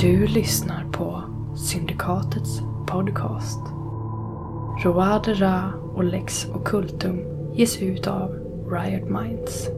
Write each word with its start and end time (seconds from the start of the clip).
Du 0.00 0.26
lyssnar 0.26 0.84
på 0.92 1.22
Syndikatets 1.56 2.60
podcast. 2.86 3.60
Roade 4.84 5.34
Ra 5.34 5.72
och 5.94 6.04
Lex 6.04 6.46
Occultum 6.54 7.20
ges 7.54 7.82
ut 7.82 8.06
av 8.06 8.30
Riot 8.70 9.10
Minds. 9.10 9.68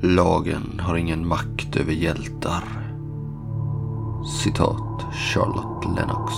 Lagen 0.00 0.80
har 0.80 0.96
ingen 0.96 1.28
makt 1.28 1.76
över 1.76 1.92
hjältar. 1.92 2.64
Citat 4.42 5.14
Charlotte 5.14 5.84
Lennox. 5.96 6.34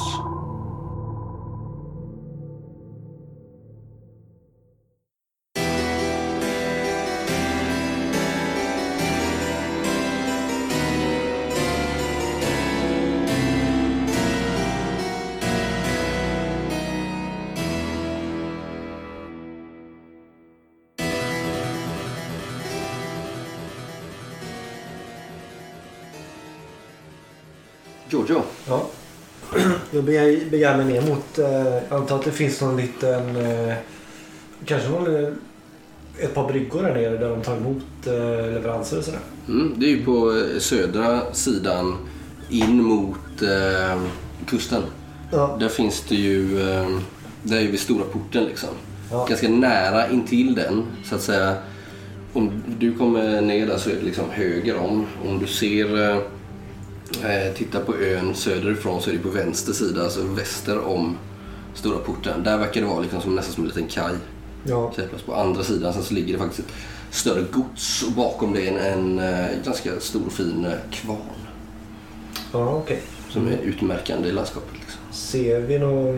Beger 30.50 30.76
mig 30.76 30.86
ner 30.86 31.02
mot... 31.02 31.38
Eh, 31.38 31.74
jag 31.88 32.00
antar 32.00 32.16
att 32.16 32.24
det 32.24 32.32
finns 32.32 32.60
någon 32.60 32.76
liten... 32.76 33.36
Eh, 33.36 33.74
kanske 34.64 34.88
någon, 34.88 35.24
eh, 35.24 35.30
ett 36.18 36.34
par 36.34 36.48
bryggor 36.48 36.82
där 36.82 36.94
nere 36.94 37.16
där 37.16 37.30
de 37.30 37.42
tar 37.42 37.56
emot 37.56 38.06
eh, 38.06 38.52
leveranser 38.52 38.98
och 38.98 39.04
sådär. 39.04 39.20
Mm, 39.48 39.74
det 39.76 39.86
är 39.86 39.90
ju 39.90 40.04
på 40.04 40.32
eh, 40.32 40.58
södra 40.58 41.34
sidan 41.34 41.96
in 42.48 42.82
mot 42.82 43.42
eh, 43.42 44.02
kusten. 44.46 44.82
Ja. 45.32 45.56
Där 45.60 45.68
finns 45.68 46.04
det 46.08 46.14
ju... 46.14 46.70
Eh, 46.70 46.88
där 47.42 47.56
är 47.56 47.66
vid 47.66 47.80
stora 47.80 48.04
porten 48.04 48.44
liksom. 48.44 48.68
Ja. 49.10 49.26
Ganska 49.28 49.48
nära 49.48 50.10
intill 50.10 50.54
den 50.54 50.86
så 51.04 51.14
att 51.14 51.22
säga. 51.22 51.54
Om 52.32 52.62
du 52.78 52.94
kommer 52.94 53.40
ner 53.40 53.66
där 53.66 53.78
så 53.78 53.90
är 53.90 53.94
det 53.94 54.02
liksom 54.02 54.24
höger 54.30 54.76
om. 54.76 55.06
Om 55.28 55.38
du 55.38 55.46
ser... 55.46 56.20
Eh, 57.24 57.54
tittar 57.54 57.80
på 57.80 57.96
ön 57.96 58.34
söderifrån 58.34 59.02
så 59.02 59.10
är 59.10 59.14
det 59.14 59.20
på 59.20 59.28
vänster 59.28 59.72
sida, 59.72 60.02
alltså 60.02 60.22
väster 60.22 60.86
om 60.86 61.16
stora 61.74 61.98
porten. 61.98 62.42
Där 62.44 62.58
verkar 62.58 62.80
det 62.80 62.86
vara 62.86 63.00
liksom 63.00 63.20
som, 63.20 63.34
nästan 63.34 63.54
som 63.54 63.62
en 63.64 63.68
liten 63.68 63.88
kaj. 63.88 64.12
Ja. 64.64 64.92
På 65.26 65.34
andra 65.34 65.64
sidan 65.64 65.92
sen 65.92 66.02
så 66.02 66.14
ligger 66.14 66.32
det 66.32 66.38
faktiskt 66.38 66.68
ett 66.68 66.74
större 67.10 67.44
gods 67.52 68.02
och 68.02 68.12
bakom 68.12 68.52
det 68.52 68.68
är 68.68 68.72
en, 68.92 69.18
en 69.18 69.18
eh, 69.18 69.46
ganska 69.64 70.00
stor 70.00 70.30
fin 70.30 70.64
eh, 70.64 70.72
kvarn 70.90 71.18
Ja, 72.52 72.74
okej. 72.74 73.02
som 73.30 73.48
är 73.48 73.58
utmärkande 73.58 74.28
i 74.28 74.32
landskapet. 74.32 74.74
Liksom. 74.80 75.00
Ser 75.12 75.60
vi 75.60 75.78
någon... 75.78 76.14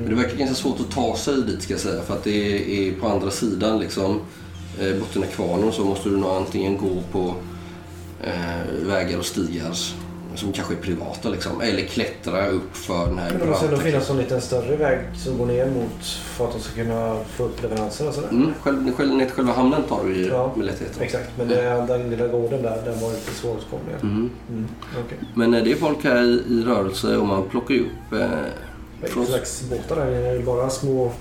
Men 0.00 0.08
det 0.08 0.14
verkar 0.14 0.36
ganska 0.36 0.54
svårt 0.56 0.80
att 0.80 0.90
ta 0.90 1.16
sig 1.16 1.42
dit 1.42 1.62
ska 1.62 1.72
jag 1.72 1.80
säga 1.80 2.02
för 2.02 2.14
att 2.14 2.24
det 2.24 2.30
är, 2.30 2.88
är 2.88 3.00
på 3.00 3.08
andra 3.08 3.30
sidan 3.30 3.78
liksom 3.78 4.20
eh, 4.80 4.96
botten 5.00 5.22
av 5.22 5.26
kvarnen 5.26 5.72
så 5.72 5.84
måste 5.84 6.08
du 6.08 6.16
nog 6.16 6.30
antingen 6.30 6.76
gå 6.76 7.02
på 7.12 7.34
eh, 8.24 8.86
vägar 8.86 9.18
och 9.18 9.26
stigar 9.26 9.76
som 10.36 10.52
kanske 10.52 10.74
är 10.74 10.78
privata 10.78 11.28
liksom 11.28 11.60
eller 11.60 11.82
klättra 11.82 12.46
upp 12.48 12.76
för 12.76 13.06
den 13.06 13.18
här 13.18 13.30
Men 13.30 13.40
det 13.40 13.46
måste 13.46 13.66
ändå 13.66 13.76
finnas 13.76 14.10
en 14.10 14.16
liten 14.16 14.40
större 14.40 14.76
väg 14.76 14.98
som 15.16 15.38
går 15.38 15.46
ner 15.46 15.66
mot 15.66 16.04
för 16.04 16.44
att 16.44 16.52
de 16.52 16.60
ska 16.60 16.74
kunna 16.82 17.16
få 17.36 17.44
upp 17.44 17.62
leveranser 17.62 18.08
och 18.08 18.14
sådär. 18.14 18.28
Mm, 18.28 18.52
själv, 18.62 18.92
själv, 18.96 19.14
ner 19.14 19.24
till 19.24 19.34
själva 19.34 19.52
hamnen 19.52 19.82
tar 19.88 20.04
du 20.04 20.16
ju 20.16 20.26
Ja. 20.26 20.52
med 20.56 20.66
lätthet. 20.66 21.00
Exakt, 21.00 21.28
men 21.38 21.48
det, 21.48 21.84
den 21.88 22.10
lilla 22.10 22.26
gården 22.26 22.62
där, 22.62 22.82
den 22.84 23.00
var 23.00 23.10
lite 23.10 23.34
svåråtkomlig. 23.34 23.94
Mm. 24.02 24.30
Mm. 24.50 24.68
Okej. 25.06 25.18
Men 25.34 25.54
eh, 25.54 25.64
det 25.64 25.72
är 25.72 25.76
folk 25.76 26.04
här 26.04 26.22
i, 26.22 26.42
i 26.48 26.62
rörelse 26.66 27.16
och 27.16 27.26
man 27.26 27.42
plockar 27.48 27.74
ju 27.74 27.80
upp 27.80 28.12
eh, 28.12 28.18
Vad 29.00 29.10
är 29.10 29.20
det 29.20 29.26
slags 29.26 29.62
båtar 29.70 29.96
nere? 29.96 30.26
Är 30.28 30.34
det 30.38 30.44
bara 30.44 30.70
små 30.70 31.12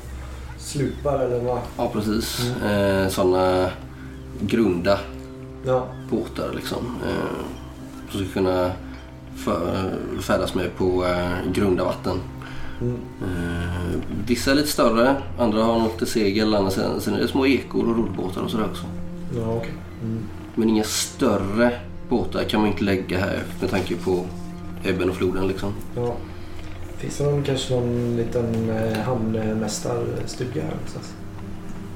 slupar 0.60 1.20
eller 1.20 1.40
vad? 1.40 1.60
Ja, 1.78 1.90
precis. 1.94 2.42
Eh, 2.64 3.08
sådana 3.08 3.70
grunda 4.42 5.00
Ja. 5.66 5.88
båtar 6.10 6.52
liksom. 6.56 6.98
Eh, 7.08 7.46
som 8.12 8.20
ska 8.26 8.34
kunna 8.34 8.72
för, 9.36 9.92
färdas 10.22 10.56
med 10.56 10.78
på 10.78 11.06
eh, 11.06 11.52
grunda 11.54 11.84
vatten. 11.84 12.18
Mm. 12.82 12.96
Eh, 13.22 14.00
vissa 14.28 14.52
är 14.52 14.56
lite 14.56 14.68
större, 14.68 15.16
andra 15.40 15.64
har 15.64 15.80
nog 15.80 15.92
lite 15.92 16.06
segel. 16.06 16.56
Andra 16.56 16.72
sen, 16.72 17.02
sen 17.02 17.14
är 17.14 17.20
det 17.20 17.28
små 17.28 17.48
ekor 17.48 17.90
och 17.90 17.98
roddbåtar 17.98 18.42
och 18.42 18.52
sådär 18.52 18.66
också. 18.66 18.84
Ja, 19.36 19.54
okej. 19.54 19.74
Mm. 20.04 20.20
Men 20.56 20.70
inga 20.70 20.84
större 20.84 21.72
båtar 22.10 22.44
kan 22.44 22.62
man 22.62 22.70
inte 22.70 22.84
lägga 22.84 23.20
här 23.20 23.44
med 23.62 23.70
tanke 23.70 23.96
på 23.96 24.26
ebben 24.84 25.10
och 25.10 25.16
floden 25.16 25.48
liksom. 25.48 25.74
Ja. 25.96 26.16
Finns 26.98 27.18
det 27.18 27.24
någon, 27.24 27.44
kanske 27.44 27.74
någon 27.74 28.18
liten 28.18 28.70
eh, 28.70 28.98
hamnmästarstuga 28.98 30.62
här 30.62 30.72
någonstans? 30.72 31.14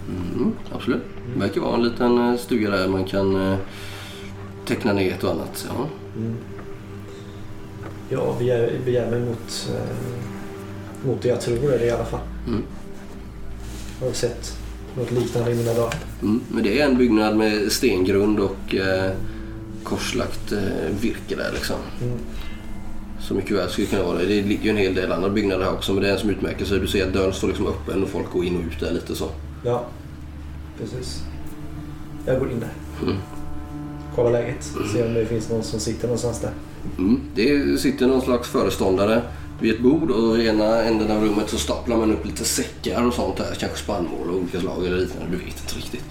Mm, 0.09 0.53
absolut. 0.75 1.03
Det 1.33 1.39
verkar 1.39 1.61
vara 1.61 1.75
en 1.75 1.83
liten 1.83 2.37
stuga 2.37 2.69
där 2.69 2.87
man 2.87 3.05
kan 3.05 3.57
teckna 4.65 4.93
ner 4.93 5.11
ett 5.11 5.23
och 5.23 5.31
annat. 5.31 5.67
Ja. 5.69 5.85
Mm. 6.17 6.35
Jag 8.09 8.37
begär, 8.37 8.79
begär 8.85 9.11
mig 9.11 9.19
mot, 9.19 9.69
eh, 9.75 11.07
mot 11.07 11.21
det 11.21 11.27
jag 11.27 11.41
tror 11.41 11.73
är 11.73 11.79
det 11.79 11.85
i 11.85 11.91
alla 11.91 12.05
fall. 12.05 12.19
Mm. 12.47 12.63
Jag 13.99 14.07
har 14.07 14.13
sett 14.13 14.57
något 14.97 15.11
liknande 15.11 15.51
i 15.51 15.55
mina 15.55 15.73
dagar. 15.73 15.95
Mm, 16.21 16.41
men 16.51 16.63
det 16.63 16.81
är 16.81 16.85
en 16.85 16.97
byggnad 16.97 17.37
med 17.37 17.71
stengrund 17.71 18.39
och 18.39 18.75
eh, 18.75 19.11
korslagt 19.83 20.51
eh, 20.51 20.95
virke 21.01 21.35
där 21.35 21.51
liksom. 21.53 21.75
Mm. 22.01 22.17
Så 23.19 23.33
mycket 23.33 23.57
väl 23.57 23.69
skulle 23.69 23.87
det 23.87 23.91
kunna 23.91 24.03
vara 24.03 24.17
det. 24.17 24.25
Det 24.25 24.41
ligger 24.41 24.63
ju 24.63 24.69
en 24.69 24.77
hel 24.77 24.95
del 24.95 25.11
andra 25.11 25.29
byggnader 25.29 25.65
här 25.65 25.73
också 25.73 25.93
men 25.93 26.03
det 26.03 26.09
är 26.09 26.13
en 26.13 26.19
som 26.19 26.29
utmärker 26.29 26.65
sig. 26.65 26.79
Du 26.79 26.87
ser 26.87 27.07
att 27.07 27.13
dörren 27.13 27.33
står 27.33 27.47
liksom 27.47 27.67
öppen 27.67 28.03
och 28.03 28.09
folk 28.09 28.31
går 28.31 28.45
in 28.45 28.57
och 28.57 28.63
ut 28.63 28.79
där 28.79 28.91
lite 28.91 29.15
så. 29.15 29.29
Ja, 29.65 29.85
precis. 30.79 31.23
Jag 32.25 32.39
går 32.39 32.51
in 32.51 32.59
där. 32.59 32.69
Mm. 33.03 33.17
Kollar 34.15 34.31
läget. 34.31 34.63
Ser 34.93 35.07
om 35.07 35.13
det 35.13 35.25
finns 35.25 35.49
någon 35.49 35.63
som 35.63 35.79
sitter 35.79 36.07
någonstans 36.07 36.41
där. 36.41 36.51
Mm. 36.97 37.21
Det 37.35 37.77
sitter 37.81 38.07
någon 38.07 38.21
slags 38.21 38.49
föreståndare 38.49 39.21
vid 39.59 39.73
ett 39.73 39.81
bord 39.81 40.11
och 40.11 40.37
i 40.37 40.47
ena 40.47 40.83
änden 40.83 41.11
av 41.11 41.23
rummet 41.23 41.49
så 41.49 41.57
staplar 41.57 41.97
man 41.97 42.11
upp 42.11 42.25
lite 42.25 42.45
säckar 42.45 43.05
och 43.05 43.13
sånt 43.13 43.39
här. 43.39 43.55
Kanske 43.59 43.77
spannmål 43.77 44.29
av 44.29 44.35
olika 44.35 44.59
slag 44.59 44.85
eller 44.85 44.97
liknande. 44.97 45.31
Du 45.31 45.37
vet 45.37 45.47
inte 45.47 45.75
riktigt. 45.75 46.03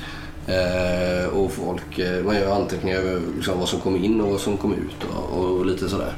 Eh, 0.47 1.29
och 1.39 1.53
folk, 1.53 1.99
eh, 1.99 2.25
man 2.25 2.37
gör 2.37 2.57
anteckningar 2.57 2.99
över 2.99 3.21
liksom 3.37 3.59
vad 3.59 3.69
som 3.69 3.81
kom 3.81 4.05
in 4.05 4.21
och 4.21 4.31
vad 4.31 4.41
som 4.41 4.57
kom 4.57 4.73
ut 4.73 5.11
och, 5.15 5.39
och 5.39 5.67
lite 5.67 5.89
sådär. 5.89 6.13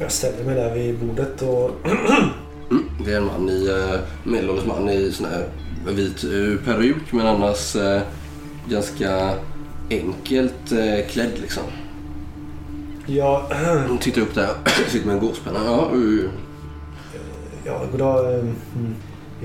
Jag 0.00 0.12
ställer 0.12 0.44
mig 0.44 0.54
där 0.54 0.74
vid 0.74 0.98
bordet 0.98 1.42
och... 1.42 1.70
Mm. 2.70 2.84
Det 3.04 3.12
är 3.12 3.16
en 3.16 3.26
man 3.26 3.48
i, 3.48 3.68
eh, 3.68 4.00
medelålders 4.24 4.66
man 4.66 4.88
i 4.88 5.12
sån 5.12 5.26
här 5.26 5.48
vit 5.86 6.24
eh, 6.24 6.64
peruk 6.64 7.12
men 7.12 7.26
annars 7.26 7.76
eh, 7.76 8.02
ganska 8.68 9.34
enkelt 9.90 10.72
eh, 10.72 11.06
klädd 11.10 11.32
liksom. 11.40 11.62
Ja, 13.06 13.48
Hon 13.88 13.98
tittar 13.98 14.20
upp 14.22 14.34
där, 14.34 14.48
sitter 14.88 15.06
med 15.06 15.14
en 15.14 15.20
gåspenna. 15.26 15.58
Ja, 15.64 15.90
uh, 15.94 16.30
ja 17.64 17.80
goddag. 17.92 18.34
eh, 18.34 18.40
Mm. 18.40 18.94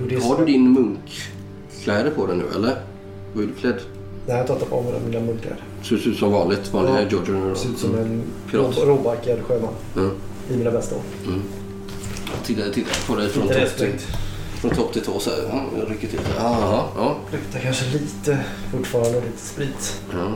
Jo, 0.09 0.21
har 0.21 0.37
du 0.39 0.45
din 0.45 0.71
munkkläder 0.73 2.11
på 2.11 2.25
dig 2.27 2.37
nu 2.37 2.43
eller? 2.55 2.75
Hur 3.33 3.43
är 3.43 3.47
du 3.47 3.53
klädd? 3.53 3.79
Nej, 4.27 4.37
jag 4.37 4.47
tar 4.47 4.55
på 4.55 4.81
mig 4.81 4.93
mina 5.05 5.19
munkar. 5.19 5.55
Ser 5.83 6.07
ut 6.07 6.17
som 6.17 6.31
vanligt? 6.31 6.73
Vanliga 6.73 7.01
Ja. 7.01 7.17
Då? 7.27 7.55
Ser 7.55 7.69
ut 7.69 7.77
som 7.77 7.95
en 7.97 8.23
Pirat. 8.51 8.77
ro- 8.77 8.85
råbarkad 8.85 9.39
sjöman. 9.47 9.73
Mm. 9.95 10.11
I 10.53 10.57
mina 10.57 10.71
bästa 10.71 10.95
år. 10.95 11.01
Mm. 11.27 11.41
Titta, 12.45 12.61
titta 12.73 12.89
på 13.07 13.15
dig 13.15 13.29
från 13.29 13.43
topp 13.43 13.51
till, 13.53 13.61
respekt. 13.61 14.07
från 14.61 14.71
topp 14.71 14.93
till 14.93 15.01
tå 15.01 15.19
så 15.19 15.29
här. 15.29 15.37
Ja, 15.51 15.63
jag 15.79 15.91
rycker 15.91 16.07
till. 16.07 16.19
Jaha, 16.37 16.83
ja. 16.97 17.15
Luktar 17.31 17.59
kanske 17.59 17.85
lite 17.97 18.39
fortfarande 18.71 19.21
lite 19.21 19.41
sprit. 19.41 20.01
ja. 20.13 20.33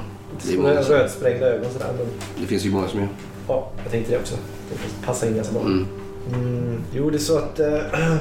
Det, 0.47 0.53
är 0.53 0.57
många 0.57 0.83
som, 0.83 0.95
rödsprängda 0.95 1.45
ögon 1.45 1.71
sådär. 1.73 1.93
Men 1.97 2.07
det 2.41 2.47
finns 2.47 2.65
ju 2.65 2.71
många 2.71 2.87
som 2.87 2.99
gör. 2.99 3.09
ja, 3.47 3.69
jag 3.83 3.91
tänkte 3.91 4.11
det 4.11 4.19
också. 4.19 4.35
Det 4.69 5.05
passar 5.05 5.27
in 5.27 5.35
ganska 5.35 5.53
bra. 5.53 5.61
Mm. 5.61 5.87
Mm, 6.33 6.81
jo, 6.93 7.09
det 7.09 7.17
är 7.17 7.19
så 7.19 7.37
att 7.37 7.59
eh, 7.59 7.79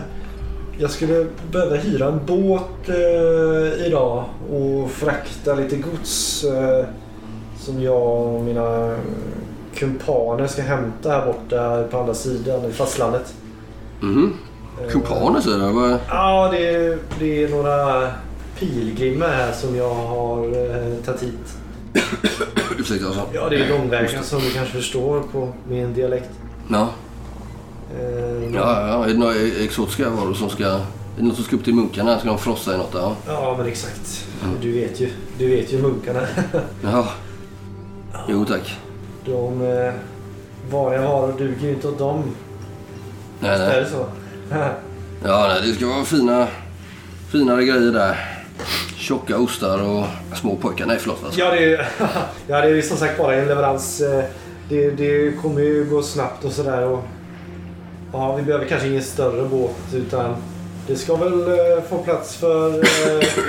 jag 0.78 0.90
skulle 0.90 1.26
behöva 1.52 1.76
hyra 1.76 2.06
en 2.06 2.20
båt 2.26 2.88
eh, 2.88 3.86
idag 3.86 4.24
och 4.50 4.90
frakta 4.90 5.54
lite 5.54 5.76
gods 5.76 6.44
eh, 6.44 6.84
som 7.58 7.82
jag 7.82 8.34
och 8.34 8.40
mina 8.44 8.96
kumpaner 9.74 10.46
ska 10.46 10.62
hämta 10.62 11.10
här 11.10 11.26
borta 11.26 11.84
på 11.90 11.98
andra 11.98 12.14
sidan 12.14 12.64
i 12.64 12.72
fastlandet. 12.72 13.34
Mhm. 14.00 14.34
Eh, 14.82 14.90
Kumpaner 14.90 15.58
där. 15.58 15.72
Vad... 15.72 15.98
Ja, 16.08 16.48
det 16.52 16.74
är, 16.74 16.98
det 17.18 17.44
är 17.44 17.48
några 17.48 18.08
pilgrimer 18.58 19.28
här 19.28 19.52
som 19.52 19.76
jag 19.76 19.94
har 19.94 20.44
eh, 20.44 21.04
tagit 21.04 21.22
hit. 21.22 21.56
Ursäkta 22.78 23.06
alltså. 23.06 23.26
Ja, 23.32 23.48
det 23.48 23.56
är 23.64 23.68
långväga 23.68 24.22
som 24.22 24.40
du 24.40 24.50
kanske 24.50 24.74
förstår 24.74 25.22
på 25.32 25.52
min 25.68 25.94
dialekt. 25.94 26.30
Ja. 26.68 26.88
Eh, 27.98 28.54
Ja, 28.54 28.88
ja, 28.88 29.04
är 29.04 29.08
det 29.08 29.18
några 29.18 29.34
exotiska 29.64 30.10
varor 30.10 30.34
som 30.34 30.50
ska... 30.50 30.64
Är 30.66 30.80
det 31.22 31.22
något 31.24 31.34
som 31.36 31.44
ska 31.44 31.56
upp 31.56 31.64
till 31.64 31.74
munkarna? 31.74 32.18
Ska 32.18 32.28
de 32.28 32.38
frossa 32.38 32.74
i 32.74 32.78
något? 32.78 32.90
Ja. 32.94 33.16
Ja, 33.26 33.54
men 33.58 33.66
exakt. 33.66 34.26
Du 34.60 34.72
vet 34.72 35.00
ju, 35.00 35.10
du 35.38 35.48
vet 35.56 35.72
ju 35.72 35.82
munkarna. 35.82 36.20
Jaha. 36.82 37.06
Jo 38.28 38.44
tack. 38.44 38.76
De 39.24 39.62
eh, 39.62 39.92
vanliga 40.70 41.02
varor 41.02 41.34
duger 41.38 41.66
ju 41.66 41.70
inte 41.74 41.88
åt 41.88 41.98
dem. 41.98 42.22
Nej, 43.40 43.50
Är 43.50 43.58
nej. 43.58 43.80
det 43.80 43.90
så? 43.90 44.06
Ja, 45.24 45.46
nej, 45.48 45.68
det 45.70 45.74
ska 45.76 45.86
vara 45.86 46.04
fina, 46.04 46.46
finare 47.32 47.64
grejer 47.64 47.92
där. 47.92 48.29
Tjocka 49.10 49.38
ostar 49.38 49.82
och 49.82 50.04
små 50.36 50.56
pojkar. 50.56 50.86
Nej, 50.86 50.96
förlåt. 51.00 51.24
Alltså. 51.24 51.40
ja, 51.40 51.50
det 51.50 51.64
är, 51.74 51.88
ja, 52.46 52.60
det 52.60 52.68
är 52.78 52.82
som 52.82 52.96
sagt 52.96 53.18
bara 53.18 53.34
en 53.34 53.48
leverans. 53.48 54.00
Eh, 54.00 54.24
Det, 54.68 54.90
det 54.90 55.32
kommer 55.42 55.60
ju 55.60 55.84
gå 55.84 56.02
snabbt 56.02 56.44
och 56.44 56.52
sådär. 56.52 56.98
Ja, 58.12 58.36
vi 58.36 58.42
behöver 58.42 58.64
kanske 58.64 58.88
ingen 58.88 59.02
större 59.02 59.48
båt 59.48 59.70
utan 59.94 60.36
det 60.86 60.96
ska 60.96 61.16
väl 61.16 61.32
eh, 61.48 61.82
få 61.88 61.98
plats 61.98 62.36
för 62.36 62.68
eh, 62.68 62.74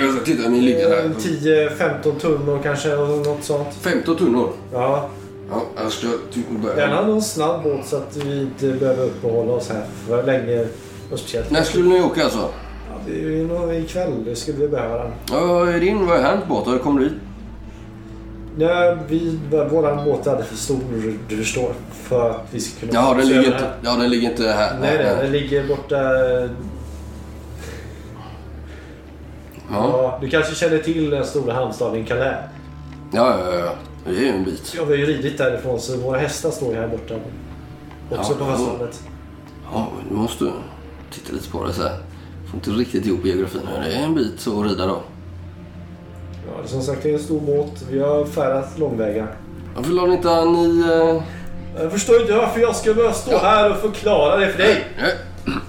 Jag 0.00 0.14
ska 0.14 0.24
titta 0.24 0.46
i 0.46 0.48
min 0.48 0.64
liggare 0.64 0.94
eh, 0.96 1.02
här. 1.02 2.00
10-15 2.02 2.18
tunnor 2.18 2.60
kanske 2.62 2.88
något 2.96 3.44
sånt. 3.44 3.68
15 3.80 4.16
tunnor. 4.16 4.52
Ja, 4.72 5.08
Ja, 5.50 5.62
jag 5.82 5.92
ska 5.92 6.06
ty- 6.34 6.40
börja. 6.62 6.76
gärna 6.76 7.06
någon 7.06 7.22
snabb 7.22 7.62
båt 7.62 7.86
så 7.86 7.96
att 7.96 8.16
vi 8.16 8.40
inte 8.40 8.66
behöver 8.72 9.04
uppehålla 9.04 9.52
oss 9.52 9.68
här 9.68 9.82
för 10.08 10.22
länge. 10.22 10.66
Speciellt. 11.08 11.50
När 11.50 11.62
skulle 11.62 11.88
ni 11.88 12.00
åka 12.02 12.24
alltså? 12.24 12.48
Ja, 13.06 13.12
det 13.12 13.40
är 13.40 13.44
nog 13.44 13.74
ikväll 13.74 14.24
det 14.24 14.36
skulle 14.36 14.58
vi 14.58 14.68
behöva 14.68 14.98
den. 15.04 15.12
Ja, 15.30 15.64
din? 15.64 16.06
Vad 16.06 16.18
är 16.18 16.22
hans 16.22 16.46
båt? 16.48 16.66
Har 16.66 16.98
du 16.98 17.04
dit? 17.08 17.12
Nej, 18.56 18.96
vi, 19.08 19.38
våran 19.70 20.04
båt 20.04 20.26
är 20.26 20.42
för 20.42 20.56
stor, 20.56 20.78
du 21.28 21.36
förstår. 21.36 21.72
För 21.92 22.30
att 22.30 22.46
vi 22.50 22.60
ska 22.60 22.80
kunna 22.86 22.92
Ja, 23.00 23.14
den 23.14 23.28
ligger 23.28 23.44
inte, 23.44 23.56
här. 23.58 23.74
ja, 23.84 23.96
den 23.96 24.10
ligger 24.10 24.30
inte 24.30 24.48
här. 24.48 24.78
Nej, 24.80 24.96
nej, 25.04 25.16
den 25.22 25.32
ligger 25.32 25.68
borta... 25.68 25.96
Ja, 29.70 29.88
Ja, 29.88 30.18
du 30.20 30.28
kanske 30.30 30.54
känner 30.54 30.78
till 30.78 31.10
den 31.10 31.26
stora 31.26 31.54
hamnstaden 31.54 32.04
Calais? 32.04 32.36
ja, 33.12 33.38
ja. 33.38 33.54
ja. 33.58 33.72
Det 34.04 34.10
är 34.10 34.20
ju 34.20 34.28
en 34.28 34.44
bit. 34.44 34.74
Ja, 34.76 34.84
vi 34.84 34.90
har 34.92 34.98
ju 34.98 35.06
ridit 35.06 35.38
därifrån 35.38 35.80
så 35.80 35.96
våra 35.96 36.18
hästar 36.18 36.50
står 36.50 36.74
ju 36.74 36.80
här 36.80 36.88
borta. 36.88 37.14
Också 38.10 38.32
Ja, 38.32 38.38
på 38.38 38.44
ja. 38.44 38.56
fastlandet. 38.56 39.02
Ja, 39.72 39.88
du 40.08 40.14
måste 40.16 40.52
titta 41.12 41.32
lite 41.32 41.50
på 41.50 41.64
det 41.66 41.72
så 41.72 41.82
här. 41.82 41.96
Får 42.52 42.58
inte 42.58 42.70
riktigt 42.70 43.06
ihop 43.06 43.24
geografin. 43.24 43.60
Det 43.84 43.92
är 43.92 44.02
en 44.04 44.14
bit 44.14 44.46
att 44.46 44.70
rida 44.70 44.86
då. 44.86 45.02
Ja, 46.46 46.66
som 46.66 46.82
sagt, 46.82 47.02
det 47.02 47.10
är 47.10 47.14
en 47.14 47.20
stor 47.20 47.40
båt. 47.40 47.84
Vi 47.90 47.98
har 47.98 48.24
färdat 48.24 48.78
långväga. 48.78 49.28
Varför 49.76 49.92
la 49.92 50.06
ni 50.06 50.14
inte 50.14 50.30
an 50.30 50.56
i... 50.56 50.82
Uh... 50.82 51.22
Jag 51.82 51.92
förstår 51.92 52.20
inte 52.20 52.32
varför 52.32 52.60
jag 52.60 52.76
ska 52.76 52.94
behöva 52.94 53.14
stå 53.14 53.38
här 53.38 53.70
och 53.70 53.76
förklara 53.76 54.36
det 54.36 54.48
för 54.48 54.58
dig. 54.58 54.84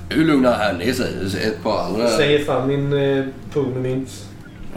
Hur 0.10 0.26
lugna 0.26 0.52
här 0.52 0.74
ner 0.74 0.94
sig. 0.94 1.14
Ett 1.44 1.64
par 1.64 1.86
andra... 1.86 2.02
Jag 2.02 2.12
slänger 2.12 2.40
fram 2.40 2.68
min 2.68 2.94
eh, 2.94 3.26
pung 3.54 3.74
med 3.74 3.82
mynt. 3.82 4.26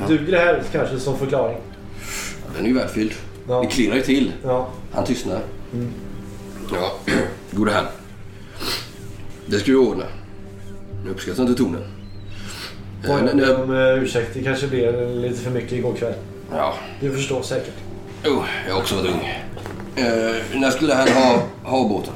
Duger 0.09 0.33
det 0.33 0.39
här 0.39 0.63
kanske 0.73 0.99
som 0.99 1.19
förklaring? 1.19 1.59
Den 2.57 2.65
är 2.65 2.69
ju 2.69 2.75
välfylld. 2.75 3.13
Ja. 3.49 3.61
Det 3.61 3.67
klirrar 3.67 3.97
ju 3.97 4.03
till. 4.03 4.33
Ja. 4.45 4.69
Han 4.93 5.05
tystnar. 5.05 5.41
Mm. 5.73 5.93
Ja, 6.73 6.93
gode 7.51 7.71
herr. 7.73 7.87
Det 9.47 9.59
ska 9.59 9.71
vi 9.71 9.77
ordna. 9.77 10.05
Nu 11.05 11.11
uppskattar 11.11 11.43
inte 11.43 11.55
tonen. 11.55 11.96
Eh, 13.05 13.11
Oj, 13.15 13.21
n- 13.21 13.29
n- 13.41 13.57
om 13.63 13.71
uh, 13.71 14.03
ursäkt, 14.03 14.31
det 14.35 14.43
kanske 14.43 14.67
blev 14.67 15.11
lite 15.11 15.41
för 15.41 15.51
mycket 15.51 15.73
igår 15.73 15.95
kväll. 15.95 16.15
Ja, 16.53 16.75
Du 17.01 17.13
förstår 17.13 17.43
säkert. 17.43 17.75
oh, 18.27 18.45
jag 18.67 18.75
har 18.75 18.81
också 18.81 18.95
varit 18.95 19.07
ung. 19.11 19.29
Eh, 19.97 20.35
när 20.61 20.71
skulle 20.71 20.95
han 20.95 21.09
ha, 21.09 21.43
ha 21.65 21.89
båten? 21.89 22.13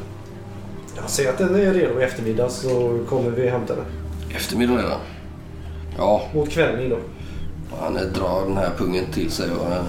Jag 0.96 1.10
säger 1.10 1.30
att 1.30 1.38
den 1.38 1.54
är 1.54 1.74
redo 1.74 2.00
i 2.00 2.04
eftermiddag 2.04 2.48
så 2.48 2.98
kommer 3.08 3.30
vi 3.30 3.48
hämta 3.48 3.74
den. 3.76 3.84
Eftermiddag 4.36 4.72
redan? 4.76 5.00
Ja, 5.98 6.22
Mot 6.34 6.48
kvällning 6.50 6.88
då. 6.90 6.96
han 7.80 7.96
eh, 7.96 8.02
drar 8.02 8.42
den 8.46 8.56
här 8.56 8.70
pungen 8.78 9.04
till 9.12 9.30
sig 9.30 9.50
och 9.50 9.72
eh, 9.72 9.82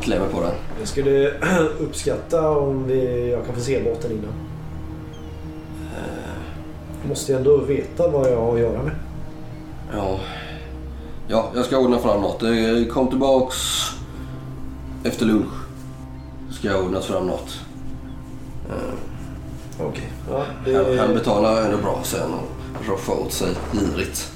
klämmer 0.00 0.26
på 0.28 0.40
den. 0.40 0.50
Jag 0.78 0.88
skulle 0.88 1.32
uppskatta 1.80 2.50
om 2.50 2.86
vi, 2.86 3.30
jag 3.30 3.46
kan 3.46 3.54
få 3.54 3.60
se 3.60 3.82
båten 3.82 4.10
innan. 4.10 4.32
Jag 7.02 7.08
måste 7.08 7.32
ju 7.32 7.38
ändå 7.38 7.56
veta 7.56 8.08
vad 8.08 8.32
jag 8.32 8.36
har 8.40 8.54
att 8.54 8.60
göra 8.60 8.82
med. 8.82 8.92
Ja, 9.92 10.20
ja 11.28 11.50
jag 11.54 11.64
ska 11.64 11.78
ordna 11.78 11.98
fram 11.98 12.20
något. 12.20 12.42
Eh, 12.42 12.86
Kom 12.92 13.08
tillbaks 13.08 13.56
efter 15.04 15.26
lunch. 15.26 15.52
Ska 16.50 16.68
jag 16.68 16.84
ordna 16.84 17.00
fram 17.00 17.26
något. 17.26 17.60
Okej. 19.80 20.12
Ja, 20.30 20.44
Han, 20.64 20.98
han 20.98 21.08
det... 21.08 21.14
betalar 21.14 21.62
ändå 21.62 21.76
bra 21.76 22.00
sen 22.04 22.34
och 22.34 22.88
roffar 22.88 23.14
åt 23.14 23.32
sig 23.32 23.54
girigt. 23.72 24.32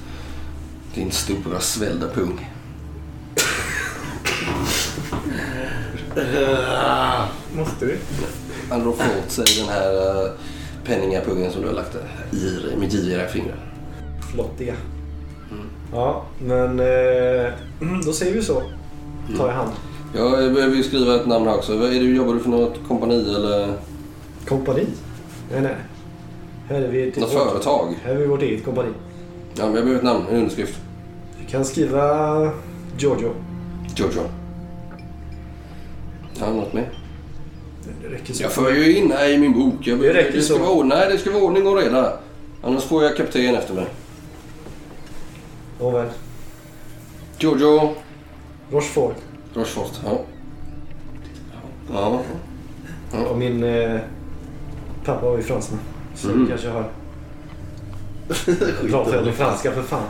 Din 0.94 1.10
stora 1.10 1.60
svällda 1.60 2.08
pung. 2.08 2.50
Måste 7.56 7.86
du? 7.86 7.98
Han 8.70 8.84
roffar 8.84 9.06
åt 9.24 9.30
sig 9.30 9.44
den 9.58 9.68
här 9.68 10.30
penningapungen 10.84 11.52
som 11.52 11.62
du 11.62 11.68
har 11.68 11.74
lagt 11.74 11.92
där 11.92 12.38
i, 12.38 12.76
med 12.76 12.90
giriga 12.90 13.28
fingrar. 13.28 13.58
Flottiga. 14.32 14.74
Ja, 15.92 16.24
men 16.38 16.80
eh, 16.80 17.52
då 18.06 18.12
säger 18.12 18.34
vi 18.34 18.42
så. 18.42 18.62
Tar 19.38 19.46
jag 19.48 19.54
hand. 19.54 19.70
Jag 20.14 20.54
behöver 20.54 20.76
ju 20.76 20.82
skriva 20.82 21.14
ett 21.14 21.26
namn 21.26 21.46
här 21.46 21.56
också. 21.56 21.72
Är 21.72 21.78
det, 21.90 21.96
jobbar 21.96 22.34
du 22.34 22.40
för 22.40 22.50
något 22.50 22.74
kompani 22.88 23.34
eller 23.34 23.74
Kompani? 24.48 24.86
Nej, 25.52 25.60
nej. 25.62 25.74
Här 26.68 26.82
är 26.82 26.88
vi 26.88 27.08
ett 27.08 27.16
något 27.16 27.34
vårt, 27.34 27.50
företag? 27.50 27.94
Här 28.04 28.14
är 28.14 28.18
vi 28.18 28.26
vårt 28.26 28.42
eget 28.42 28.64
kompani. 28.64 28.88
Ja, 29.54 29.66
men 29.66 29.74
jag 29.74 29.84
behöver 29.84 29.96
ett 29.96 30.02
namn, 30.02 30.24
en 30.30 30.36
underskrift. 30.36 30.80
Vi 31.40 31.46
kan 31.46 31.64
skriva 31.64 32.42
Giorgio. 32.98 33.32
Jojo. 33.96 34.20
Ja, 36.40 36.52
något 36.52 36.72
mer? 36.72 36.88
Det 38.02 38.08
räcker 38.14 38.34
så. 38.34 38.42
Jag 38.42 38.52
för 38.52 38.70
ju 38.70 38.96
in 38.96 39.12
här 39.12 39.28
i 39.28 39.38
min 39.38 39.52
bok. 39.52 39.74
Jag, 39.80 40.00
Det 40.00 40.14
räcker 40.14 40.32
det 40.32 40.42
ska 40.42 40.54
så. 40.54 40.60
Vara, 40.74 40.86
nej, 40.86 41.08
det 41.12 41.18
ska 41.18 41.30
vara 41.30 41.42
ordning 41.42 41.66
och 41.66 41.76
reda. 41.76 42.12
Annars 42.62 42.82
får 42.84 43.02
jag 43.04 43.16
kapten 43.16 43.54
efter 43.54 43.74
mig. 43.74 43.86
Nåväl. 45.80 46.08
Jojo 47.38 47.94
Rochefort. 48.70 49.16
Rochefort. 49.54 50.00
Ja. 50.04 50.20
Ja. 51.92 52.20
Och 53.30 53.38
min 53.38 53.64
eh, 53.64 54.00
pappa 55.04 55.26
var 55.30 55.36
ju 55.36 55.42
fransman. 55.42 55.80
Så 56.14 56.28
Mm. 56.30 56.46
kanske 56.48 56.68
har... 56.68 56.84
Jag 58.82 58.90
pratar 58.90 59.18
ändå 59.18 59.32
franska 59.32 59.72
för 59.72 59.82
fan. 59.82 60.06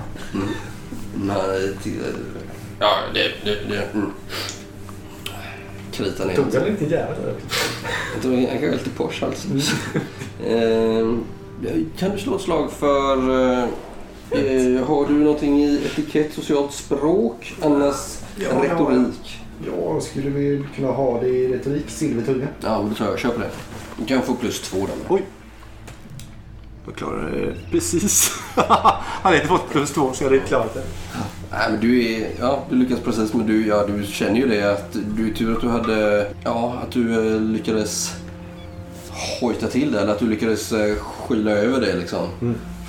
Nej, 1.14 1.76
till, 1.82 2.00
ja, 2.80 2.90
det... 3.14 3.20
det, 3.44 3.58
det 3.68 3.82
mm. 3.94 4.10
Krita 5.92 6.24
ner. 6.24 6.34
Tog 6.36 6.46
jag 6.54 6.62
en 6.66 6.72
liten 6.72 6.88
jävel 6.88 7.16
där? 7.24 7.34
Jag 8.14 8.22
tror 8.22 8.34
jag 8.34 8.60
kan 8.60 8.70
lite 8.70 8.90
Porsche 8.90 9.26
alltså. 9.26 9.48
Ehm, 10.46 11.24
kan 11.98 12.10
du 12.10 12.18
slå 12.18 12.36
ett 12.36 12.42
slag 12.42 12.70
för... 12.72 13.16
eh, 13.52 13.64
eh, 14.32 14.86
har 14.86 15.06
du 15.06 15.14
någonting 15.14 15.62
i 15.62 15.80
etikett, 15.86 16.34
socialt 16.34 16.72
språk, 16.72 17.54
annars 17.62 18.20
Ja, 18.36 18.48
retorik? 18.62 19.40
Ja, 19.66 20.00
skulle 20.00 20.30
vi 20.30 20.64
kunna 20.76 20.88
ha 20.88 21.20
det 21.20 21.28
i 21.28 21.48
retorik? 21.48 21.84
Silvertunga. 21.90 22.46
Ja, 22.60 22.78
men 22.82 22.88
då 22.88 22.94
tar 22.94 23.06
jag. 23.06 23.18
Kör 23.18 23.30
på 23.30 23.40
det. 23.40 23.50
Du 23.98 24.04
kan 24.04 24.22
få 24.22 24.34
plus 24.34 24.60
två 24.60 24.78
där. 24.78 24.96
Oj. 25.08 25.22
Jag 26.86 26.94
klarade 26.94 27.40
det 27.40 27.54
precis. 27.70 28.30
hade 29.22 29.36
inte 29.36 29.48
fått 29.48 29.70
plus 29.70 29.92
två 29.92 30.12
så 30.12 30.24
jag 30.24 30.30
hade 30.30 30.42
klarat 30.42 30.74
det. 30.74 30.82
Nej, 31.50 31.70
men 31.70 31.80
du 31.80 32.04
är... 32.04 32.30
Ja, 32.40 32.64
du 32.70 32.76
lyckas 32.76 33.00
precis. 33.00 33.34
Men 33.34 33.46
du, 33.46 33.66
ja, 33.66 33.86
du 33.86 34.06
känner 34.06 34.36
ju 34.36 34.48
det 34.48 34.72
att 34.72 34.96
du 35.16 35.30
är 35.30 35.34
tur 35.34 35.54
att 35.54 35.60
du 35.60 35.68
hade... 35.68 36.26
Ja, 36.44 36.78
att 36.82 36.92
du 36.92 37.34
eh, 37.34 37.40
lyckades 37.40 38.14
hojta 39.40 39.66
till 39.66 39.92
det. 39.92 40.00
Eller 40.00 40.12
att 40.12 40.18
du 40.18 40.26
lyckades 40.26 40.72
eh, 40.72 40.96
skyla 40.96 41.50
över 41.50 41.80
det 41.80 41.96
liksom. 41.96 42.28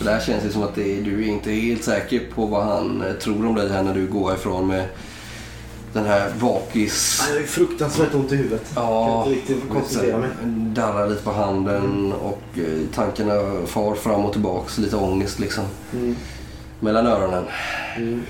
För 0.02 0.12
där 0.12 0.20
känns 0.20 0.44
det 0.44 0.52
som 0.52 0.64
att 0.64 0.76
det, 0.76 1.02
du 1.02 1.24
är 1.24 1.28
inte 1.28 1.52
helt 1.52 1.84
säker 1.84 2.22
på 2.36 2.46
vad 2.46 2.64
han 2.66 3.02
eh, 3.02 3.14
tror 3.14 3.46
om 3.46 3.56
dig 3.56 3.70
här 3.70 3.84
när 3.84 3.94
du 3.94 4.08
går 4.08 4.34
ifrån 4.34 4.68
med 4.68 4.86
den 5.94 6.06
här 6.06 6.32
vakis... 6.40 7.24
Jag 7.30 7.40
har 7.40 7.48
fruktansvärt 7.48 8.14
ont 8.14 8.32
i 8.32 8.36
huvudet. 8.36 8.72
Ja, 8.76 9.08
Jag 9.08 9.24
kan 9.24 9.34
inte 9.34 9.54
riktigt 9.54 9.70
koncentrera 9.70 10.18
mig. 10.18 10.30
darrar 10.74 11.10
lite 11.10 11.24
på 11.24 11.32
handen 11.32 12.14
och 12.14 12.42
eh, 12.58 12.64
tankarna 12.96 13.66
far 13.66 13.96
fram 13.96 14.26
och 14.26 14.32
tillbaks. 14.32 14.78
Lite 14.78 14.96
ångest 14.96 15.40
liksom. 15.40 15.64
Mm. 15.94 16.16
Mellan 16.80 17.08
öronen. 17.08 17.44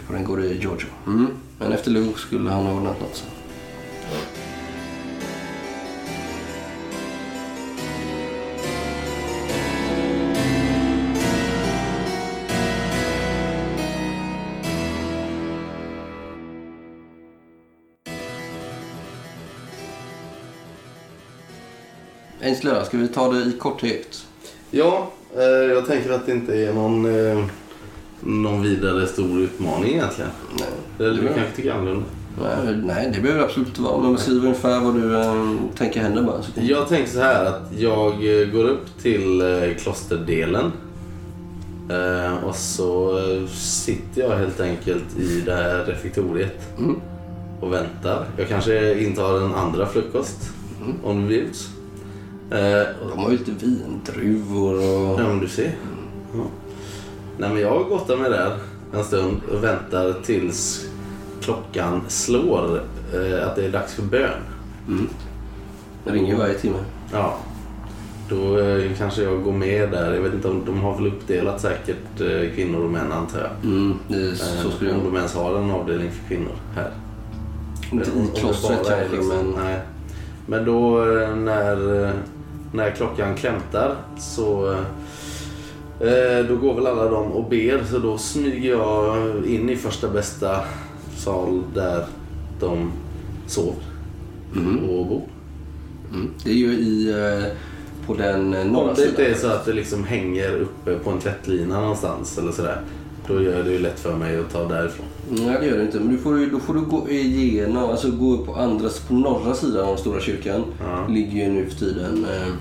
På 0.08 0.14
den 0.14 0.24
går 0.24 0.38
det 0.38 0.48
Giorgio. 0.48 0.88
Mm. 1.08 1.28
Men 1.60 1.72
efter 1.72 1.92
lunch 1.92 2.20
skulle 2.20 2.50
han 2.50 2.66
ha 2.66 2.74
ordnat 2.74 3.02
något 3.02 3.16
sen. 3.16 3.28
Ainsley, 22.52 22.86
ska 22.86 22.98
vi 22.98 23.08
ta 23.08 23.32
det 23.32 23.40
i 23.40 23.52
korthet? 23.60 24.26
Ja, 24.72 25.12
eh, 25.38 25.44
jag 25.44 25.86
tänker 25.88 26.12
att 26.12 26.26
det 26.26 26.32
inte 26.32 26.56
är 26.56 26.74
någon, 26.74 27.06
eh, 27.30 27.46
någon 28.20 28.62
vidare 28.64 29.08
stor 29.08 29.42
utmaning 29.42 29.94
egentligen. 29.94 30.32
Nej. 30.60 30.68
Eller 31.08 31.22
du 31.22 31.28
kanske 31.28 31.56
tycker 31.56 31.72
annorlunda? 31.74 32.06
Nej, 32.42 32.76
nej, 32.86 33.12
det 33.16 33.22
behöver 33.22 33.44
absolut 33.44 33.68
inte 33.68 33.82
vara. 33.82 34.02
Men 34.02 34.14
beskriv 34.14 34.38
ungefär 34.44 34.80
vad 34.80 34.94
du 34.96 35.16
eh, 35.22 35.56
tänker 35.78 36.00
händer 36.02 36.22
bara. 36.24 36.42
Jag 36.56 36.88
tänker 36.88 37.12
så 37.12 37.20
här 37.20 37.46
att 37.46 37.72
jag 37.78 38.12
eh, 38.42 38.48
går 38.48 38.64
upp 38.64 39.02
till 39.02 39.42
eh, 39.42 39.76
klosterdelen. 39.78 40.72
Eh, 41.90 42.44
och 42.44 42.56
så 42.56 43.20
sitter 43.54 44.22
jag 44.22 44.38
helt 44.38 44.60
enkelt 44.60 45.18
i 45.20 45.42
det 45.46 45.54
här 45.56 45.84
refektoriet 45.86 46.60
Mm. 46.78 46.96
och 47.60 47.74
väntar. 47.74 48.26
Jag 48.38 48.48
kanske 48.48 49.00
intar 49.00 49.38
en 49.46 49.56
andra 49.56 49.86
frukost 49.88 50.38
om 51.04 51.22
det 51.22 51.28
bjuds. 51.28 51.70
Eh, 52.52 52.88
De 53.10 53.20
har 53.20 53.32
ju 53.32 53.38
lite 53.38 53.52
vindruvor 53.52 54.74
och... 54.76 55.20
Ja, 55.22 55.28
men 55.28 55.40
du 55.40 55.48
ser. 55.48 55.76
Ja. 56.34 56.44
Nej, 57.38 57.50
men 57.50 57.62
jag 57.62 57.86
gottar 57.90 58.18
mig 58.18 58.30
där 58.30 58.58
en 58.94 59.04
stund 59.04 59.42
och 59.52 59.64
väntar 59.64 60.14
tills 60.24 60.86
klockan 61.42 62.02
slår 62.08 62.82
eh, 63.14 63.48
att 63.48 63.56
det 63.56 63.66
är 63.66 63.70
dags 63.72 63.94
för 63.94 64.04
bön. 64.04 64.30
Det 66.06 66.12
ringer 66.12 66.32
ju 66.34 66.36
varje 66.40 66.54
timme. 66.54 66.78
Ja. 67.14 67.38
Då 68.30 68.58
eh, 68.60 68.92
kanske 68.98 69.24
jag 69.24 69.44
går 69.44 69.52
med 69.54 69.92
där. 69.92 70.14
Jag 70.14 70.22
vet 70.22 70.34
inte 70.34 70.48
om 70.48 70.62
de 70.66 70.80
har 70.82 70.96
väl 70.96 71.08
uppdelat 71.08 71.62
säkert 71.62 72.22
eh, 72.22 72.56
kvinnor 72.56 72.84
och 72.84 72.90
män 72.92 73.12
antar 73.12 73.40
jag. 73.40 73.72
Mm, 73.72 73.94
det 74.08 74.16
är, 74.16 74.36
så 74.36 74.68
Eh, 74.68 74.76
skulle 74.76 74.92
om 74.92 74.98
jag... 74.98 75.06
de 75.06 75.16
ens 75.18 75.36
har 75.36 75.58
en 75.58 75.72
avdelning 75.72 76.12
för 76.12 76.28
kvinnor 76.36 76.52
här. 76.76 76.92
Inte 77.92 78.12
Om- 78.12 78.18
om 78.22 78.26
i 78.36 78.40
klostret 78.40 78.78
kanske, 78.88 79.16
liksom- 79.16 79.28
men... 79.28 79.64
Nej. 79.66 79.80
Men 80.46 80.66
då 80.66 81.00
eh, 81.20 81.36
när, 81.36 82.12
när 82.74 82.92
klockan 82.92 83.36
klämtar 83.36 83.96
så 84.20 84.72
eh, 86.00 86.46
då 86.48 86.56
går 86.56 86.76
väl 86.76 86.88
alla 86.88 87.10
de 87.10 87.32
och 87.32 87.50
ber 87.50 87.84
så 87.84 88.00
då 88.00 88.18
smyger 88.18 88.70
jag 88.70 89.46
in 89.46 89.70
i 89.70 89.76
första 89.76 90.10
bästa 90.10 90.60
sal 91.18 91.64
där 91.74 92.06
de 92.60 92.92
sover 93.48 93.84
och 94.90 95.06
bor. 95.06 95.24
Mm. 96.14 96.30
Det 96.44 96.50
är 96.50 96.56
ju 96.56 96.74
i... 96.74 97.10
Eh, 97.10 97.52
på 98.06 98.14
den 98.14 98.54
eh, 98.54 98.62
Om 98.62 98.68
norra 98.68 98.94
det 98.94 99.06
inte 99.06 99.16
sidan. 99.16 99.32
är 99.32 99.36
så 99.36 99.48
att 99.48 99.66
det 99.66 99.74
liksom 99.74 100.04
hänger 100.04 100.56
uppe 100.56 100.96
på 100.96 101.10
en 101.10 101.20
tvättlina 101.20 101.80
någonstans 101.80 102.38
eller 102.38 102.52
sådär. 102.52 102.82
Då 103.28 103.42
gör 103.42 103.64
det 103.64 103.72
ju 103.72 103.80
lätt 103.80 104.00
för 104.00 104.16
mig 104.16 104.40
att 104.40 104.52
ta 104.52 104.66
därifrån. 104.66 105.06
Nej, 105.34 105.58
det 105.60 105.66
gör 105.66 105.78
det 105.78 105.84
inte. 105.84 106.00
Men 106.00 106.10
du 106.10 106.18
får, 106.18 106.52
då 106.52 106.60
får 106.60 106.74
du 106.74 106.82
gå 106.82 107.10
igenom, 107.10 107.90
alltså 107.90 108.12
gå 108.12 108.38
på 108.38 108.56
andra, 108.56 108.90
på 109.08 109.14
norra 109.14 109.54
sidan 109.54 109.90
av 109.90 109.96
stora 109.96 110.20
kyrkan. 110.20 110.64
Ja. 110.80 111.08
ligger 111.08 111.46
ju 111.46 111.50
nu 111.50 111.70
för 111.70 111.80
tiden 111.80 112.26
eh, 112.26 112.54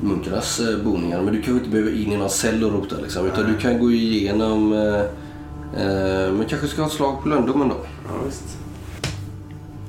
munkarnas 0.00 0.60
eh, 0.60 0.84
boningar. 0.84 1.22
Men 1.22 1.34
du 1.34 1.42
kanske 1.42 1.58
inte 1.58 1.70
behöver 1.70 2.02
in 2.02 2.12
i 2.12 2.16
någon 2.16 2.30
cell 2.30 2.64
och 2.64 2.72
rota 2.72 2.96
liksom. 3.02 3.26
Utan 3.26 3.52
du 3.52 3.58
kan 3.58 3.78
gå 3.78 3.90
igenom, 3.90 4.72
eh, 4.72 5.00
eh, 5.82 6.32
men 6.32 6.44
kanske 6.48 6.68
ska 6.68 6.82
ha 6.82 6.88
ett 6.88 6.94
slag 6.94 7.22
på 7.22 7.28
löndomen 7.28 7.68
då. 7.68 7.76
Ja, 8.08 8.14
visst. 8.26 8.58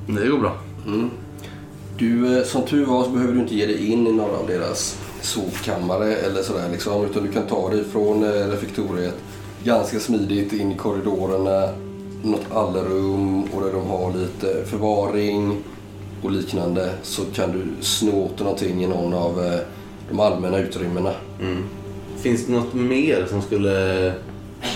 Det 0.07 0.27
går 0.27 0.39
bra. 0.39 0.57
Mm. 0.87 1.09
Du, 1.97 2.37
eh, 2.37 2.43
som 2.43 2.65
tur 2.65 2.85
var 2.85 3.03
så 3.03 3.09
behöver 3.09 3.33
du 3.33 3.39
inte 3.39 3.55
ge 3.55 3.65
dig 3.65 3.91
in 3.91 4.07
i 4.07 4.11
några 4.11 4.37
av 4.37 4.47
deras 4.47 4.97
sovkammare 5.21 6.15
eller 6.15 6.41
sådär 6.41 6.69
liksom. 6.71 7.05
Utan 7.05 7.23
du 7.23 7.31
kan 7.31 7.47
ta 7.47 7.69
dig 7.69 7.83
från 7.83 8.23
eh, 8.23 8.29
refektoriet 8.29 9.15
ganska 9.63 9.99
smidigt 9.99 10.53
in 10.53 10.71
i 10.71 10.75
korridorerna, 10.75 11.73
något 12.23 12.51
allrum 12.53 13.43
och 13.43 13.61
där 13.61 13.71
de 13.73 13.87
har 13.87 14.13
lite 14.13 14.65
förvaring 14.65 15.57
och 16.23 16.31
liknande. 16.31 16.93
Så 17.03 17.21
kan 17.33 17.51
du 17.51 17.83
sno 17.83 18.23
åt 18.25 18.39
någonting 18.39 18.83
i 18.83 18.87
någon 18.87 19.13
av 19.13 19.45
eh, 19.45 19.59
de 20.09 20.19
allmänna 20.19 20.57
utrymmena. 20.59 21.11
Mm. 21.41 21.63
Finns 22.17 22.45
det 22.45 22.51
något 22.51 22.73
mer 22.73 23.25
som 23.29 23.41
skulle 23.41 24.13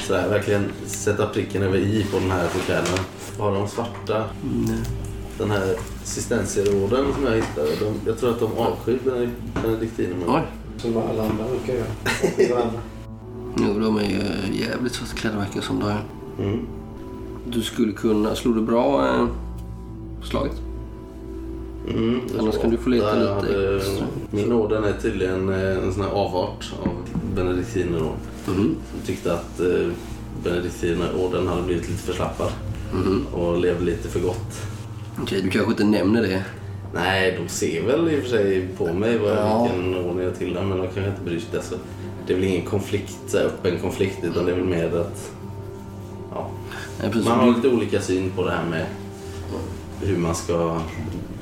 sådär, 0.08 0.30
verkligen 0.30 0.66
sätta 0.86 1.28
pricken 1.28 1.64
över 1.64 1.78
i 1.78 2.06
på 2.12 2.20
den 2.20 2.32
här 2.32 2.48
chokladen? 2.48 3.00
Har 3.40 3.52
de 3.52 3.68
svarta? 3.68 4.24
Den 5.38 5.52
här 5.52 5.76
cistenserorden 6.04 7.06
som 7.14 7.26
jag 7.26 7.36
hittade. 7.36 7.68
De, 7.80 7.94
jag 8.06 8.18
tror 8.20 8.30
att 8.30 8.40
de 8.40 8.52
avskyr 8.58 9.00
benedikt- 9.06 9.62
benediktinerna. 9.64 10.26
Oj. 10.28 10.42
Som 10.78 10.98
alla 10.98 11.24
andra 11.24 11.44
brukar 11.50 11.74
göra. 11.74 12.72
Jo, 13.60 13.80
de 13.80 13.98
är 13.98 14.04
ju 14.04 14.58
jävligt 14.66 14.94
svartklädda 14.94 15.38
verkar 15.38 15.62
som 15.62 15.80
det. 15.80 15.98
Mm. 16.44 16.68
Du 17.52 17.62
skulle 17.62 17.92
kunna... 17.92 18.36
Slog 18.36 18.56
du 18.56 18.62
bra 18.62 19.08
eh, 19.08 19.28
på 20.22 20.26
slaget? 20.28 20.62
Mm, 21.90 22.20
Annars 22.40 22.58
kan 22.58 22.70
du 22.70 22.78
få 22.78 22.90
leta 22.90 23.14
lite 23.16 23.30
hade- 23.34 23.78
extra. 23.78 24.06
Min 24.32 24.52
orden 24.52 24.84
är 24.84 24.94
tydligen 25.02 25.50
eh, 25.50 25.78
en 25.84 25.94
sån 25.94 26.04
här 26.04 26.12
avart 26.12 26.74
av 26.84 26.90
benediktinerorden. 27.36 28.10
Mhm. 28.48 28.76
Jag 28.98 29.08
tyckte 29.08 29.34
att 29.34 29.60
eh, 29.60 29.88
benediktinerorden 30.44 31.48
hade 31.48 31.62
blivit 31.62 31.90
lite 31.90 32.02
förslappad 32.04 32.52
Mhm. 32.94 33.26
och 33.34 33.60
levde 33.60 33.86
lite 33.86 34.08
för 34.08 34.20
gott. 34.20 34.62
Okej, 35.22 35.42
du 35.42 35.50
kanske 35.50 35.72
inte 35.72 35.84
nämner 35.84 36.22
det. 36.22 36.44
Nej, 36.94 37.40
de 37.42 37.50
ser 37.50 37.82
väl 37.88 38.10
i 38.10 38.20
och 38.20 38.24
för 38.24 38.30
sig 38.30 38.68
på 38.78 38.94
mig 38.94 39.18
vad, 39.18 39.32
Ja. 39.32 39.70
vilken 39.74 39.96
ordning 40.06 40.26
jag 40.26 40.36
tillhör 40.38 40.64
men 40.66 40.78
de 40.78 40.84
kanske 40.84 41.08
inte 41.08 41.22
bryr 41.26 41.40
sig. 41.40 41.58
Alltså, 41.58 41.76
det 42.28 42.34
är 42.34 42.38
väl 42.38 42.46
ingen 42.48 42.66
konflikt, 42.66 43.18
så 43.28 43.38
här, 43.38 43.46
öppen 43.46 43.80
konflikt 43.80 44.18
utan 44.24 44.46
det 44.46 44.52
är 44.52 44.56
väl 44.56 44.66
mer 44.66 44.86
att 45.00 45.32
ja, 46.34 46.50
Precis. 47.02 47.26
man 47.26 47.40
har 47.40 47.56
lite 47.56 47.68
olika 47.68 48.02
syn 48.02 48.32
på 48.36 48.46
det 48.46 48.52
här 48.52 48.66
med 48.66 48.86
hur 50.02 50.18
man 50.18 50.36
ska 50.36 50.82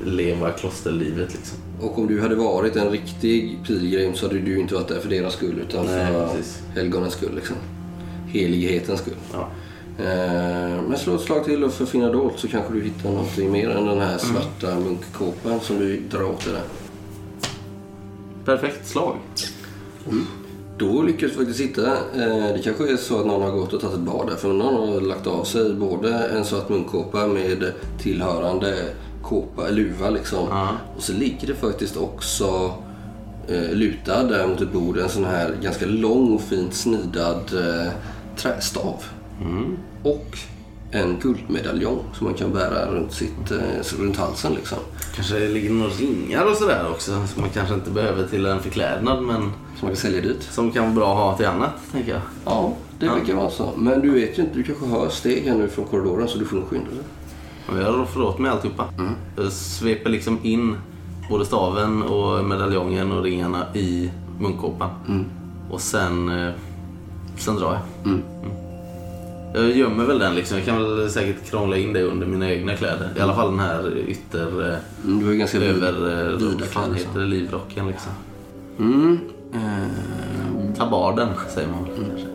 leva 0.04 0.50
klosterlivet 0.50 1.34
liksom. 1.34 1.58
och 1.80 1.98
om 1.98 2.06
du 2.06 2.20
hade 2.20 2.34
varit 2.34 2.76
en 2.76 2.90
riktig 2.90 3.58
pilgrim 3.66 4.14
så 4.14 4.26
hade 4.26 4.38
du 4.38 4.58
inte 4.58 4.74
varit 4.74 4.88
där 4.88 5.00
för 5.00 5.08
deras 5.08 5.32
skull 5.32 5.58
utan 5.68 5.86
Nej, 5.86 6.12
för 6.12 6.28
precis. 6.28 6.62
helgonens 6.74 7.14
skull. 7.14 7.34
Liksom. 7.34 7.56
Helighetens 8.26 9.00
skull. 9.00 9.14
Ja. 9.32 9.48
Eh, 9.98 10.82
men 10.88 10.98
slå 10.98 11.14
ett 11.14 11.20
slag 11.20 11.44
till 11.44 11.64
och 11.64 11.72
för 11.72 11.86
finna 11.86 12.12
dolt 12.12 12.38
så 12.38 12.48
kanske 12.48 12.72
du 12.72 12.82
hittar 12.82 13.10
någonting 13.10 13.52
mer 13.52 13.70
än 13.70 13.86
den 13.86 14.00
här 14.00 14.18
svarta 14.18 14.80
munkkåpan 14.80 15.60
som 15.60 15.78
du 15.78 16.00
drar 16.00 16.22
åt 16.22 16.44
dig 16.44 16.52
där. 16.52 16.62
Perfekt 18.44 18.88
slag. 18.88 19.16
Då 20.78 21.02
lyckas 21.02 21.30
du 21.30 21.36
faktiskt 21.36 21.60
hitta, 21.60 21.86
eh, 21.92 22.54
det 22.54 22.60
kanske 22.64 22.92
är 22.92 22.96
så 22.96 23.20
att 23.20 23.26
någon 23.26 23.42
har 23.42 23.50
gått 23.50 23.72
och 23.72 23.80
tagit 23.80 23.96
ett 23.96 24.02
bad 24.02 24.26
där 24.26 24.36
för 24.36 24.52
någon 24.52 24.88
har 24.88 25.00
lagt 25.00 25.26
av 25.26 25.44
sig 25.44 25.74
både 25.74 26.14
en 26.14 26.44
svart 26.44 26.68
munkåpa 26.68 27.26
med 27.26 27.72
tillhörande 27.98 28.88
kåpa, 29.22 29.68
luva 29.70 30.10
liksom. 30.10 30.48
Ja. 30.50 30.68
Och 30.96 31.02
så 31.02 31.12
ligger 31.12 31.46
det 31.46 31.54
faktiskt 31.54 31.96
också 31.96 32.72
eh, 33.48 33.72
lutad 33.72 34.22
där 34.22 34.46
mot 34.46 34.60
ett 34.60 34.72
bord 34.72 34.98
en 34.98 35.08
sån 35.08 35.24
här 35.24 35.54
ganska 35.62 35.86
lång 35.86 36.34
och 36.34 36.40
fint 36.40 36.74
snidad 36.74 37.52
eh, 37.54 37.92
trästav. 38.36 39.04
Och 40.02 40.38
en 40.94 41.16
guldmedaljong 41.22 41.98
som 42.12 42.26
man 42.26 42.34
kan 42.34 42.52
bära 42.52 42.90
runt, 42.90 43.12
sitt, 43.12 43.50
eh, 43.50 43.98
runt 43.98 44.16
halsen 44.16 44.52
liksom. 44.54 44.78
Kanske 45.14 45.38
det 45.38 45.48
ligger 45.48 45.70
några 45.70 45.90
ringar 45.90 46.44
och 46.50 46.56
sådär 46.56 46.86
också 46.90 47.10
som 47.26 47.40
man 47.40 47.50
kanske 47.50 47.74
inte 47.74 47.90
behöver 47.90 48.26
till 48.28 48.46
en 48.46 48.60
förklädnad 48.60 49.22
men 49.22 49.36
Som 49.40 49.52
man 49.80 49.88
kan 49.90 49.96
sälja 49.96 50.20
dit. 50.20 50.42
som 50.42 50.70
kan 50.72 50.82
vara 50.84 50.94
bra 50.94 51.12
att 51.12 51.18
ha 51.18 51.36
till 51.36 51.46
annat 51.46 51.72
tänker 51.92 52.10
jag. 52.12 52.20
Ja, 52.44 52.72
det 52.98 53.06
verkar 53.08 53.34
vara 53.34 53.50
så. 53.50 53.70
Men 53.76 54.00
du 54.00 54.10
vet 54.10 54.38
ju 54.38 54.42
inte, 54.42 54.54
du 54.54 54.62
kanske 54.62 54.86
hör 54.86 55.08
steg 55.08 55.44
här 55.44 55.54
nu 55.54 55.68
från 55.68 55.84
korridoren 55.84 56.28
så 56.28 56.38
du 56.38 56.44
får 56.44 56.56
nog 56.56 56.68
skynda 56.68 56.90
dig. 56.90 57.84
Jag 57.84 57.94
rår 57.98 58.06
förlåt 58.12 58.38
med 58.38 58.50
alltihopa. 58.52 58.84
Jag 59.36 59.52
sveper 59.52 60.10
liksom 60.10 60.38
in 60.42 60.76
både 61.30 61.44
staven 61.44 62.02
och 62.02 62.44
medaljongen 62.44 63.12
och 63.12 63.22
ringarna 63.24 63.66
i 63.74 64.10
munkåpan. 64.40 64.90
Och 65.70 65.80
sen, 65.80 66.28
eh, 66.28 66.52
sen 67.38 67.56
drar 67.56 67.72
jag. 67.72 68.12
Mm. 68.12 68.22
Jag 69.54 69.70
gömmer 69.70 70.04
väl 70.04 70.18
den 70.18 70.34
liksom. 70.34 70.56
Jag 70.56 70.66
kan 70.66 70.82
väl 70.96 71.10
säkert 71.10 71.50
krångla 71.50 71.76
in 71.76 71.92
det 71.92 72.02
under 72.02 72.26
mina 72.26 72.50
egna 72.50 72.76
kläder. 72.76 73.08
I 73.16 73.20
alla 73.20 73.34
fall 73.34 73.50
den 73.50 73.58
här 73.60 73.96
ytter... 74.08 74.70
eh, 74.70 74.76
Mm, 75.04 75.18
du 75.20 75.32
ju 75.32 75.38
ganska 75.38 75.58
Över... 75.58 76.32
eh, 76.32 76.36
vida 76.38 76.64
fan 76.64 76.84
kläder. 76.84 76.98
heter 77.08 77.20
det? 77.20 77.26
Livrocken 77.26 77.86
liksom. 77.86 78.12
Mm. 78.78 79.18
Eh, 79.54 80.74
Tabarden 80.76 81.28
säger 81.54 81.68
man 81.68 81.84
väl 81.84 81.92
kanske. 82.10 82.26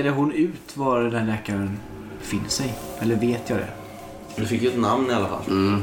Pekade 0.00 0.16
hon 0.16 0.32
ut 0.32 0.76
var 0.76 1.00
den 1.00 1.14
här 1.14 1.26
läkaren 1.26 1.78
befinner 2.20 2.48
sig? 2.48 2.74
Eller 3.00 3.16
vet 3.16 3.50
jag 3.50 3.58
det? 3.58 3.68
Du 4.36 4.46
fick 4.46 4.62
ju 4.62 4.68
ett 4.68 4.78
namn 4.78 5.10
i 5.10 5.12
alla 5.14 5.28
fall. 5.28 5.42
Mm. 5.48 5.82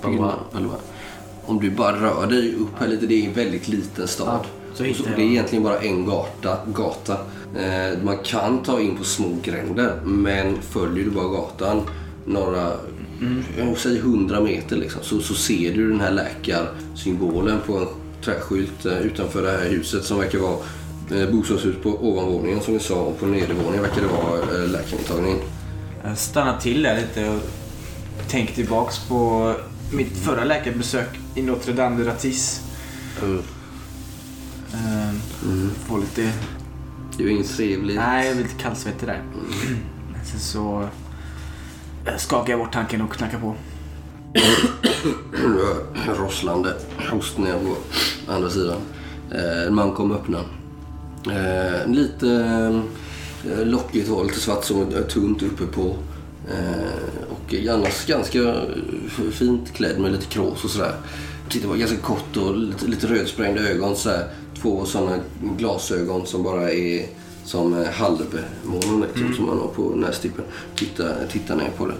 Palva. 0.00 0.34
Om 1.46 1.60
du 1.60 1.70
bara 1.70 1.96
rör 2.00 2.26
dig 2.26 2.54
upp 2.54 2.78
här 2.78 2.88
lite, 2.88 3.06
det 3.06 3.14
är 3.14 3.26
en 3.28 3.32
väldigt 3.34 3.68
liten 3.68 4.08
stad. 4.08 4.28
Ja, 4.28 4.44
så 4.74 4.94
så, 4.94 5.08
det 5.16 5.22
är 5.22 5.26
egentligen 5.26 5.64
bara 5.64 5.78
en 5.78 6.06
gata. 6.06 6.58
gata. 6.74 7.12
Eh, 7.56 8.02
man 8.02 8.18
kan 8.24 8.62
ta 8.62 8.80
in 8.80 8.96
på 8.96 9.04
små 9.04 9.36
gränder, 9.42 10.00
men 10.04 10.62
följer 10.62 11.04
du 11.04 11.10
bara 11.10 11.28
gatan 11.28 11.82
några, 12.24 12.72
Mm. 13.20 13.42
jag 13.58 13.78
säger 13.78 14.00
100 14.00 14.40
meter 14.40 14.76
liksom, 14.76 15.02
så, 15.02 15.20
så 15.20 15.34
ser 15.34 15.74
du 15.74 15.90
den 15.90 16.00
här 16.00 16.10
läkarsymbolen 16.10 17.58
på 17.66 17.76
en 17.78 17.86
träskylt 18.24 18.86
eh, 18.86 18.98
utanför 18.98 19.42
det 19.42 19.50
här 19.50 19.68
huset 19.68 20.04
som 20.04 20.18
verkar 20.18 20.38
vara 20.38 20.56
bostadshus 21.32 21.76
på 21.82 21.88
ovanvåningen 22.08 22.60
som 22.60 22.74
vi 22.74 22.80
sa 22.80 22.94
och 22.94 23.20
på 23.20 23.26
nedervåningen 23.26 23.82
verkar 23.82 24.02
det 24.02 24.08
vara 24.08 24.62
eh, 24.62 24.70
läkarmottagning. 24.70 25.36
Jag 26.04 26.18
stannar 26.18 26.58
till 26.58 26.82
där 26.82 26.96
lite 27.00 27.28
och 27.28 27.40
tänker 28.28 28.54
tillbaks 28.54 29.08
på 29.08 29.52
mitt 29.92 30.16
förra 30.16 30.44
läkarbesök 30.44 31.08
i 31.34 31.42
Notre 31.42 31.72
Dame 31.72 31.96
de 31.96 32.04
Ratis. 32.10 32.60
Mm. 33.22 33.42
Ehm, 34.74 35.70
Får 35.86 35.98
lite... 35.98 36.32
Det 37.18 37.24
är 37.24 37.28
inget 37.28 37.56
trevligt. 37.56 37.96
Nej, 37.96 38.26
jag 38.26 38.36
blir 38.36 38.44
lite 38.44 38.62
kallsvettig 38.62 39.08
där. 39.08 39.22
Sen 40.24 40.40
så 40.40 40.88
skakar 42.16 42.52
jag 42.52 42.60
bort 42.60 42.72
tanken 42.72 43.02
och 43.02 43.12
knackar 43.12 43.38
på. 43.38 43.54
Rosslande 46.18 46.74
host 47.10 47.38
ner 47.38 47.52
på 47.52 47.76
andra 48.32 48.50
sidan. 48.50 48.76
Eh, 49.32 49.66
En 49.66 49.74
man 49.74 49.92
kom 49.92 50.10
och 50.10 50.16
öppnade. 50.16 50.44
Eh, 51.30 51.86
Lite 51.92 52.28
eh, 53.50 53.66
lockigt 53.66 54.08
var 54.08 54.24
lite 54.24 54.40
svart 54.40 54.64
som 54.64 54.80
är 54.80 55.02
tunt 55.02 55.42
uppe 55.42 55.66
på. 55.66 55.96
Eh, 56.50 57.30
Och 57.30 57.54
annars 57.70 58.06
ganska 58.06 58.54
fint 59.32 59.72
klädd 59.72 60.00
med 60.00 60.12
lite 60.12 60.26
krås 60.26 60.64
och 60.64 60.70
sådär. 60.70 60.94
Titta 61.48 61.68
var 61.68 61.76
ganska 61.76 61.96
kort 61.96 62.36
och 62.36 62.56
lite, 62.56 62.86
lite 62.86 63.06
rödsprängda 63.06 63.60
ögon 63.60 63.96
sådär. 63.96 64.28
Två 64.62 64.84
sådana 64.84 65.16
glasögon 65.58 66.26
som 66.26 66.42
bara 66.42 66.70
är 66.72 67.06
som 67.44 67.74
eh, 67.82 67.88
halvmånen 67.90 69.08
liksom, 69.14 69.34
som 69.36 69.46
man 69.46 69.58
har 69.58 69.68
på 69.68 69.82
nästippen. 69.96 70.44
Titta, 70.76 71.04
titta 71.32 71.54
ner 71.54 71.70
på 71.76 71.86
det. 71.86 71.94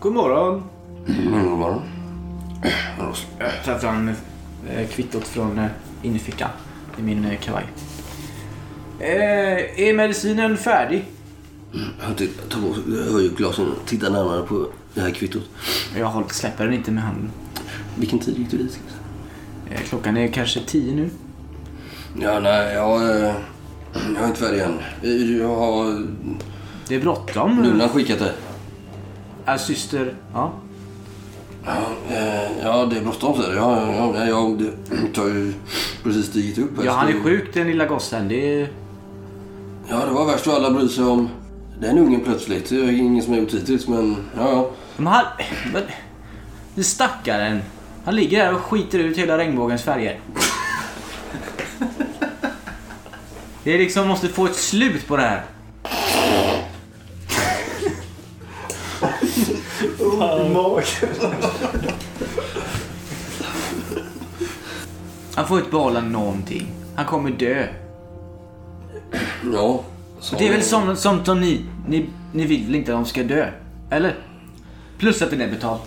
God 0.00 0.12
morgon! 0.12 0.62
Mm, 1.08 1.48
god 1.48 1.58
morgon. 1.58 1.80
Jag 3.38 3.64
tar 3.64 3.78
fram 3.78 4.10
kvittot 4.90 5.24
från 5.28 5.58
eh, 5.58 5.66
innerfickan 6.02 6.48
i 6.98 7.02
min 7.02 7.24
eh, 7.24 7.38
kavaj. 7.38 7.64
Eh, 9.00 9.80
är 9.88 9.94
medicinen 9.94 10.56
färdig? 10.56 11.04
Han 12.00 12.14
tittar- 12.14 12.48
tar 12.48 12.60
på 12.60 12.74
sig- 12.74 13.12
höjer 13.12 13.30
glasen 13.30 13.66
och 13.68 13.86
tittar 13.86 14.10
närmare 14.10 14.42
på 14.42 14.66
det 14.94 15.00
här 15.00 15.10
kvittot. 15.10 15.42
Jag 15.98 16.34
släpper 16.34 16.64
den 16.64 16.74
inte 16.74 16.90
med 16.90 17.02
handen. 17.02 17.30
Vilken 17.98 18.18
tid 18.18 18.38
gick 18.38 18.50
du 18.50 18.56
dit? 18.56 18.80
Eh, 19.70 19.80
klockan 19.80 20.16
är 20.16 20.28
kanske 20.28 20.60
tio 20.66 20.92
nu. 20.94 21.10
Ja, 22.20 22.40
nej, 22.40 22.74
jag, 22.74 23.02
eh, 23.02 23.34
jag 24.14 24.22
är 24.22 24.26
inte 24.26 24.40
färdig 24.40 24.60
än. 24.60 24.78
Eh, 25.02 25.36
Jag 25.38 25.56
har 25.56 26.06
Det 26.88 26.94
är 26.94 27.00
bråttom. 27.00 27.56
Nunnan 27.62 27.88
skickat 27.88 28.18
det. 28.18 28.32
Äh, 29.52 29.56
syster. 29.58 30.14
Ja. 30.34 30.52
Ja, 31.66 31.76
eh, 32.10 32.50
ja 32.62 32.86
det 32.86 32.96
är 32.96 33.02
bråttom 33.02 33.40
det. 33.40 33.54
Ja, 33.56 33.92
ja, 33.96 34.14
ja, 34.16 34.26
ja, 34.26 34.56
det 34.58 35.12
tar 35.14 35.26
ju 35.26 35.52
precis 36.02 36.26
stigit 36.26 36.58
upp. 36.58 36.70
ja, 36.84 36.92
han 36.92 37.08
är 37.08 37.20
sjuk 37.20 37.54
den 37.54 37.66
lilla 37.66 37.86
gossen. 37.86 38.28
Det 38.28 38.60
är... 38.62 38.68
Ja, 39.92 40.04
det 40.06 40.12
var 40.12 40.26
värst 40.26 40.46
vad 40.46 40.56
alla 40.56 40.70
bryr 40.70 40.88
sig 40.88 41.04
om 41.04 41.28
den 41.80 41.98
ungen 41.98 42.20
plötsligt. 42.20 42.68
Det 42.68 42.76
är 42.76 42.90
ingen 42.90 43.24
som 43.24 43.32
har 43.32 43.40
gjort 43.40 43.54
hittills, 43.54 43.88
men 43.88 44.16
ja, 44.36 44.50
ja. 44.50 44.70
Men 44.96 45.06
han... 45.06 45.24
Men... 45.72 45.82
Det 46.74 46.84
stackaren. 46.84 47.62
Han 48.04 48.16
ligger 48.16 48.44
där 48.44 48.54
och 48.54 48.60
skiter 48.60 48.98
ut 48.98 49.18
hela 49.18 49.38
regnbågens 49.38 49.82
färger. 49.82 50.20
Det 53.64 53.74
är 53.74 53.78
liksom 53.78 54.08
måste 54.08 54.28
få 54.28 54.46
ett 54.46 54.56
slut 54.56 55.06
på 55.06 55.16
det 55.16 55.22
här. 55.22 55.44
Han 65.34 65.48
får 65.48 65.58
inte 65.58 65.70
behålla 65.70 66.00
någonting. 66.00 66.66
Han 66.96 67.06
kommer 67.06 67.30
dö 67.30 67.66
ja 69.54 69.84
så- 70.20 70.36
Det 70.36 70.48
är 70.48 70.52
väl 70.52 70.62
som, 70.62 70.96
som, 70.96 71.24
som 71.24 71.40
ni, 71.40 71.64
ni... 71.88 72.06
Ni 72.32 72.44
vill 72.46 72.64
väl 72.66 72.74
inte 72.74 72.92
att 72.92 72.98
de 73.04 73.06
ska 73.10 73.22
dö? 73.22 73.50
Eller? 73.90 74.14
Plus 74.98 75.22
att 75.22 75.30
den 75.30 75.40
är 75.40 75.48
betald. 75.48 75.80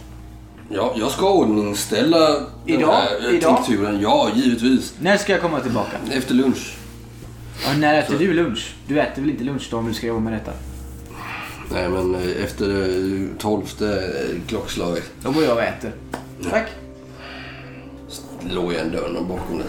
Ja, 0.69 0.93
jag 0.97 1.11
ska 1.11 1.29
ordningställa 1.33 2.29
den 2.29 2.45
Idag? 2.65 2.91
här 2.93 3.29
eh, 3.29 3.35
Idag? 3.35 3.55
tinkturen. 3.65 3.99
Ja, 4.01 4.29
givetvis. 4.35 4.93
När 5.01 5.17
ska 5.17 5.31
jag 5.31 5.41
komma 5.41 5.59
tillbaka? 5.59 5.97
Efter 6.11 6.33
lunch. 6.35 6.77
Ja, 7.65 7.73
när 7.77 7.99
äter 7.99 8.19
du 8.19 8.33
lunch? 8.33 8.73
Du 8.87 8.99
äter 8.99 9.21
väl 9.21 9.31
inte 9.31 9.43
lunch 9.43 9.67
då 9.71 9.77
om 9.77 9.87
du 9.87 9.93
ska 9.93 10.07
jobba 10.07 10.19
med 10.19 10.33
detta? 10.33 10.51
Nej, 11.71 11.89
men 11.89 12.15
eh, 12.15 12.43
efter 12.43 12.69
eh, 12.81 13.27
tolfte 13.37 14.09
klockslaget 14.47 15.11
Då 15.23 15.31
går 15.31 15.43
jag 15.43 15.53
och 15.57 15.63
äter. 15.63 15.91
Tack. 16.49 16.67
låg 18.49 18.73
jag 18.73 18.81
en 18.81 18.91
dörren 18.91 19.27
bakom 19.27 19.57
det. 19.57 19.65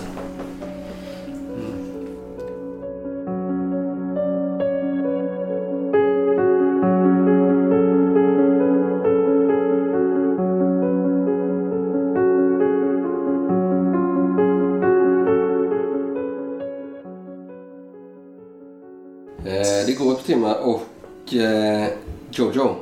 Eh, 21.37 21.89
Jojo. 22.31 22.77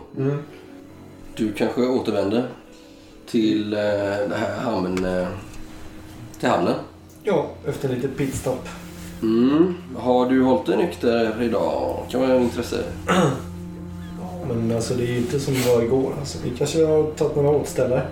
Du 1.37 1.53
kanske 1.53 1.83
återvänder 1.83 2.49
till 3.27 3.73
eh, 3.73 3.79
det 4.29 4.37
här 4.37 4.61
hamn, 4.61 5.05
eh, 5.05 5.27
till 6.41 6.49
hamnen. 6.49 6.75
Ja, 7.23 7.47
efter 7.67 7.89
lite 7.89 8.09
pitstop. 8.09 8.69
Mm. 9.23 9.75
Har 9.97 10.31
du 10.31 10.43
hållit 10.43 10.67
dig 10.67 10.77
nykter 10.77 11.43
idag? 11.43 12.07
kan 12.11 12.21
vara 12.21 12.35
av 12.35 12.43
intresse. 12.43 12.85
Ja, 14.21 14.55
men 14.55 14.77
alltså 14.77 14.95
det 14.95 15.03
är 15.03 15.07
ju 15.07 15.17
inte 15.17 15.41
som 15.41 15.55
det 15.55 15.75
var 15.75 15.83
igår. 15.83 16.13
Alltså, 16.19 16.39
vi 16.45 16.51
kanske 16.59 16.85
har 16.85 17.11
tagit 17.11 17.37
några 17.37 17.51
återställare. 17.51 18.07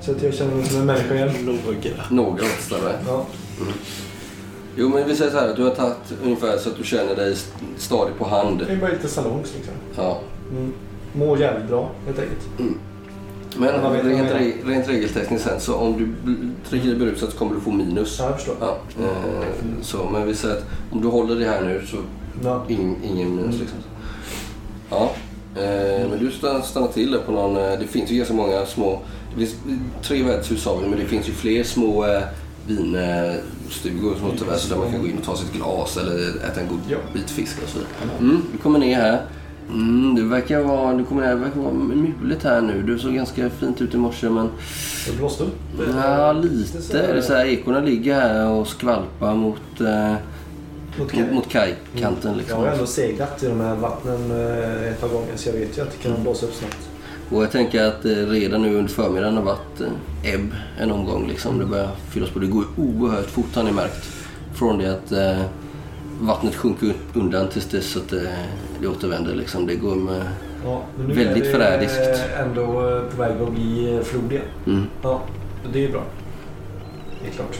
Så 0.00 0.10
att 0.10 0.22
jag 0.22 0.34
känner 0.34 0.54
mig 0.54 0.64
som 0.66 0.80
en 0.80 0.86
människa 0.86 1.14
igen. 1.14 1.30
Några. 1.44 2.04
Några 2.10 2.44
återställare. 2.44 2.98
Ja. 3.06 3.26
Jo, 4.76 4.88
men 4.88 5.08
vi 5.08 5.16
säger 5.16 5.30
så 5.30 5.38
här 5.38 5.48
att 5.48 5.56
du 5.56 5.62
har 5.62 5.70
tagit 5.70 5.96
ungefär 6.24 6.58
så 6.58 6.68
att 6.70 6.76
du 6.76 6.84
känner 6.84 7.16
dig 7.16 7.32
st- 7.32 7.64
stadig 7.78 8.14
på 8.18 8.24
hand. 8.24 8.62
Det 8.66 8.72
är 8.72 8.76
bara 8.76 8.90
lite 8.90 9.08
salongs 9.08 9.52
liksom. 9.56 9.74
Ja. 9.96 10.18
Mm. 10.50 10.72
Mår 11.12 11.38
jävligt 11.40 11.68
bra 11.68 11.90
helt 12.06 12.18
enkelt. 12.18 12.74
Men 13.56 13.68
Ja, 13.74 13.80
vad 13.82 13.92
vet 13.92 14.04
rent, 14.04 14.28
re- 14.30 14.68
rent 14.68 14.88
regeltekniskt 14.88 15.46
sett 15.48 15.62
så 15.62 15.74
om 15.74 15.98
du 15.98 16.36
dricker 16.70 16.94
berusad 16.98 17.30
så 17.32 17.38
kommer 17.38 17.54
du 17.54 17.60
få 17.60 17.70
minus. 17.70 18.16
Ja, 18.18 18.24
jag 18.24 18.34
förstår. 18.36 18.54
Ja, 18.60 18.76
eh, 19.00 19.82
så, 19.82 20.08
men 20.12 20.26
vi 20.26 20.34
säger 20.34 20.56
att 20.56 20.64
om 20.92 21.00
du 21.02 21.08
håller 21.08 21.34
det 21.36 21.44
här 21.46 21.62
nu 21.62 21.82
så 21.86 21.96
Ja. 22.44 22.62
ing, 22.68 22.96
ingen 23.04 23.36
minus 23.36 23.60
liksom. 23.60 23.78
Ja, 24.90 25.10
eh, 25.56 26.08
men 26.10 26.18
du 26.18 26.30
stannar, 26.30 26.88
till 26.92 27.10
där 27.12 27.18
på 27.18 27.32
någon, 27.32 27.56
eh, 27.56 27.78
det 27.80 27.86
finns 27.86 28.10
ju 28.10 28.16
ganska 28.16 28.34
många 28.34 28.66
små, 28.66 28.98
det 29.30 29.46
finns 29.46 29.54
tre 30.02 30.22
värdshus 30.22 30.64
har 30.66 30.76
vi 30.80 30.88
men 30.88 30.98
det 30.98 31.04
finns 31.04 31.28
ju 31.28 31.32
fler 31.32 31.64
små 31.64 32.04
vinstugor 32.66 34.14
som 34.18 34.30
återvärs 34.30 34.68
där 34.68 34.76
man 34.76 34.90
kan 34.92 35.00
gå 35.00 35.06
in 35.06 35.18
och 35.18 35.24
ta 35.24 35.36
sitt 35.36 35.52
glas 35.52 35.96
eller 35.96 36.28
äta 36.50 36.60
en 36.60 36.68
god 36.68 36.80
Ja. 36.88 36.96
bit 37.12 37.30
fisk 37.30 37.56
och 37.62 37.68
så 37.68 37.78
vidare. 37.78 38.18
Mm, 38.20 38.42
du 38.52 38.58
kommer 38.58 38.78
ner 38.78 38.96
här. 39.00 39.22
Mm, 39.70 40.14
det 40.14 40.22
verkar 40.22 40.60
vara, 40.60 40.94
du 40.94 41.04
kommer 41.04 41.28
det 41.28 41.34
verkar 41.34 41.60
vara 41.60 41.72
mulet 41.72 42.42
här 42.42 42.60
nu. 42.60 42.82
Du 42.82 42.98
såg 42.98 43.14
ganska 43.14 43.50
fint 43.50 43.80
ut 43.80 43.94
i 43.94 43.96
morse 43.96 44.28
men 44.30 44.48
Det 45.10 45.16
blåste 45.16 45.44
upp. 45.44 45.54
ja, 45.96 46.32
lite. 46.32 46.78
Det 46.92 46.98
är 47.06 47.20
så 47.20 47.34
här, 47.34 47.46
ekorna 47.46 47.80
ligger 47.80 48.14
här 48.14 48.48
och 48.48 48.66
skvalpar 48.68 49.34
mot, 49.34 49.80
eh, 49.80 50.14
Mot 50.98 51.14
mot, 51.14 51.32
mot 51.32 51.48
kajkanten. 51.48 52.30
Jag 52.30 52.36
Liksom. 52.36 52.58
har 52.60 52.66
ändå 52.66 52.86
seglat 52.86 53.42
i 53.42 53.46
de 53.46 53.60
här 53.60 53.74
vattnen 53.76 54.30
eh, 54.30 54.88
ett 54.92 55.00
par 55.00 55.08
gånger 55.08 55.36
så 55.36 55.48
jag 55.48 55.52
vet 55.54 55.78
ju 55.78 55.82
att 55.82 55.90
det 55.90 56.08
kan 56.08 56.22
blåsa 56.22 56.46
upp 56.46 56.54
snabbt. 56.54 56.76
Och 57.30 57.42
jag 57.42 57.50
tänker 57.50 57.84
att 57.84 58.04
eh, 58.04 58.10
redan 58.10 58.62
nu 58.62 58.74
under 58.76 58.92
förmiddagen 58.92 59.36
har 59.36 59.42
varit 59.44 59.80
eh, 59.80 60.34
ebb 60.34 60.52
en 60.78 60.90
omgång. 60.90 61.26
Liksom. 61.28 61.58
Det 61.58 61.64
börjar 61.64 61.90
fyllas 62.10 62.30
på. 62.30 62.38
Det 62.38 62.46
går 62.46 62.64
oerhört 62.76 63.26
fort 63.26 63.54
har 63.54 63.62
ni 63.62 63.72
märkt. 63.72 64.06
Från 64.54 64.78
det 64.78 64.92
att 64.92 65.12
eh, 65.12 65.42
vattnet 66.20 66.54
sjunker 66.54 66.92
undan 67.14 67.48
tills 67.48 67.66
dess 67.66 67.96
att 67.96 68.12
eh, 68.12 68.20
det 68.80 68.88
återvänder. 68.88 69.34
Liksom. 69.34 69.66
Det 69.66 69.74
går 69.74 69.94
med... 69.94 70.22
Ja, 70.64 70.82
men 70.98 71.06
nu 71.06 71.14
Väldigt 71.14 71.36
är 71.44 71.46
det 71.46 71.52
förrädiskt. 71.52 72.24
ändå 72.40 72.64
på 73.10 73.22
väg 73.22 73.32
att 73.42 73.52
bli 73.52 74.00
flod 74.04 74.32
igen. 74.32 74.44
Mm. 74.66 74.84
Ja, 75.02 75.20
det 75.72 75.84
är 75.84 75.90
bra. 75.92 76.02
Det 77.22 77.28
är 77.28 77.32
klart. 77.32 77.58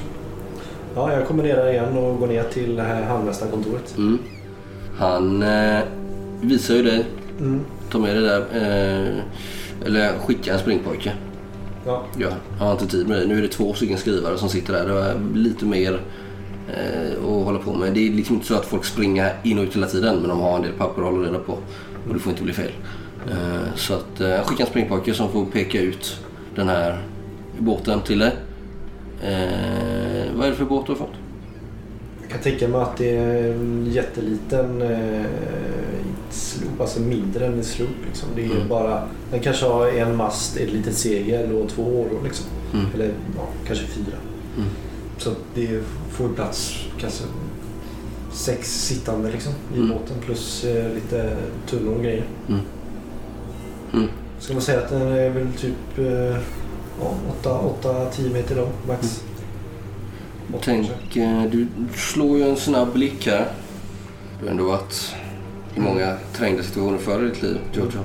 Ja, 0.94 1.12
jag 1.12 1.26
kommer 1.26 1.42
ner 1.42 1.66
igen 1.70 1.98
och 1.98 2.18
går 2.18 2.26
ner 2.26 2.42
till 2.42 2.76
det 2.76 2.82
här 2.82 3.02
handmästarkontoret. 3.02 3.94
Mm. 3.96 4.18
Han 4.98 5.42
eh, 5.42 5.80
visar 6.40 6.74
ju 6.74 6.82
dig. 6.82 7.06
Mm. 7.38 7.60
Ta 7.94 8.00
med 8.00 8.16
det 8.16 8.20
där. 8.20 8.40
Eh, 8.40 9.86
eller 9.86 10.18
skicka 10.18 10.52
en 10.52 10.58
springpojke. 10.58 11.12
Ja, 11.86 12.04
Ja, 12.18 12.28
jag 12.58 12.64
har 12.64 12.72
inte 12.72 12.86
tid 12.86 13.08
med 13.08 13.18
det. 13.18 13.26
Nu 13.26 13.38
är 13.38 13.42
det 13.42 13.48
två 13.48 13.74
stycken 13.74 13.98
skrivare 13.98 14.38
som 14.38 14.48
sitter 14.48 14.72
där. 14.72 14.86
Det 14.86 14.92
var 14.92 15.14
lite 15.34 15.64
mer 15.64 16.00
eh, 16.68 17.12
att 17.18 17.44
hålla 17.44 17.58
på 17.58 17.74
med. 17.74 17.94
Det 17.94 18.08
är 18.08 18.12
liksom 18.12 18.34
inte 18.34 18.46
så 18.46 18.54
att 18.54 18.66
folk 18.66 18.84
springer 18.84 19.32
in 19.42 19.58
och 19.58 19.64
ut 19.64 19.76
hela 19.76 19.86
tiden 19.86 20.16
men 20.16 20.28
de 20.28 20.40
har 20.40 20.56
en 20.56 20.62
del 20.62 20.72
papper 20.72 21.02
att 21.02 21.08
hålla 21.08 21.28
reda 21.28 21.38
på. 21.38 21.52
Och 22.08 22.14
det 22.14 22.18
får 22.18 22.30
inte 22.30 22.42
bli 22.42 22.52
fel. 22.52 22.72
Eh, 23.30 23.74
så 23.74 23.94
att 23.94 24.20
eh, 24.20 24.40
skicka 24.44 24.62
en 24.62 24.68
springpojke 24.68 25.14
som 25.14 25.32
får 25.32 25.44
peka 25.44 25.80
ut 25.80 26.20
den 26.54 26.68
här 26.68 26.98
båten 27.58 28.00
till 28.00 28.18
dig. 28.18 28.32
Eh, 29.22 30.26
vad 30.28 30.36
Vad 30.36 30.46
är 30.46 30.50
det 30.50 30.56
för 30.56 30.64
båt 30.64 30.86
du 30.86 30.92
har 30.92 30.96
fått? 30.96 31.14
Jag 32.20 32.30
kan 32.30 32.40
tänka 32.40 32.68
mig 32.68 32.80
att 32.80 32.96
det 32.96 33.16
är 33.16 33.52
en 33.52 33.90
jätteliten 33.92 34.82
eh, 34.82 35.24
sloop, 36.34 36.80
alltså 36.80 37.00
mindre 37.00 37.46
än 37.46 37.52
en 37.54 37.64
sloop. 37.64 37.88
Liksom. 38.06 38.28
Det 38.36 38.44
är 38.44 38.50
Mm. 38.50 38.68
bara, 38.68 39.08
den 39.30 39.40
kanske 39.40 39.66
har 39.66 39.86
en 39.88 40.16
mast, 40.16 40.56
ett 40.56 40.72
litet 40.72 40.96
segel 40.96 41.52
och 41.52 41.68
två 41.68 41.82
åror. 41.82 42.20
Liksom. 42.24 42.46
Mm. 42.74 42.86
Eller 42.94 43.06
ja, 43.36 43.48
kanske 43.66 43.86
fyra. 43.86 44.16
Mm. 44.56 44.68
Så 45.18 45.30
det 45.54 45.80
får 46.10 46.28
plats 46.28 46.74
kanske 47.00 47.24
sex 48.32 48.86
sittande 48.86 49.30
liksom, 49.30 49.52
i 49.74 49.76
Mm. 49.78 49.88
båten 49.88 50.16
plus 50.24 50.64
eh, 50.64 50.94
lite 50.94 51.36
tunnor 51.70 51.94
och 51.94 52.02
grejer. 52.02 52.24
Mm. 52.48 52.60
Mm. 53.92 54.08
Ska 54.40 54.52
man 54.52 54.62
säga 54.62 54.78
att 54.80 54.88
den 54.90 55.02
är 55.02 55.30
väl 55.30 55.46
typ 55.58 55.98
eh, 55.98 56.36
ja, 57.00 57.14
8-10 57.82 58.32
meter 58.32 58.56
lång 58.56 58.70
max. 58.88 59.22
Tänk, 60.62 61.16
eh, 61.16 61.42
du 61.52 61.66
slår 61.96 62.38
ju 62.38 62.48
en 62.48 62.56
snabb 62.56 62.92
blick 62.92 63.26
här. 63.26 63.46
Du 64.40 64.44
har 64.46 64.50
ändå 64.50 64.64
varit 64.64 65.14
i 65.76 65.80
många 65.80 66.16
trängda 66.36 66.62
situationer 66.62 66.98
förr 66.98 67.24
i 67.24 67.28
ditt 67.28 67.42
liv, 67.42 67.58
Jojo. 67.72 68.04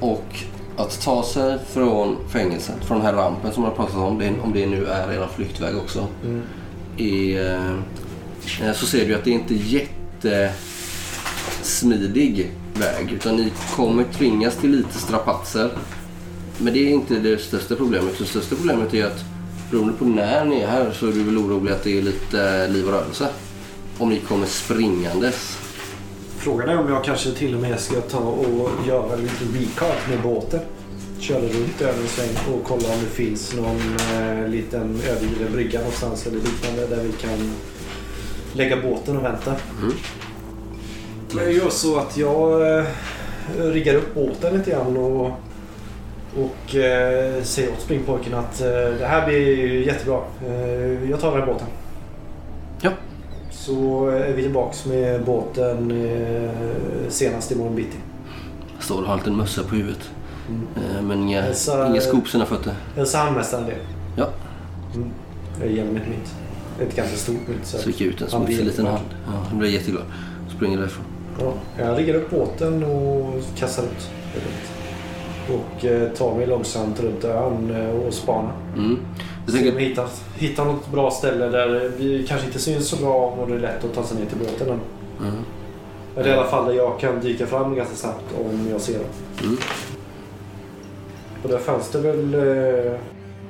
Och 0.00 0.24
att 0.76 1.00
ta 1.00 1.22
sig 1.22 1.58
från 1.72 2.16
fängelset, 2.32 2.84
från 2.84 2.98
den 2.98 3.06
här 3.06 3.12
rampen 3.14 3.52
som 3.52 3.64
jag 3.64 3.76
pratat 3.76 3.96
om, 3.96 4.18
det, 4.18 4.32
om 4.44 4.52
det 4.52 4.66
nu 4.66 4.86
är 4.86 5.22
en 5.22 5.28
flyktväg 5.28 5.76
också, 5.76 6.06
Mm. 6.24 6.42
är, 6.96 7.54
eh, 8.62 8.72
så 8.72 8.86
ser 8.86 9.08
du 9.08 9.14
att 9.14 9.24
det 9.24 9.30
är 9.30 9.34
inte 9.34 9.54
jättesmidig 9.54 12.50
väg. 12.74 13.12
Utan 13.12 13.36
ni 13.36 13.52
kommer 13.76 14.04
tvingas 14.04 14.56
till 14.56 14.70
lite 14.70 14.98
strapatser. 14.98 15.70
Men 16.58 16.72
det 16.72 16.78
är 16.78 16.90
inte 16.90 17.14
det 17.14 17.38
största 17.38 17.76
problemet. 17.76 18.18
Det 18.18 18.24
största 18.24 18.56
problemet 18.56 18.94
är 18.94 19.06
att 19.06 19.24
beroende 19.70 19.92
på 19.92 20.04
när 20.04 20.44
ni 20.44 20.60
är 20.60 20.66
här 20.66 20.92
så 20.92 21.08
är 21.08 21.12
du 21.12 21.22
väl 21.22 21.38
orolig 21.38 21.72
att 21.72 21.82
det 21.84 21.98
är 21.98 22.02
lite 22.02 22.64
eh, 22.64 22.70
liv 22.72 22.86
och 22.86 22.92
rörelse. 22.92 23.28
Om 23.98 24.08
ni 24.08 24.18
kommer 24.18 24.46
springandes. 24.46 25.58
Frågan 26.42 26.68
är 26.68 26.78
om 26.78 26.88
jag 26.88 27.04
kanske 27.04 27.32
till 27.32 27.54
och 27.54 27.60
med 27.60 27.80
ska 27.80 28.00
ta 28.00 28.18
och 28.18 28.70
göra 28.88 29.16
lite 29.16 29.44
recard 29.44 29.96
med 30.10 30.22
båten. 30.22 30.60
Köra 31.20 31.40
runt 31.40 31.80
över 31.80 32.00
en 32.00 32.08
sväng 32.08 32.54
och 32.54 32.64
kolla 32.64 32.88
om 32.88 33.00
det 33.00 33.10
finns 33.10 33.54
någon 33.56 33.80
eh, 34.14 34.48
liten 34.48 35.00
övergiven 35.08 35.52
brygga 35.52 35.78
någonstans 35.78 36.26
eller 36.26 36.36
liknande 36.36 36.86
där 36.86 37.02
vi 37.02 37.12
kan 37.12 37.52
lägga 38.52 38.76
båten 38.82 39.16
och 39.16 39.24
vänta. 39.24 39.56
Mm. 39.80 39.94
Jag 41.36 41.52
gör 41.52 41.70
så 41.70 41.98
att 41.98 42.16
jag 42.16 42.78
eh, 42.78 42.84
riggar 43.58 43.94
upp 43.94 44.14
båten 44.14 44.56
lite 44.58 44.70
grann 44.70 44.96
och, 44.96 45.26
och 46.36 46.74
eh, 46.74 47.42
säger 47.42 47.72
åt 47.72 47.80
springpojken 47.80 48.34
att 48.34 48.60
eh, 48.60 48.66
det 48.98 49.06
här 49.06 49.26
blir 49.26 49.86
jättebra. 49.86 50.20
Eh, 50.46 51.10
jag 51.10 51.20
tar 51.20 51.30
den 51.30 51.40
här 51.40 51.46
båten. 51.46 51.66
Så 53.66 54.06
är 54.08 54.32
vi 54.32 54.42
tillbaks 54.42 54.86
med 54.86 55.24
båten 55.24 55.90
eh, 55.90 56.50
senast 57.08 57.50
imorgon 57.52 57.74
bitti. 57.76 57.96
Står 58.80 59.00
och 59.00 59.06
har 59.06 59.12
en 59.12 59.18
liten 59.18 59.36
mössa 59.36 59.62
på 59.62 59.74
huvudet. 59.74 60.10
Mm. 60.48 60.66
Eh, 60.96 61.02
Men 61.02 61.18
inga, 61.22 61.42
Hälsa- 61.42 61.86
inga 61.90 62.00
skor 62.00 62.20
på 62.20 62.28
sina 62.28 62.46
fötter. 62.46 62.74
Hälsa 62.96 63.18
handmästaren 63.18 63.66
det. 63.66 63.76
Ja. 64.16 64.28
Mm. 64.94 65.08
Jag 65.60 65.70
ger 65.72 65.80
honom 65.80 65.96
ett 65.96 66.08
mynt. 66.08 66.34
Ett 66.80 66.96
ganska 66.96 67.16
stort 67.16 67.48
mynt. 67.48 67.64
Så. 67.66 67.78
Så 67.78 67.88
gick 67.88 68.00
jag 68.00 68.08
ut 68.08 68.20
en 68.22 68.30
smutsig 68.30 68.64
liten 68.64 68.86
hand. 68.86 69.04
Ja, 69.26 69.32
han 69.48 69.58
blev 69.58 69.70
jätteglad. 69.72 70.04
Springer 70.56 70.78
därifrån. 70.78 71.04
Ja, 71.40 71.52
jag 71.78 71.98
riggar 71.98 72.14
upp 72.14 72.30
båten 72.30 72.84
och 72.84 73.34
kastar 73.56 73.82
ut. 73.82 74.10
Och 75.48 75.84
eh, 75.84 76.08
tar 76.08 76.34
mig 76.36 76.46
långsamt 76.46 77.00
runt 77.00 77.24
ön 77.24 77.70
eh, 77.76 78.06
och 78.06 78.14
spanar. 78.14 78.52
Mm. 78.76 78.98
Jag 79.46 79.54
tänker, 79.54 79.72
vi 79.72 79.84
hittar, 79.84 80.08
hittar 80.36 80.64
något 80.64 80.92
bra 80.92 81.10
ställe 81.10 81.46
där 81.48 81.90
vi 81.98 82.26
kanske 82.28 82.46
inte 82.46 82.58
syns 82.58 82.88
så 82.88 82.96
bra 82.96 83.26
och 83.40 83.48
det 83.48 83.54
är 83.54 83.58
lätt 83.58 83.84
att 83.84 83.94
ta 83.94 84.04
sig 84.04 84.18
ner 84.18 84.26
till 84.26 84.38
båten. 84.38 84.68
mm. 85.20 85.34
Eller 86.16 86.28
i 86.28 86.32
alla 86.32 86.46
fall 86.46 86.66
där 86.66 86.72
jag 86.74 87.00
kan 87.00 87.20
dyka 87.20 87.46
fram 87.46 87.74
ganska 87.74 87.94
snabbt 87.96 88.24
om 88.40 88.68
jag 88.70 88.80
ser 88.80 88.94
dem. 88.98 89.06
Mm. 89.42 89.56
Och 91.42 91.48
där 91.48 91.58
fanns 91.58 91.90
det 91.90 91.98
väl... 91.98 92.34
Eh, 92.34 92.92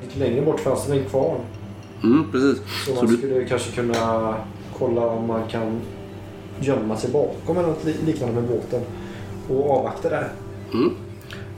lite 0.02 0.18
längre 0.18 0.42
bort 0.42 0.60
fanns 0.60 0.86
det 0.86 0.92
en 0.92 1.04
kvarn. 1.04 1.38
Mm, 2.02 2.24
precis. 2.32 2.58
Så 2.86 2.90
Så 2.90 2.94
man 2.96 3.06
du- 3.06 3.16
skulle 3.16 3.44
kanske 3.44 3.72
kunna 3.72 4.34
kolla 4.78 5.06
om 5.06 5.26
man 5.26 5.48
kan 5.48 5.80
gömma 6.60 6.96
sig 6.96 7.10
bakom 7.10 7.58
eller 7.58 7.68
något 7.68 7.84
li- 7.84 7.96
liknande 8.06 8.34
med 8.34 8.44
båten. 8.50 8.80
Och 9.50 9.70
avvakta 9.78 10.08
där. 10.10 10.28
Mm. 10.74 10.90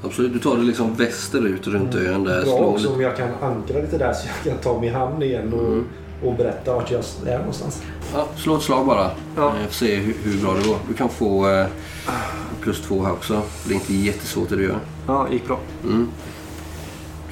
Absolut, 0.04 0.32
du 0.32 0.38
tar 0.38 0.56
det 0.56 0.62
liksom 0.62 0.94
västerut 0.94 1.66
runt 1.66 1.94
ön 1.94 2.24
där. 2.24 2.32
Mm. 2.32 2.44
Bra 2.44 2.56
Slår 2.56 2.64
också 2.66 2.82
lite. 2.82 2.94
om 2.94 3.00
jag 3.00 3.16
kan 3.16 3.28
ankra 3.42 3.78
lite 3.80 3.98
där 3.98 4.12
så 4.12 4.26
jag 4.44 4.54
kan 4.54 4.62
ta 4.62 4.80
mig 4.80 4.88
i 4.88 4.92
hamn 4.92 5.22
igen 5.22 5.52
och, 5.52 5.60
Mm. 5.66 5.84
och 6.24 6.34
berätta 6.36 6.74
vart 6.74 6.90
jag 6.90 7.02
är 7.26 7.38
någonstans. 7.38 7.82
Ja, 8.14 8.28
slå 8.36 8.56
ett 8.56 8.62
slag 8.62 8.86
bara. 8.86 9.10
Ja. 9.36 9.48
Eh, 9.48 9.66
Får 9.66 9.72
se 9.72 9.96
hur, 9.96 10.14
hur 10.24 10.42
bra 10.42 10.54
det 10.54 10.68
går. 10.68 10.76
Du 10.88 10.94
kan 10.94 11.08
få 11.08 11.48
eh, 11.50 11.66
plus 12.60 12.80
två 12.80 13.02
här 13.02 13.12
också. 13.12 13.42
Det 13.64 13.70
är 13.74 13.74
inte 13.74 13.94
jättesvårt 13.94 14.48
det 14.48 14.56
du 14.56 14.64
gör. 14.64 14.78
Ja, 15.06 15.26
gick 15.32 15.46
bra. 15.46 15.58
Mm. 15.84 16.08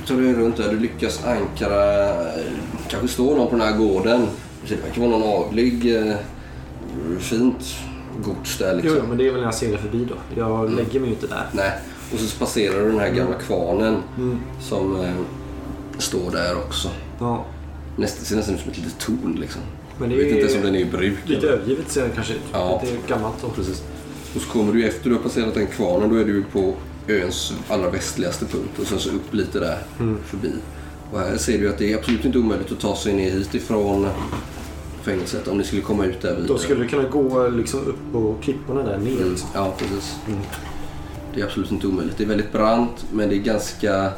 Du 0.01 0.07
tar 0.15 0.23
dig 0.23 0.33
runt 0.35 0.57
där. 0.57 0.69
Du 0.69 0.79
lyckas 0.79 1.25
ankra. 1.25 2.09
eh, 2.09 2.27
kanske 2.89 3.09
står 3.09 3.37
någon 3.37 3.47
på 3.51 3.57
den 3.57 3.61
här 3.69 3.77
gården. 3.77 4.27
Det 4.69 4.75
verkar 4.75 5.01
vara 5.01 5.11
någon 5.19 5.45
adlig. 5.49 5.97
Eh, 5.97 6.15
fint 7.19 7.75
gods 8.25 8.59
där 8.59 8.75
liksom. 8.75 8.91
Jo, 8.95 8.99
jo, 9.03 9.09
men 9.09 9.19
det 9.19 9.27
är 9.27 9.31
väl 9.31 9.41
när 9.41 9.47
jag 9.47 9.55
seglar 9.55 9.79
förbi 9.79 10.05
då. 10.09 10.15
Jag 10.41 10.71
lägger 10.71 11.01
mig 11.01 11.09
ju 11.09 11.15
inte 11.15 11.27
där. 11.27 11.47
Nej. 11.53 11.73
Och 12.13 12.19
så 12.19 12.39
passerar 12.39 12.81
du 12.81 12.91
den 12.91 12.99
här 12.99 13.11
gamla 13.11 13.35
kvarnen 13.35 13.97
Mm. 14.17 14.39
som 14.61 15.01
eh, 15.01 15.11
står 15.99 16.31
där 16.31 16.57
också. 16.57 16.89
Ja. 17.21 17.45
Nästan, 17.97 18.25
ser 18.25 18.37
nästan 18.37 18.55
ut 18.55 18.61
som 18.61 18.71
ett 18.71 18.77
litet 18.79 18.99
torn 18.99 19.37
liksom. 19.41 19.63
Men 19.99 20.11
Jag 20.11 20.19
det 20.19 20.25
vet 20.25 20.33
inte 20.33 20.41
ens 20.41 20.55
om 20.55 20.61
är 20.61 20.65
den 20.65 20.75
är 20.75 20.81
i 20.81 20.85
bruk. 20.85 21.19
lite 21.25 21.47
övergivet 21.49 21.91
ser 21.91 22.03
det 22.03 22.11
kanske 22.15 22.33
ut. 22.35 22.41
Ja. 22.53 22.83
Är 22.85 23.09
gammalt 23.09 23.35
då. 23.43 23.49
Precis. 23.49 23.83
Och 24.35 24.41
så 24.41 24.49
kommer 24.51 24.73
du 24.73 24.85
efter 24.87 25.11
du 25.11 25.17
har 25.17 25.23
passerat 25.23 25.55
den 25.55 25.67
kvarnen, 25.67 26.09
då 26.11 26.17
är 26.17 26.25
du 26.25 26.43
på 26.53 26.75
öns 27.09 27.53
allra 27.69 27.91
västligaste 27.91 28.45
punkt 28.45 28.79
och 28.81 28.87
sen 28.87 28.99
så 28.99 29.11
upp 29.11 29.35
lite 29.35 29.61
där 29.61 29.79
Mm. 30.01 30.19
förbi. 30.25 30.53
Och 31.13 31.19
här 31.21 31.37
ser 31.37 31.59
du 31.59 31.69
att 31.69 31.79
det 31.79 31.93
är 31.93 31.99
absolut 31.99 32.25
inte 32.25 32.39
omöjligt 32.39 32.73
att 32.73 32.81
ta 32.81 32.97
sig 32.97 33.13
ner 33.13 33.31
hit 33.31 33.55
ifrån 33.55 34.07
fängelset 35.03 35.49
om 35.49 35.59
ni 35.59 35.65
skulle 35.65 35.83
komma 35.83 36.05
ut 36.05 36.21
där 36.23 36.31
vidare. 36.31 36.47
Då 36.49 36.59
skulle 36.59 36.83
du 36.83 36.89
kunna 36.89 37.09
gå 37.09 37.49
liksom 37.49 37.81
upp 37.81 37.99
på 38.13 38.35
klipporna 38.43 38.83
där 38.83 38.99
ner. 38.99 39.11
Mm, 39.17 39.31
Liksom. 39.31 39.49
ja, 39.55 39.75
precis. 39.79 40.15
Mm. 40.29 40.41
Det 41.35 41.41
är 41.41 41.45
absolut 41.45 41.73
inte 41.73 41.87
omöjligt. 41.87 42.19
Det 42.19 42.25
är 42.25 42.29
väldigt 42.29 42.53
brant 42.53 43.07
men 43.13 43.29
det 43.29 43.37
är 43.37 43.39
ganska 43.39 44.13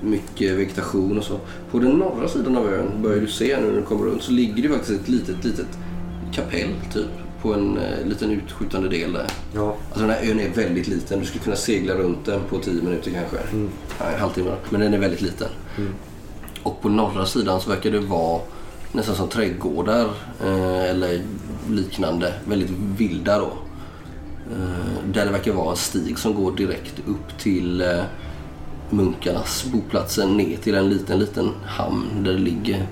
mycket 0.00 0.52
vegetation 0.52 1.18
och 1.18 1.24
så. 1.24 1.38
På 1.70 1.78
den 1.78 1.90
norra 1.90 2.28
sidan 2.28 2.56
av 2.56 2.72
ön 2.72 3.02
börjar 3.02 3.20
du 3.20 3.26
se 3.26 3.60
nu 3.60 3.66
när 3.66 3.76
du 3.76 3.82
kommer 3.82 4.04
runt 4.04 4.22
så 4.22 4.32
ligger 4.32 4.62
det 4.62 4.68
faktiskt 4.68 5.00
ett 5.00 5.08
litet, 5.08 5.44
litet 5.44 5.78
kapell 6.32 6.70
typ 6.92 7.08
på 7.42 7.54
en 7.54 7.78
eh, 7.78 8.06
liten 8.06 8.30
utskjutande 8.30 8.88
del 8.88 9.12
där. 9.12 9.26
Ja. 9.54 9.76
Alltså 9.88 10.00
den 10.00 10.10
här 10.10 10.30
ön 10.30 10.40
är 10.40 10.48
väldigt 10.48 10.88
liten. 10.88 11.20
Du 11.20 11.26
skulle 11.26 11.44
kunna 11.44 11.56
segla 11.56 11.94
runt 11.94 12.26
den 12.26 12.40
på 12.48 12.58
10 12.58 12.82
minuter 12.82 13.10
kanske. 13.10 13.36
Mm. 13.52 13.68
Ja, 13.98 14.04
en 14.04 14.20
halvtimme. 14.20 14.54
Men 14.70 14.80
den 14.80 14.94
är 14.94 14.98
väldigt 14.98 15.22
liten. 15.22 15.48
Mm. 15.78 15.92
Och 16.62 16.82
på 16.82 16.88
norra 16.88 17.26
sidan 17.26 17.60
så 17.60 17.70
verkar 17.70 17.90
det 17.90 17.98
vara 17.98 18.40
nästan 18.92 19.14
som 19.14 19.28
trädgårdar 19.28 20.10
eh, 20.44 20.90
eller 20.90 21.22
liknande. 21.70 22.34
Väldigt 22.44 22.70
vilda 22.98 23.38
då. 23.38 23.52
Eh, 24.52 25.12
där 25.12 25.24
det 25.26 25.32
verkar 25.32 25.52
vara 25.52 25.70
en 25.70 25.76
stig 25.76 26.18
som 26.18 26.34
går 26.34 26.52
direkt 26.52 26.94
upp 27.06 27.38
till 27.38 27.80
eh, 27.80 28.02
munkarnas 28.90 29.64
boplatser 29.72 30.26
ner 30.26 30.56
till 30.56 30.74
en 30.74 30.88
liten, 30.88 31.18
liten 31.18 31.50
hamn 31.64 32.24
där 32.24 32.32
det 32.32 32.38
ligger 32.38 32.86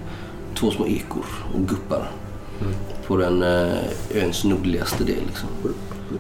två 0.55 0.71
små 0.71 0.87
ekor 0.87 1.25
och 1.55 1.69
guppar. 1.69 2.11
På 3.07 3.17
den 3.17 3.43
eh, 3.43 4.25
öns 4.25 4.45
nordligaste 4.45 5.05
del. 5.05 5.27
Liksom. 5.27 5.49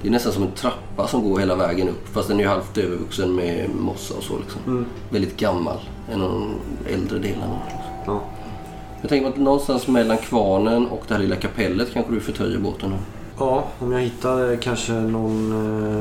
Det 0.02 0.08
är 0.08 0.12
nästan 0.12 0.32
som 0.32 0.42
en 0.42 0.52
trappa 0.52 1.08
som 1.08 1.22
går 1.22 1.38
hela 1.38 1.54
vägen 1.54 1.88
upp 1.88 2.08
fast 2.08 2.28
den 2.28 2.36
är 2.36 2.42
ju 2.42 2.48
halvt 2.48 2.78
övervuxen 2.78 3.34
med 3.34 3.70
mossa 3.74 4.14
och 4.14 4.22
så. 4.22 4.38
Liksom. 4.38 4.60
Mm. 4.66 4.86
Väldigt 5.10 5.36
gammal. 5.36 5.78
En 6.12 6.22
av 6.22 6.30
de 6.30 6.54
äldre 6.92 7.18
delarna. 7.18 7.58
Ja. 8.06 8.20
Jag 9.00 9.08
tänker 9.08 9.28
att 9.28 9.36
någonstans 9.36 9.88
mellan 9.88 10.18
kvarnen 10.18 10.86
och 10.86 11.04
det 11.08 11.14
här 11.14 11.20
lilla 11.20 11.36
kapellet 11.36 11.92
kanske 11.92 12.12
du 12.12 12.20
förtöjer 12.20 12.58
båten. 12.58 12.94
Ja, 13.40 13.68
om 13.78 13.92
jag 13.92 14.00
hittar 14.00 14.52
eh, 14.52 14.58
kanske 14.58 14.92
någon 14.92 15.52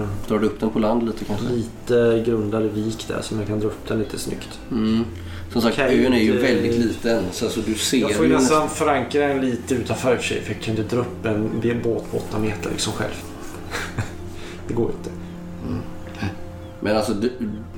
eh, 0.02 0.08
Drar 0.28 0.40
du 0.40 0.48
upp 0.48 0.60
den 0.60 0.70
på 0.70 0.80
land 0.80 1.04
lite 1.06 1.26
kanske? 1.26 1.46
lite 1.50 2.24
grundare 2.26 2.68
vik 2.68 3.08
där 3.08 3.22
som 3.22 3.40
jag 3.40 3.48
kan 3.48 3.60
dra 3.60 3.68
upp 3.68 3.88
den 3.88 4.00
lite 4.00 4.20
snyggt. 4.20 4.60
Mm. 4.72 5.06
Som 5.54 5.62
sagt, 5.62 5.74
Okej, 5.80 6.06
ön 6.06 6.14
är 6.14 6.20
ju 6.20 6.34
det- 6.34 6.40
väldigt 6.40 6.76
liten. 6.78 7.24
Så 7.32 7.46
alltså, 7.46 7.62
du 7.66 7.76
ser 7.76 7.98
Jag 7.98 8.14
får 8.14 8.26
ju 8.26 8.34
nästan 8.34 8.70
förankra 8.70 9.28
den 9.28 9.42
lite 9.42 9.76
utanför 9.76 10.16
för 10.16 10.24
sig 10.24 10.42
för 10.42 10.54
jag 10.54 10.62
kan 10.62 10.78
inte 10.78 10.96
dra 10.96 11.02
upp 11.02 11.26
en 11.26 11.82
båt 11.84 12.12
på 12.12 12.18
8 12.18 12.40
meter 12.40 12.70
liksom 12.70 12.94
själv. 12.94 13.14
det 14.68 14.74
går 14.74 14.92
inte. 14.92 15.10
Men 16.82 16.98
alltså 16.98 17.14
du, 17.14 17.32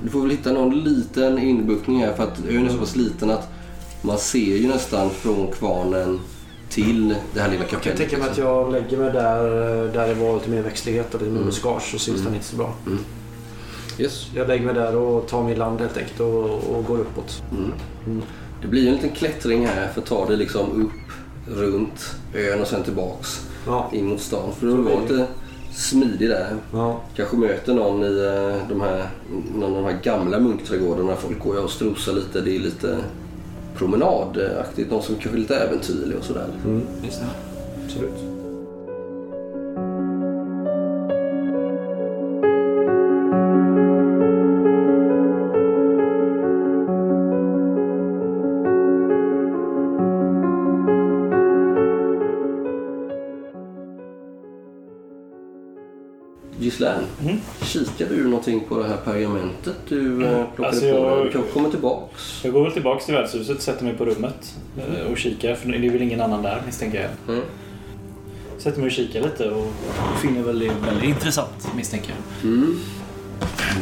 du 0.04 0.10
får 0.10 0.20
väl 0.20 0.30
hitta 0.30 0.52
någon 0.52 0.80
liten 0.80 1.38
inbuktning 1.38 2.00
här 2.00 2.12
för 2.14 2.22
att 2.22 2.38
ön 2.48 2.66
är 2.66 2.70
så 2.70 2.78
pass 2.78 2.96
liten 2.96 3.30
att 3.30 3.48
man 4.02 4.18
ser 4.18 4.56
ju 4.56 4.68
nästan 4.68 5.10
från 5.10 5.46
kvarnen 5.46 6.20
till 6.74 7.14
det 7.34 7.40
här 7.40 7.48
lilla 7.50 7.62
Jag 7.62 7.70
kan 7.70 7.78
kapellet. 7.80 7.98
tänka 7.98 8.16
mig 8.18 8.22
att 8.30 8.36
liksom. 8.36 8.44
jag 8.54 8.72
lägger 8.72 8.96
mig 8.96 9.12
där, 9.12 9.42
där 9.92 10.08
det 10.08 10.14
var 10.14 10.34
lite 10.34 10.50
mer 10.50 10.62
växtlighet 10.62 11.14
och 11.14 11.20
lite 11.20 11.30
mer 11.32 11.36
Mm. 11.38 11.48
buskage 11.50 11.82
så 11.90 11.98
syns 11.98 12.08
Mm. 12.08 12.24
den 12.24 12.34
inte 12.34 12.46
så 12.46 12.56
bra. 12.56 12.74
Yes. 13.98 14.26
Jag 14.34 14.48
lägger 14.48 14.64
mig 14.66 14.74
där 14.74 14.96
och 14.96 15.26
tar 15.28 15.42
mig 15.42 15.52
i 15.52 15.56
land 15.56 15.80
helt 15.80 15.96
enkelt 15.96 16.20
och, 16.20 16.44
och 16.76 16.84
går 16.86 16.98
uppåt. 16.98 17.42
Mm. 17.52 17.72
Mm. 18.06 18.22
Det 18.62 18.68
blir 18.68 18.88
en 18.88 18.94
liten 18.94 19.10
klättring 19.10 19.66
här 19.66 19.88
för 19.88 20.00
att 20.00 20.06
ta 20.06 20.26
dig 20.26 20.36
liksom 20.36 20.82
upp 20.82 21.12
runt 21.58 22.14
ön 22.34 22.60
och 22.60 22.66
sen 22.66 22.82
tillbaks 22.82 23.46
Ja. 23.66 23.90
in 23.92 24.06
mot 24.06 24.20
stan. 24.20 24.52
För 24.58 24.66
du 24.66 24.72
var 24.76 25.00
lite 25.00 25.26
smidig 25.74 26.28
där. 26.28 26.56
Ja. 26.72 27.00
Kanske 27.16 27.36
möter 27.36 27.74
någon 27.74 28.02
i 28.04 28.06
eh, 28.24 28.68
de 28.68 28.80
här, 28.80 29.06
någon 29.54 29.76
av 29.76 29.82
de 29.82 29.84
här 29.92 29.98
gamla 30.02 30.38
munkträdgårdarna. 30.40 31.16
Folk 31.16 31.38
går 31.38 31.64
och 31.64 31.70
strosar 31.70 32.12
lite. 32.12 32.40
Det 32.40 32.56
är 32.56 32.58
lite 32.58 32.96
promenadaktigt. 33.76 34.90
Någon 34.90 35.02
som 35.02 35.14
kanske 35.14 35.38
är 35.38 35.40
lite 35.40 35.56
äventyrlig 35.56 36.18
och 36.18 36.24
sådär. 36.24 36.46
Mm. 36.64 36.82
Just 37.04 37.20
det. 37.20 37.26
Absolut. 37.84 38.31
Kikade 57.72 58.14
du 58.16 58.24
någonting 58.24 58.60
på 58.68 58.78
det 58.78 58.88
här 58.88 58.96
pergamentet 58.96 59.76
du 59.88 60.26
eh, 60.26 60.44
plockade 60.54 60.68
Alltså, 60.68 60.92
på 60.92 61.16
dig? 61.16 61.24
Du 61.24 61.32
kanske 61.32 61.52
kommer 61.52 61.70
tillbaks? 61.70 62.40
Jag 62.44 62.52
går 62.52 62.62
väl 62.62 62.72
tillbaks 62.72 63.04
till 63.04 63.14
värdshuset, 63.14 63.62
sätter 63.62 63.84
mig 63.84 63.94
på 63.94 64.04
rummet 64.04 64.54
eh, 64.78 65.12
och 65.12 65.18
kikar. 65.18 65.54
För 65.54 65.68
det 65.68 65.86
är 65.86 65.90
väl 65.90 66.02
ingen 66.02 66.20
annan 66.20 66.42
där 66.42 66.62
misstänker 66.66 67.00
jag. 67.00 67.34
Mm. 67.34 67.46
Sätter 68.58 68.78
mig 68.78 68.86
och 68.86 68.92
kikar 68.92 69.20
lite 69.20 69.50
och 69.50 69.72
finner 70.22 70.42
väl 70.42 70.58
det 70.58 70.70
väldigt 70.86 71.04
intressant 71.04 71.74
misstänker 71.76 72.10
jag. 72.10 72.50
Mm. 72.50 72.78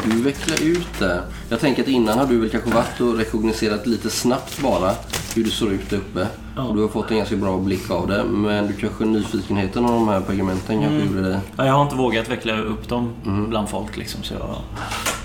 Du 0.05 0.22
vecklar 0.22 0.62
ut 0.62 0.98
det. 0.98 1.22
Jag 1.48 1.61
tänker 1.61 1.83
att 1.83 1.88
innan 1.88 2.18
har 2.18 2.26
du 2.26 2.40
väl 2.40 2.50
kanske 2.50 2.70
varit 2.70 3.00
och 3.00 3.16
rekognoserat 3.16 3.87
lite 3.87 4.11
snabbt 4.11 4.62
bara 4.62 4.94
hur 5.35 5.45
det 5.45 5.51
såg 5.51 5.69
ut 5.73 5.90
där 5.90 5.97
uppe. 5.97 6.27
Ja. 6.57 6.62
Och 6.62 6.77
du 6.77 6.83
har 6.83 6.88
fått 6.88 7.11
en 7.11 7.16
ganska 7.16 7.37
bra 7.37 7.59
blick 7.59 7.90
av 7.90 8.07
det. 8.09 8.25
Men 8.25 8.66
du 8.66 8.73
kanske 8.73 9.05
nyfikenheten 9.05 9.85
av 9.85 9.90
de 9.93 10.09
här 10.09 10.21
pergamenten 10.21 10.81
kanske 10.81 11.07
gjorde 11.07 11.29
det. 11.29 11.40
Ja, 11.57 11.66
jag 11.66 11.73
har 11.73 11.83
inte 11.83 11.95
vågat 11.97 12.29
veckla 12.29 12.59
upp 12.61 12.88
dem 12.88 13.12
bland 13.49 13.69
folk 13.69 13.97
liksom, 13.97 14.23
så 14.23 14.35
jag 14.35 14.40
har 14.40 14.59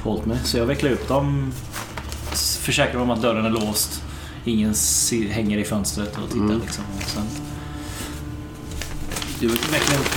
hållit 0.04 0.26
mig. 0.26 0.38
Så 0.44 0.58
jag 0.58 0.66
vecklar 0.66 0.92
upp 0.92 1.08
dem, 1.08 1.52
försäkrar 2.60 2.94
mig 2.94 3.02
om 3.04 3.12
att 3.12 3.22
dörren 3.22 3.46
är 3.46 3.50
låst, 3.50 4.02
ingen 4.46 4.74
hänger 5.30 5.58
i 5.58 5.64
fönstret 5.64 6.18
och 6.24 6.30
tittar 6.30 6.60
liksom. 6.66 6.84
Och 6.98 7.04
sen 7.04 7.24
Det 9.40 9.48
verkar, 9.48 9.96
upp 10.00 10.16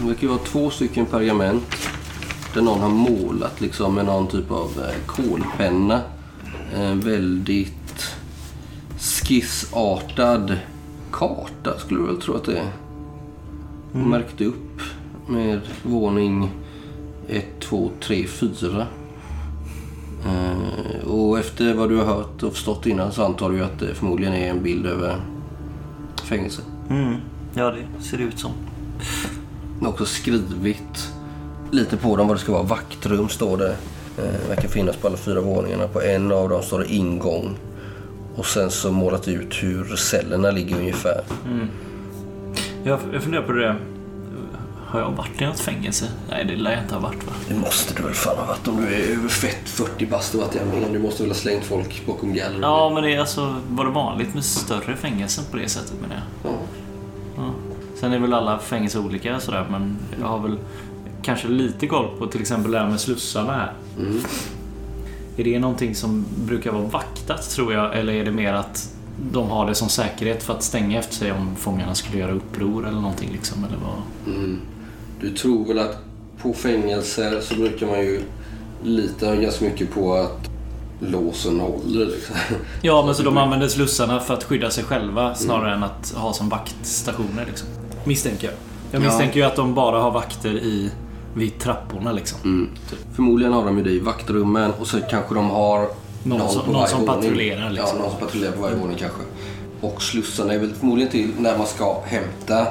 det. 0.00 0.08
verkar 0.08 0.26
vara 0.28 0.38
två 0.38 0.70
stycken 0.70 1.06
pergament. 1.06 1.64
Där 2.54 2.62
någon 2.62 2.80
har 2.80 2.88
målat 2.88 3.60
liksom 3.60 3.94
med 3.94 4.04
någon 4.06 4.26
typ 4.28 4.50
av 4.50 4.70
eh, 4.84 5.06
kolpenna. 5.06 6.00
En 6.74 7.00
väldigt 7.00 7.83
skissartad 9.24 10.58
karta 11.12 11.78
skulle 11.78 12.00
du 12.00 12.06
väl 12.06 12.20
tro 12.20 12.34
att 12.34 12.44
det 12.44 12.58
är. 12.58 12.72
Mm. 13.94 14.10
Märkte 14.10 14.44
upp 14.44 14.80
med 15.28 15.60
våning 15.82 16.50
1, 17.28 17.44
2, 17.60 17.90
3, 18.00 18.26
4. 18.26 18.86
Eh, 20.26 21.08
och 21.08 21.38
efter 21.38 21.74
vad 21.74 21.88
du 21.88 21.96
har 21.96 22.04
hört 22.04 22.42
och 22.42 22.52
förstått 22.52 22.86
innan 22.86 23.12
så 23.12 23.24
antar 23.24 23.50
du 23.50 23.64
att 23.64 23.78
det 23.78 23.94
förmodligen 23.94 24.34
är 24.34 24.50
en 24.50 24.62
bild 24.62 24.86
över 24.86 25.20
fängelse. 26.24 26.62
Mm. 26.90 27.14
Ja, 27.54 27.70
det 27.70 28.04
ser 28.04 28.18
det 28.18 28.24
ut 28.24 28.38
som. 28.38 28.52
Det 29.80 29.86
också 29.86 30.04
skrivit 30.04 31.10
lite 31.70 31.96
på 31.96 32.16
dem 32.16 32.28
vad 32.28 32.36
det 32.36 32.40
ska 32.40 32.52
vara. 32.52 32.62
Vaktrum 32.62 33.28
står 33.28 33.56
det. 33.56 33.76
Eh, 34.18 34.48
verkar 34.48 34.68
finnas 34.68 34.96
på 34.96 35.06
alla 35.06 35.16
fyra 35.16 35.40
våningarna. 35.40 35.88
På 35.88 36.02
en 36.02 36.32
av 36.32 36.48
dem 36.48 36.62
står 36.62 36.78
det 36.78 36.94
ingång. 36.94 37.56
Och 38.36 38.46
sen 38.46 38.70
så 38.70 38.92
målat 38.92 39.28
ut 39.28 39.62
hur 39.62 39.96
cellerna 39.96 40.50
ligger 40.50 40.76
ungefär. 40.76 41.24
Jag, 42.84 43.00
jag 43.12 43.22
funderar 43.22 43.42
på 43.42 43.52
det. 43.52 43.76
Har 44.86 45.00
jag 45.00 45.10
varit 45.10 45.42
i 45.42 45.44
något 45.44 45.60
fängelse? 45.60 46.08
Nej, 46.30 46.44
det 46.44 46.56
lär 46.56 46.70
jag 46.70 46.82
inte 46.82 46.94
ha 46.94 47.02
varit 47.02 47.26
va? 47.26 47.32
Det 47.48 47.54
måste 47.54 47.94
du 47.94 48.02
väl 48.02 48.14
fan 48.14 48.36
ha 48.36 48.46
varit 48.46 48.68
om 48.68 48.76
du 48.76 48.94
är 48.94 49.12
över 49.12 49.28
fett 49.28 49.68
40 49.68 50.06
bast 50.06 50.34
och 50.34 50.40
varit 50.40 50.56
i 50.56 50.58
armén. 50.58 50.92
Du 50.92 50.98
måste 50.98 51.22
väl 51.22 51.30
ha 51.30 51.36
slängt 51.36 51.64
folk 51.64 52.06
bakom 52.06 52.34
galler. 52.34 52.60
Ja, 52.60 52.90
men 52.94 53.02
det 53.02 53.14
är 53.14 53.20
alltså, 53.20 53.54
var 53.68 53.84
det 53.84 53.90
vanligt 53.90 54.34
med 54.34 54.44
större 54.44 54.96
fängelsen 54.96 55.44
på 55.50 55.56
det 55.56 55.68
sättet 55.68 56.00
menar 56.00 56.14
jag? 56.14 56.52
Ja. 56.52 56.58
Ja. 57.36 57.50
Sen 57.94 58.12
är 58.12 58.18
väl 58.18 58.32
alla 58.32 58.58
fängelser 58.58 59.00
olika 59.00 59.40
sådär, 59.40 59.66
men 59.70 59.96
jag 60.20 60.26
har 60.26 60.38
väl 60.38 60.58
kanske 61.22 61.48
lite 61.48 61.86
koll 61.86 62.08
på 62.18 62.26
till 62.26 62.40
exempel 62.40 62.72
det 62.72 62.78
här 62.78 62.88
med 62.88 63.00
slussarna 63.00 63.52
här. 63.52 63.72
Mm. 63.98 64.20
Är 65.36 65.44
det 65.44 65.58
någonting 65.58 65.94
som 65.94 66.24
brukar 66.46 66.72
vara 66.72 66.82
vaktat 66.82 67.50
tror 67.50 67.72
jag, 67.72 67.98
eller 67.98 68.12
är 68.12 68.24
det 68.24 68.30
mer 68.32 68.52
att 68.52 68.90
de 69.32 69.48
har 69.50 69.66
det 69.66 69.74
som 69.74 69.88
säkerhet 69.88 70.42
för 70.42 70.54
att 70.54 70.62
stänga 70.62 70.98
efter 70.98 71.14
sig 71.14 71.32
om 71.32 71.56
fångarna 71.56 71.94
skulle 71.94 72.18
göra 72.18 72.32
uppror 72.32 72.88
eller 72.88 73.00
någonting 73.00 73.30
liksom? 73.32 73.64
Eller 73.64 73.76
vad? 73.76 74.34
Mm. 74.34 74.60
Du 75.20 75.30
tror 75.30 75.66
väl 75.68 75.78
att 75.78 75.96
på 76.42 76.52
fängelser 76.52 77.40
så 77.40 77.54
brukar 77.54 77.86
man 77.86 77.98
ju 77.98 78.22
lita 78.82 79.36
ganska 79.36 79.64
mycket 79.64 79.94
på 79.94 80.14
att 80.14 80.50
låsen 81.00 81.60
håller. 81.60 82.06
Liksom. 82.06 82.36
Ja, 82.82 83.02
men 83.06 83.14
så 83.14 83.22
de 83.22 83.36
använder 83.36 83.68
slussarna 83.68 84.20
för 84.20 84.34
att 84.34 84.44
skydda 84.44 84.70
sig 84.70 84.84
själva 84.84 85.34
snarare 85.34 85.74
än 85.74 85.82
att 85.82 86.14
ha 86.16 86.32
som 86.32 86.48
vaktstationer 86.48 87.44
liksom. 87.46 87.68
Misstänker 88.04 88.46
jag. 88.46 88.54
Jag 88.90 89.02
Ja. 89.02 89.06
misstänker 89.06 89.36
ju 89.40 89.46
att 89.46 89.56
de 89.56 89.74
bara 89.74 90.00
har 90.00 90.10
vakter 90.10 90.50
i 90.54 90.90
vid 91.34 91.58
trapporna 91.58 92.12
liksom. 92.12 92.38
Mm. 92.44 92.68
Förmodligen 93.14 93.52
har 93.52 93.64
de 93.64 93.78
ju 93.78 93.84
det 93.84 93.90
i 93.90 93.98
vaktrummen 93.98 94.70
och 94.80 94.86
så 94.86 95.00
kanske 95.10 95.34
de 95.34 95.50
har 95.50 95.88
Någon 96.22 96.48
som- 96.50 96.64
på 96.64 96.72
någon 96.72 96.88
som 96.88 97.06
patrullerar, 97.06 97.70
liksom. 97.70 97.96
Ja, 97.96 98.02
någon 98.02 98.10
som 98.10 98.20
patrullerar 98.20 98.52
på 98.52 98.62
varje 98.62 98.76
våning 98.76 98.96
kanske. 98.98 99.20
Och 99.80 100.02
slussarna 100.02 100.52
är 100.54 100.58
väl 100.58 100.72
förmodligen 100.74 101.10
till 101.12 101.30
när 101.38 101.58
man 101.58 101.66
ska 101.66 102.00
hämta 102.04 102.66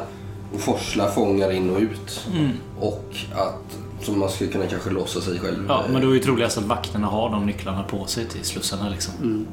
och 0.54 0.60
forsla 0.60 1.12
fångar 1.12 1.52
in 1.52 1.70
och 1.70 1.80
ut. 1.80 2.28
Mm. 2.34 2.50
Och 2.80 3.16
att 3.36 3.78
så 4.02 4.12
man 4.12 4.30
ska 4.30 4.48
kunna 4.48 4.66
kanske 4.66 4.90
låsa 4.90 5.22
sig 5.22 5.40
själv. 5.40 5.66
Ja, 5.68 5.84
men 5.90 6.02
då 6.02 6.10
är 6.10 6.14
ju 6.14 6.20
troligast 6.20 6.58
att 6.58 6.64
vakterna 6.64 7.08
har 7.08 7.30
de 7.30 7.46
nycklarna 7.46 7.84
på 7.84 8.06
sig 8.06 8.26
till 8.26 8.44
slussarna 8.44 8.90
liksom. 8.90 9.14
Mm. 9.22 9.46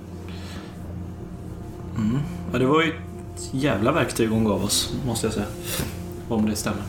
Mm. 1.96 2.18
Ja, 2.52 2.58
det 2.58 2.66
var 2.66 2.82
ju 2.82 2.88
ett 2.90 3.48
jävla 3.52 3.92
verktyg 3.92 4.30
hon 4.30 4.44
gav 4.44 4.64
oss, 4.64 4.92
måste 5.06 5.26
jag 5.26 5.34
säga. 5.34 5.46
Om 6.28 6.46
det 6.50 6.56
stämmer. 6.56 6.82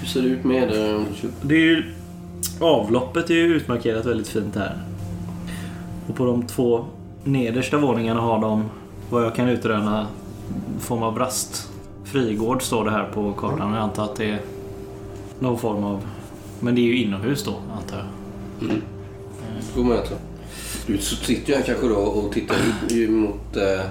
Hur 0.00 0.06
ser 0.06 0.22
det 0.22 0.28
ut 0.28 0.44
med 0.44 0.68
det? 0.68 1.04
Det 1.42 1.54
är 1.54 1.58
ju... 1.58 1.94
Avloppet 2.60 3.30
är 3.30 3.34
ju 3.34 3.54
utmarkerat 3.54 4.06
väldigt 4.06 4.28
fint 4.28 4.56
här. 4.56 4.78
Och 6.08 6.16
på 6.16 6.24
de 6.24 6.46
två 6.46 6.84
nedersta 7.24 7.78
våningarna 7.78 8.20
har 8.20 8.40
de, 8.40 8.64
vad 9.10 9.24
jag 9.24 9.34
kan 9.34 9.48
utröna, 9.48 10.06
form 10.80 11.02
av 11.02 11.18
rast. 11.18 11.68
Frigård 12.04 12.62
står 12.62 12.84
det 12.84 12.90
här 12.90 13.04
på 13.14 13.32
kartan. 13.32 13.72
Jag 13.74 13.82
antar 13.82 14.04
att 14.04 14.16
det 14.16 14.30
är 14.30 14.40
någon 15.38 15.58
form 15.58 15.84
av... 15.84 16.06
Men 16.60 16.74
det 16.74 16.80
är 16.80 16.82
ju 16.82 17.02
inomhus 17.02 17.44
då, 17.44 17.54
antar 17.76 17.96
jag. 17.96 18.68
Gå 19.76 19.82
med 19.82 20.04
tror 20.04 20.18
jag. 20.18 20.96
Du 20.96 21.02
sitter 21.02 21.52
ju 21.52 21.56
här 21.56 21.62
kanske 21.62 21.88
då 21.88 21.94
och 21.94 22.32
tittar 22.32 22.56
ut 22.90 23.10
mot... 23.10 23.56
eh, 23.56 23.86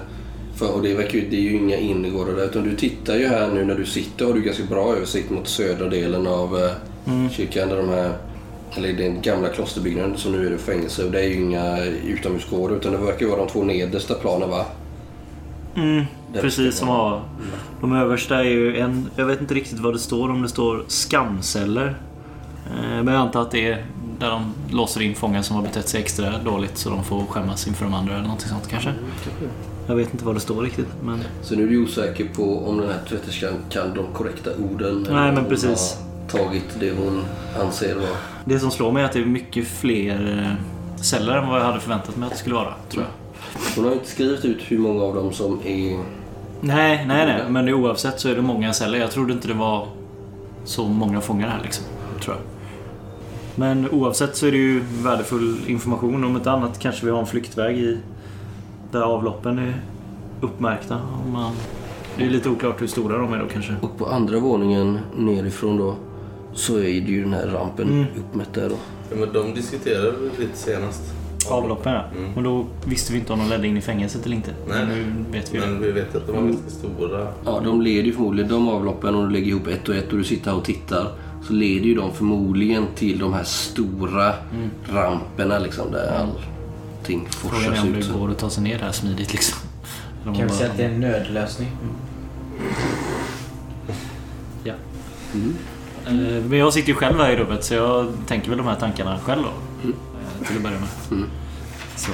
För, 0.58 0.74
och 0.74 0.82
det, 0.82 0.94
verkar 0.94 1.18
ju, 1.18 1.28
det 1.30 1.36
är 1.36 1.40
ju 1.40 1.52
inga 1.56 1.76
innergårdar 1.76 2.32
där 2.32 2.44
utan 2.44 2.62
du 2.64 2.76
tittar 2.76 3.14
ju 3.16 3.26
här 3.26 3.48
nu 3.54 3.64
när 3.64 3.74
du 3.74 3.86
sitter 3.86 4.24
har 4.26 4.32
du 4.32 4.40
ganska 4.42 4.64
bra 4.64 4.94
översikt 4.96 5.30
mot 5.30 5.48
södra 5.48 5.88
delen 5.88 6.26
av 6.26 6.58
eh, 6.58 6.70
Mm. 7.06 7.30
kyrkan 7.30 7.68
där 7.68 7.76
de 7.76 7.88
här... 7.88 8.12
Eller 8.76 8.92
den 8.92 9.22
gamla 9.22 9.48
klosterbyggnaden 9.48 10.16
som 10.16 10.32
nu 10.32 10.46
är 10.46 10.50
det 10.50 10.58
fängelse 10.58 11.04
och 11.04 11.10
det 11.10 11.20
är 11.20 11.28
ju 11.28 11.34
inga 11.34 11.84
utomhusgårdar 11.84 12.76
utan 12.76 12.92
det 12.92 12.98
verkar 12.98 13.26
vara 13.26 13.38
de 13.38 13.48
två 13.48 13.62
nedersta 13.64 14.14
planen 14.14 14.50
va? 14.50 14.66
Mm, 15.76 16.04
precis 16.34 16.76
som 16.78 16.88
har... 16.88 17.22
De 17.80 17.92
översta 17.92 18.38
är 18.38 18.44
ju 18.44 18.76
en... 18.78 19.10
Jag 19.16 19.26
vet 19.26 19.40
inte 19.40 19.54
riktigt 19.54 19.78
vad 19.78 19.94
det 19.94 19.98
står. 19.98 20.30
Om 20.30 20.42
det 20.42 20.48
står 20.48 20.84
skamceller. 20.88 21.86
Eh, 22.66 23.02
Men 23.02 23.06
jag 23.14 23.16
antar 23.16 23.42
att 23.42 23.50
det 23.50 23.68
är 23.68 23.86
där 24.18 24.30
de 24.30 24.54
låser 24.70 25.02
in 25.02 25.14
fångar 25.14 25.42
som 25.42 25.56
har 25.56 25.62
betett 25.62 25.88
sig 25.88 26.00
extra 26.00 26.38
dåligt 26.44 26.78
så 26.78 26.90
de 26.90 27.04
får 27.04 27.24
skämmas 27.24 27.66
inför 27.68 27.84
de 27.84 27.94
andra 27.94 28.12
eller 28.14 28.22
någonting 28.22 28.48
sånt 28.48 28.68
kanske. 28.68 28.92
Jag 29.88 29.96
vet 29.96 30.12
inte 30.12 30.24
vad 30.24 30.36
det 30.36 30.40
står 30.40 30.62
riktigt 30.62 30.88
men... 31.02 31.24
Så 31.42 31.54
nu 31.54 31.62
är 31.62 31.68
du 31.68 31.82
osäker 31.82 32.24
på 32.24 32.68
om 32.68 32.78
den 32.78 32.88
här 32.88 33.00
tvätterskan 33.08 33.54
kan 33.70 33.94
de 33.94 34.06
korrekta 34.12 34.50
orden. 34.56 35.06
Nej, 35.10 35.32
men 35.32 35.44
precis. 35.44 35.98
tagit 36.30 36.76
det 36.80 36.90
hon 36.90 37.24
anser 37.60 37.94
vara... 37.94 38.08
Det 38.44 38.58
som 38.58 38.70
slår 38.70 38.92
mig 38.92 39.02
är 39.02 39.06
att 39.06 39.12
det 39.12 39.20
är 39.20 39.24
mycket 39.24 39.68
fler 39.68 40.38
eh, 40.38 41.02
celler 41.02 41.36
än 41.36 41.48
vad 41.48 41.60
jag 41.60 41.64
hade 41.64 41.80
förväntat 41.80 42.16
mig 42.16 42.26
att 42.26 42.32
det 42.32 42.38
skulle 42.38 42.54
vara, 42.54 42.74
tror 42.88 43.04
jag. 43.04 43.10
Hon 43.76 43.84
har 43.84 43.92
inte 43.92 44.08
skrivit 44.08 44.44
ut 44.44 44.58
hur 44.60 44.78
många 44.78 45.02
av 45.02 45.14
dem 45.14 45.32
som 45.32 45.60
är... 45.64 45.98
Nej, 46.60 47.04
nej, 47.06 47.26
nej. 47.26 47.42
Men 47.48 47.68
oavsett 47.68 48.20
så 48.20 48.28
är 48.28 48.34
det 48.34 48.42
många 48.42 48.72
celler. 48.72 48.98
Jag 48.98 49.10
trodde 49.10 49.32
inte 49.32 49.48
det 49.48 49.54
var 49.54 49.88
så 50.64 50.88
många 50.88 51.20
fångar 51.20 51.48
här 51.48 51.60
liksom. 51.62 51.84
Tror 52.20 52.36
jag. 52.36 52.44
Men 53.54 53.90
oavsett 53.90 54.36
så 54.36 54.46
är 54.46 54.52
det 54.52 54.58
ju 54.58 54.80
värdefull 54.80 55.56
information. 55.66 56.24
Om 56.24 56.36
inte 56.36 56.50
annat 56.50 56.78
kanske 56.78 57.06
vi 57.06 57.12
har 57.12 57.20
en 57.20 57.26
flyktväg 57.26 57.78
i 57.78 57.98
där 58.92 59.00
avloppen 59.02 59.58
är 59.58 59.80
uppmärkta. 60.40 60.98
Om 61.24 61.32
man... 61.32 61.52
Det 62.16 62.24
är 62.24 62.30
lite 62.30 62.48
oklart 62.48 62.82
hur 62.82 62.86
stora 62.86 63.18
de 63.18 63.32
är 63.32 63.38
då 63.38 63.46
kanske. 63.52 63.74
Och 63.80 63.98
på 63.98 64.06
andra 64.06 64.38
våningen 64.40 64.98
nerifrån 65.16 65.76
då 65.76 65.94
så 66.52 66.76
är 66.78 66.82
det 66.82 66.88
ju 67.12 67.22
den 67.22 67.32
här 67.32 67.46
rampen 67.46 67.88
Mm. 67.88 68.06
uppmätt 68.18 68.54
där 68.54 68.68
då. 68.68 68.74
Ja, 69.10 69.16
men 69.16 69.32
de 69.32 69.54
diskuterade 69.54 70.12
lite 70.38 70.56
senast. 70.58 71.02
Avloppen 71.50 71.92
ja. 71.92 72.02
Men 72.34 72.44
då 72.44 72.66
visste 72.84 73.12
vi 73.12 73.18
inte 73.18 73.32
om 73.32 73.38
de 73.38 73.48
ledde 73.48 73.66
in 73.68 73.76
i 73.76 73.80
fängelset 73.80 74.26
eller 74.26 74.36
inte. 74.36 74.50
Nej. 74.68 74.86
Men 74.86 74.88
nu 74.88 75.04
vet 75.32 75.54
vi. 75.54 75.58
Men 75.60 75.80
vi 75.82 75.92
vet 75.92 76.16
att 76.16 76.26
de 76.26 76.36
var 76.36 76.42
ganska 76.42 76.70
stora. 76.70 77.26
Ja, 77.44 77.60
de 77.64 77.82
leder 77.82 78.02
ju 78.04 78.12
förmodligen 78.12 78.50
de 78.50 78.68
avloppen 78.68 79.14
och 79.14 79.26
du 79.26 79.32
lägger 79.32 79.46
ihop 79.46 79.66
ett 79.66 79.88
och 79.88 79.94
ett 79.94 80.12
och 80.12 80.18
du 80.18 80.24
sitter 80.24 80.50
här 80.50 80.58
och 80.58 80.64
tittar. 80.64 81.06
Så 81.46 81.52
leder 81.52 81.86
ju 81.86 81.94
de 81.94 82.12
förmodligen 82.12 82.84
till 82.94 83.18
de 83.18 83.32
här 83.32 83.44
stora 83.44 84.32
ramperna 84.88 85.58
liksom 85.58 85.92
där 85.92 86.26
allting 87.08 87.28
Frågan 87.30 87.60
är 87.60 87.64
forsas 87.68 87.82
om 87.84 87.94
ut. 87.94 88.06
det 88.06 88.12
går 88.18 88.30
att 88.30 88.38
ta 88.38 88.50
sig 88.50 88.62
ner 88.62 88.78
där 88.78 88.92
smidigt 88.92 89.32
liksom. 89.32 89.58
Kan 90.24 90.32
man 90.36 90.42
vi 90.46 90.52
säga 90.52 90.70
att 90.70 90.76
det 90.76 90.84
är 90.84 90.88
en 90.90 91.00
nödlösning? 91.00 91.68
Ja. 94.64 94.74
Eh, 96.06 96.12
Men 96.48 96.58
jag 96.58 96.72
sitter 96.72 96.88
ju 96.88 96.94
själv 96.94 97.18
här 97.18 97.30
i 97.30 97.36
rummet 97.36 97.64
så 97.64 97.74
jag 97.74 98.12
tänker 98.26 98.48
väl 98.48 98.58
de 98.58 98.66
här 98.66 98.74
tankarna 98.76 99.18
själv 99.18 99.42
då. 99.42 99.48
Eh, 99.88 100.46
Till 100.48 100.56
att 100.56 100.62
börja 100.62 100.76
med. 100.80 100.88
Så. 101.96 102.10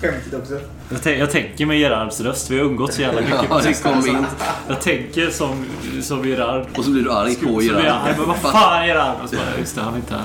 Skämtigt 0.00 0.34
också. 0.34 0.58
Jag, 1.04 1.18
jag 1.18 1.30
tänker 1.30 1.66
med 1.66 1.78
Gerards 1.78 2.20
röst. 2.20 2.50
Vi 2.50 2.58
har 2.58 2.64
umgåtts 2.64 2.96
så 2.96 3.02
jävla 3.02 3.20
mycket 3.20 3.36
Ja, 3.42 3.48
på 3.48 3.58
det 3.58 3.62
sistone, 3.64 3.94
kom 3.94 4.02
så 4.02 4.08
in. 4.08 4.26
Jag 4.68 4.80
tänker 4.80 5.30
som, 5.30 5.66
som 6.02 6.28
Gerard. 6.28 6.66
Och 6.78 6.84
så 6.84 6.90
blir 6.90 7.02
du 7.02 7.12
arg 7.12 7.34
på 7.34 7.56
blir 7.56 7.68
jag, 7.72 7.82
Gerard. 7.84 8.00
"Nej, 8.04 8.14
men 8.18 8.28
vad 8.28 8.36
fan 8.36 8.86
Gerard? 8.86 9.16
Och 9.24 9.28
så 9.30 9.36
bara, 9.36 9.58
just 9.60 9.74
det, 9.74 9.80
han 9.82 9.92
är 9.92 9.96
inte 9.96 10.14
här. 10.14 10.22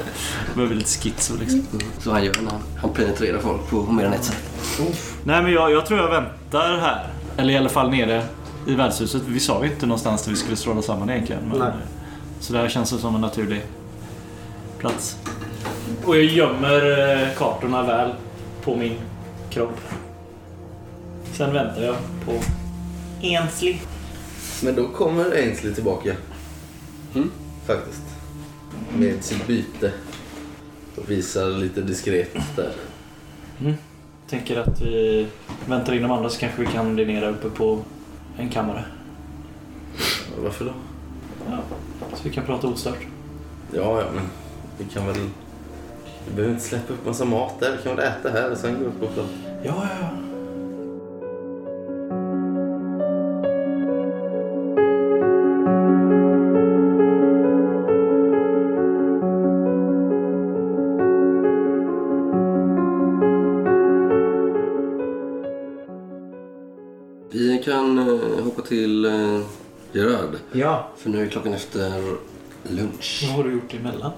Behöver 0.55 0.75
lite 0.75 0.89
schizo 0.89 1.33
liksom. 1.39 1.67
Så 1.99 2.11
han 2.11 2.23
gör 2.23 2.33
när 2.41 2.51
han, 2.51 2.61
han 2.81 2.93
penetrerar 2.93 3.39
folk 3.39 3.69
på 3.69 3.81
mer 3.91 4.05
än 4.05 4.13
ett 4.13 4.23
sätt. 4.23 4.43
Nej 5.23 5.43
men 5.43 5.51
jag, 5.51 5.71
jag 5.71 5.85
tror 5.85 5.99
jag 5.99 6.09
väntar 6.09 6.77
här. 6.77 7.07
Eller 7.37 7.53
i 7.53 7.57
alla 7.57 7.69
fall 7.69 7.89
nere 7.91 8.23
i 8.67 8.75
värdshuset. 8.75 9.21
Vi 9.27 9.39
sa 9.39 9.63
ju 9.65 9.71
inte 9.71 9.85
någonstans 9.85 10.23
där 10.23 10.31
vi 10.31 10.37
skulle 10.37 10.55
stråla 10.57 10.81
samman 10.81 11.09
egentligen. 11.09 11.41
Men, 11.49 11.59
Nej. 11.59 11.71
Så 12.39 12.53
det 12.53 12.59
här 12.59 12.69
känns 12.69 13.01
som 13.01 13.15
en 13.15 13.21
naturlig 13.21 13.61
plats. 14.79 15.17
Och 16.05 16.15
jag 16.17 16.23
gömmer 16.25 17.09
eh, 17.21 17.27
kartorna 17.37 17.83
väl 17.83 18.13
på 18.63 18.75
min 18.75 18.95
kropp. 19.51 19.79
Sen 21.33 21.53
väntar 21.53 21.81
jag 21.83 21.95
på 22.25 22.31
Ensli. 23.21 23.81
Men 24.63 24.75
då 24.75 24.87
kommer 24.87 25.31
Ainsley 25.31 25.73
tillbaka. 25.73 26.15
Mm. 27.15 27.31
Faktiskt. 27.65 28.01
Med 28.97 29.23
sitt 29.23 29.47
byte. 29.47 29.91
Och 30.95 31.11
visar 31.11 31.49
lite 31.49 31.81
diskret 31.81 32.37
där. 32.55 32.73
Tänker 34.29 34.59
att 34.59 34.81
vi 34.81 35.27
väntar 35.67 35.93
in 35.93 36.01
de 36.01 36.11
andra 36.11 36.29
så 36.29 36.39
kanske 36.39 36.61
vi 36.61 36.67
kan 36.67 36.95
bli 36.95 37.05
nere 37.05 37.29
uppe 37.29 37.49
på 37.49 37.79
en 38.37 38.49
kammare. 38.49 38.85
Varför 40.43 40.65
då? 40.65 40.71
Ja, 41.49 41.57
så 42.13 42.23
vi 42.23 42.29
kan 42.29 42.45
prata 42.45 42.67
ostört. 42.67 42.99
Ja, 43.73 44.01
ja, 44.01 44.07
men 44.15 44.23
vi 44.77 44.93
kan 44.93 45.07
väl... 45.07 45.29
Vi 46.27 46.35
behöver 46.35 46.53
inte 46.53 46.65
släppa 46.65 46.93
upp 46.93 47.05
massa 47.05 47.25
mat 47.25 47.59
där. 47.59 47.77
Vi 47.77 47.83
kan 47.83 47.95
väl 47.95 48.05
äta 48.05 48.29
här 48.29 48.51
och 48.51 48.57
sen 48.57 48.79
gå 48.79 48.85
upp 48.85 49.01
och 49.01 49.15
prata. 49.15 49.29
Ja, 49.63 49.87
ja, 49.89 49.97
ja. 50.01 50.09
Vi 67.33 67.63
kan 67.65 67.99
eh, 67.99 68.43
hoppa 68.43 68.61
till 68.61 69.05
eh, 69.05 69.41
Gerard. 69.91 70.35
Ja. 70.51 70.89
För 70.97 71.09
nu 71.09 71.23
är 71.23 71.27
klockan 71.27 71.53
efter 71.53 72.03
lunch. 72.63 73.23
Vad 73.27 73.35
har 73.35 73.43
du 73.43 73.51
gjort 73.51 73.73
emellan? 73.73 74.11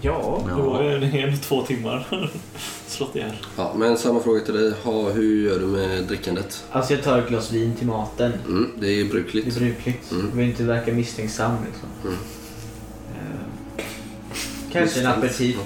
Ja. 0.00 0.42
Det 0.56 0.62
var 0.62 0.82
ju 0.82 1.20
en 1.20 1.34
och 1.34 1.40
två 1.42 1.62
timmar. 1.62 2.06
Slått 2.86 3.16
ihjäl. 3.16 3.32
Ja, 3.56 3.72
men 3.76 3.98
samma 3.98 4.20
fråga 4.20 4.40
till 4.40 4.54
dig. 4.54 4.72
Ha, 4.84 5.10
hur 5.10 5.48
gör 5.50 5.58
du 5.58 5.66
med 5.66 6.04
drickandet? 6.04 6.64
Alltså 6.72 6.94
jag 6.94 7.02
tar 7.02 7.18
ett 7.18 7.28
glas 7.28 7.52
vin 7.52 7.74
till 7.76 7.86
maten. 7.86 8.32
Mm, 8.46 8.70
det 8.78 8.86
är 8.86 8.90
Det 8.94 9.00
är 9.00 9.04
brukligt. 9.10 9.58
brukligt. 9.58 10.12
Mm. 10.12 10.26
Jag 10.30 10.36
vill 10.36 10.48
inte 10.48 10.62
verka 10.62 10.92
misstänksam 10.92 11.52
liksom. 11.66 11.88
Mm. 12.04 12.16
Eh, 13.14 13.84
Kanske 14.72 15.00
en 15.00 15.06
aperitif. 15.06 15.56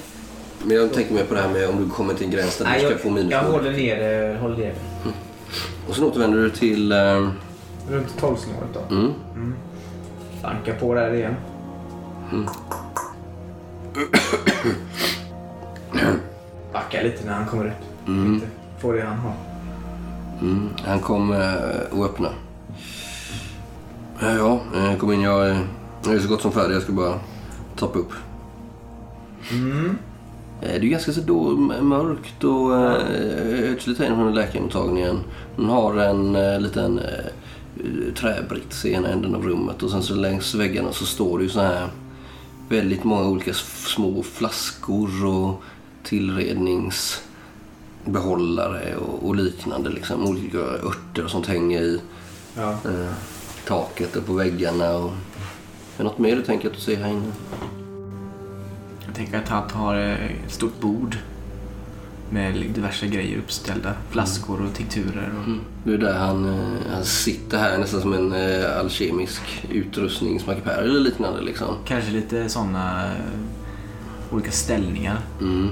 Men 0.65 0.77
jag 0.77 0.93
tänker 0.93 1.15
mer 1.15 1.25
på 1.25 1.35
det 1.35 1.41
här 1.41 1.49
med 1.53 1.69
om 1.69 1.85
du 1.85 1.91
kommer 1.91 2.15
till 2.15 2.25
en 2.25 2.31
gräns 2.33 2.57
där 2.59 2.65
Nej, 2.65 2.75
du 2.75 2.81
ska 2.81 2.91
jag, 2.95 3.01
få 3.01 3.09
jag 3.09 3.15
minusmål. 3.15 3.51
håller 3.53 3.73
nere, 3.73 4.39
håller 4.39 4.57
nere. 4.57 4.75
Och 5.89 5.95
sen 5.95 6.05
återvänder 6.05 6.39
du 6.39 6.51
till... 6.51 6.93
Eh, 6.93 7.29
Runt 7.91 8.09
12-snåret 8.21 8.69
då. 8.75 8.95
mm, 8.95 9.55
Banka 10.43 10.75
på 10.75 10.95
där 10.95 11.15
igen. 11.15 11.35
Backa 16.73 17.03
lite 17.03 17.25
när 17.27 17.33
han 17.33 17.47
kommer 17.47 17.65
ut. 17.65 17.73
mm, 18.09 18.35
Inte 18.35 18.47
Få 18.79 18.93
det 18.93 19.03
han 19.03 19.19
har. 19.19 19.33
mm. 20.41 20.69
Han 20.85 21.01
kom 21.01 21.33
eh, 21.33 21.55
och 21.99 22.05
öppnade. 22.05 22.35
Eh, 24.23 24.37
Ja, 24.37 24.61
eh, 24.77 24.97
kom 24.97 25.13
in. 25.13 25.21
Jag, 25.21 25.49
är- 25.51 25.67
jag 26.05 26.15
är 26.15 26.19
så 26.21 26.29
gott 26.29 26.43
som 26.43 26.53
färdig. 26.53 26.75
Jag 26.75 26.83
ska 26.83 26.93
bara 26.93 27.15
tappa 27.77 27.99
upp. 27.99 28.13
Mm. 29.53 29.99
Eh, 30.61 30.69
Det 30.81 30.87
är 30.87 30.91
ganska 30.91 31.13
så 31.13 31.21
då 31.21 31.51
mörkt 31.83 32.45
och 32.45 32.75
eh, 32.77 33.71
ödsligt 33.73 34.01
inne 34.01 34.15
från 34.17 34.35
läkarmottagningen. 34.35 35.19
Hon 35.57 35.69
har 35.69 35.95
en 35.97 36.37
eh, 36.37 36.61
liten 36.61 36.99
eh, 36.99 37.25
träbrits 38.15 38.85
i 38.85 38.93
ena 38.93 39.09
änden 39.09 39.35
av 39.35 39.43
rummet 39.43 39.83
och 39.83 39.91
sen 39.91 40.03
så 40.03 40.15
längs 40.15 40.55
väggarna 40.55 40.93
så 40.93 41.05
står 41.07 41.39
det 41.39 41.45
ju 41.45 41.51
så 41.51 41.61
här 41.61 41.87
väldigt 42.69 43.05
många 43.05 43.29
olika 43.29 43.55
små 43.55 44.23
flaskor 44.23 45.27
och 45.27 45.63
tillredningsbehållare 46.03 48.97
och, 48.97 49.27
och 49.29 49.37
liknande. 49.37 49.91
Liksom. 49.91 50.27
Olika 50.27 50.59
örter 50.59 51.25
och 51.25 51.31
sånt 51.31 51.47
hänger 51.47 51.81
i 51.83 52.01
Ja. 52.57 52.71
eh, 52.71 53.13
taket 53.67 54.17
och 54.17 54.27
på 54.27 54.33
väggarna. 54.33 54.97
Och... 54.97 55.11
Är 55.11 55.15
det 55.97 56.05
något 56.05 56.19
mer 56.19 56.37
du 56.37 56.43
tänker 56.43 56.69
att 56.69 56.75
du 56.75 56.81
ser 56.81 56.97
här 56.97 57.11
inne? 57.11 57.33
Jag 59.07 59.15
tänker 59.15 59.39
att 59.39 59.49
han 59.49 59.71
har 59.71 59.97
eh, 59.99 60.25
ett 60.47 60.53
stort 60.53 60.81
bord 60.81 61.17
med 62.31 62.55
diverse 62.55 63.07
grejer 63.07 63.39
uppställda. 63.39 63.95
Flaskor 64.11 64.63
och 64.63 64.75
tinkturer. 64.75 65.33
Och... 65.39 65.47
Mm. 65.47 65.61
Det 65.85 65.93
är 65.93 65.99
där 65.99 66.19
han, 66.19 66.49
eh, 66.49 66.93
han 66.93 67.05
sitter 67.05 67.59
här 67.59 67.79
nästan 67.79 68.01
som 68.01 68.13
en 68.13 68.33
eh, 68.33 68.79
alkemisk 68.79 69.43
utrustningsmakapär 69.71 70.83
eller 70.83 71.01
liknande. 71.01 71.41
Liksom. 71.41 71.77
Kanske 71.85 72.11
lite 72.11 72.49
sådana 72.49 73.07
eh, 73.07 74.35
olika 74.35 74.51
ställningar. 74.51 75.19
Mm. 75.41 75.69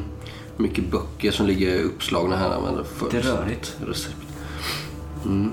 Mycket 0.57 0.91
böcker 0.91 1.31
som 1.31 1.47
ligger 1.47 1.83
uppslagna 1.83 2.37
här. 2.37 2.51
Använder 2.51 2.85
för 2.85 3.07
Lite 3.07 3.29
rörigt. 3.29 3.77
Recept. 3.87 4.17
Mm. 5.25 5.53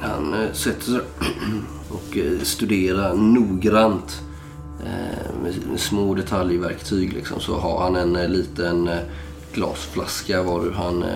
Han 0.00 0.34
sätter 0.52 0.84
sig 0.84 1.00
och 1.88 2.18
studerar 2.42 3.14
noggrant 3.14 4.20
med, 5.42 5.80
små 5.80 6.14
detaljverktyg. 6.14 7.12
Liksom, 7.12 7.40
så 7.40 7.58
har 7.58 7.82
han 7.82 7.96
en 7.96 8.32
liten 8.32 8.90
glasflaska 9.54 10.42
var 10.42 10.70
han 10.70 11.02
eh, 11.02 11.08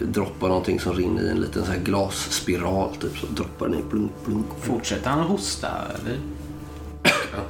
droppar 0.00 0.48
någonting 0.48 0.80
som 0.80 0.92
rinner 0.92 1.22
i 1.22 1.30
en 1.30 1.40
liten 1.40 1.64
så 1.64 1.72
här 1.72 1.78
glasspiral. 1.78 2.94
Typ, 3.00 3.18
så 3.18 3.26
droppar 3.26 3.68
ner 3.68 3.82
plunk, 3.90 4.12
plunk. 4.24 4.46
Fortsätter 4.60 5.10
han 5.10 5.20
att 5.20 5.26
hosta 5.28 5.68
eller? 5.68 6.18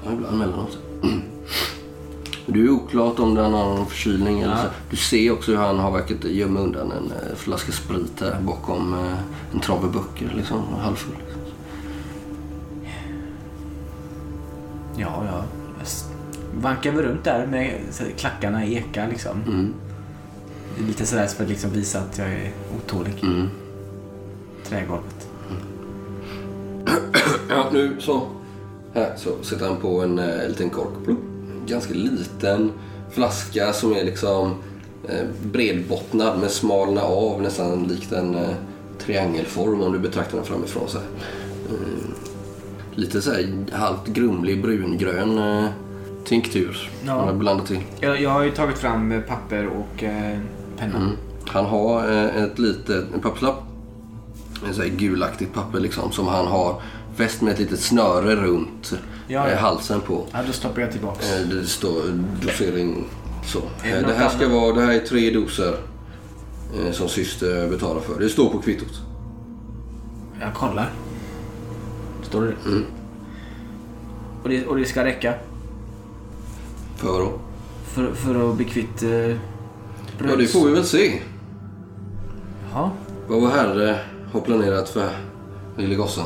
Ja, 0.05 0.13
ibland 0.13 0.39
mellanåt. 0.39 0.79
Det 2.47 2.61
är 2.61 2.71
oklart 2.71 3.19
om 3.19 3.35
den 3.35 3.53
har 3.53 3.65
någon 3.77 3.87
förkylning. 3.87 4.41
Eller 4.41 4.53
Ja. 4.57 4.63
så. 4.63 4.69
Du 4.91 4.97
ser 4.97 5.33
också 5.33 5.51
hur 5.51 5.59
han 5.59 5.79
har 5.79 5.91
verkat 5.91 6.25
gömma 6.25 6.61
undan 6.61 6.93
en 6.93 7.05
eh, 7.13 7.37
flaska 7.37 7.73
sprit 7.73 8.21
här 8.21 8.41
bakom 8.41 8.95
eh, 8.95 9.15
en 9.55 9.61
trave 9.61 9.89
böcker. 9.89 10.33
Liksom, 10.37 10.63
halvfull. 10.81 11.15
Liksom. 11.19 11.43
Ja, 14.97 15.23
ja. 15.27 15.45
Jag 15.79 15.87
vankar 16.63 16.93
väl 16.93 17.05
runt 17.05 17.25
där 17.25 17.47
med 17.47 17.81
klackarna 18.17 18.65
i 18.65 18.77
eka 18.77 19.07
liksom. 19.07 19.43
Mm. 19.47 19.75
Lite 20.87 21.07
sådär 21.07 21.27
för 21.27 21.45
att 21.45 21.51
liksom 21.51 21.71
visa 21.71 21.99
att 21.99 22.19
jag 22.19 22.29
är 22.29 22.53
otålig. 22.77 23.15
Mm. 23.23 23.49
Trägolvet. 24.65 25.29
Ja, 27.51 27.69
nu 27.73 27.97
så. 27.99 28.23
Här 28.95 29.15
så 29.17 29.43
sätter 29.43 29.67
han 29.67 29.77
på 29.77 30.03
en 30.03 30.19
eh, 30.19 30.49
liten 30.49 30.71
kork. 30.71 31.05
Plupp. 31.05 31.19
En 31.61 31.67
ganska 31.67 31.95
liten 31.95 32.73
flaska 33.11 33.73
som 33.73 33.93
är 33.93 34.05
liksom 34.05 34.55
eh, 35.09 35.27
bredbottnad 35.43 36.39
men 36.41 36.49
smalnar 36.49 37.03
av 37.03 37.43
nästan 37.43 37.85
likt 37.85 38.13
en 38.13 38.35
eh, 38.35 38.55
triangelform 38.99 39.83
om 39.83 39.93
du 39.93 39.99
betraktar 39.99 40.37
den 40.37 40.47
framifrån. 40.47 40.89
Så 40.89 40.99
här. 40.99 41.07
Eh, 41.71 42.09
lite 42.95 43.23
så 43.23 43.31
här 43.31 43.65
halvt 43.73 44.07
grumlig 44.07 44.63
brungrön 44.63 45.39
eh, 45.39 45.71
tinktur. 46.25 46.91
Ja. 47.07 47.13
Har 47.13 47.33
blandat 47.33 47.67
till. 47.67 47.81
Jag, 48.01 48.21
jag 48.21 48.31
har 48.31 48.43
ju 48.43 48.51
tagit 48.51 48.79
fram 48.79 49.13
eh, 49.13 49.21
papper 49.21 49.67
och 49.67 50.05
eh, 50.05 50.39
penna. 50.79 50.97
Mm. 50.97 51.11
Han 51.47 51.65
har 51.65 52.11
eh, 52.13 52.43
ett 52.43 52.59
litet 52.59 53.05
en 53.15 53.21
papperslapp. 53.21 53.63
En 54.69 54.75
sån 54.75 54.83
här 54.83 54.91
gulaktigt 54.91 55.55
papper 55.55 55.81
liksom 55.81 56.13
som 56.13 56.27
han 56.27 56.47
har 56.47 56.83
fäst 57.17 57.43
med 57.43 57.53
ett 57.53 57.59
litet 57.59 57.81
snöre 57.81 58.37
runt 58.37 58.93
Ja, 59.29 59.49
ja. 59.49 59.49
eh, 59.49 59.59
halsen 59.59 60.01
på. 60.01 60.27
Ja, 60.33 60.39
då 60.47 60.53
stoppar 60.53 60.81
jag 60.81 60.93
tillbaks. 60.93 61.33
Eh, 61.33 61.49
Det 61.49 61.67
står 61.67 61.93
dosering 62.43 63.05
Så. 63.47 63.59
Det 63.83 63.89
Det 64.01 64.13
här 64.15 64.29
ska 64.29 64.45
annat? 64.47 64.57
vara, 64.61 64.73
det 64.75 64.81
här 64.83 64.93
är 64.93 64.99
tre 64.99 65.31
doser 65.31 65.75
som 66.93 67.09
syster 67.09 67.69
betalar 67.69 68.01
för. 68.01 68.21
Det 68.21 68.29
står 68.29 68.51
på 68.51 68.59
kvittot. 68.59 69.01
Jag 70.41 70.55
kollar. 70.55 70.91
Står 72.23 72.43
det 72.43 72.53
Mm. 72.71 72.85
och, 74.43 74.49
det 74.49 74.67
och 74.67 74.77
det 74.77 74.85
ska 74.85 75.05
räcka 75.05 75.35
För 76.97 77.23
att... 77.23 77.33
för, 77.87 78.13
för 78.15 78.51
att 78.51 78.57
bli 78.57 78.65
kvitt 78.65 79.03
eh, 79.03 79.37
Ja, 80.19 80.37
det 80.37 80.47
får 80.47 80.67
vi 80.67 80.73
väl 80.73 80.85
se. 80.85 81.21
Ja. 82.73 82.91
Vad 83.29 83.41
vår 83.41 83.49
herre 83.49 83.99
har 84.33 84.41
planerat 84.41 84.89
för 84.89 85.09
lille 85.77 85.95
gossen. 85.95 86.25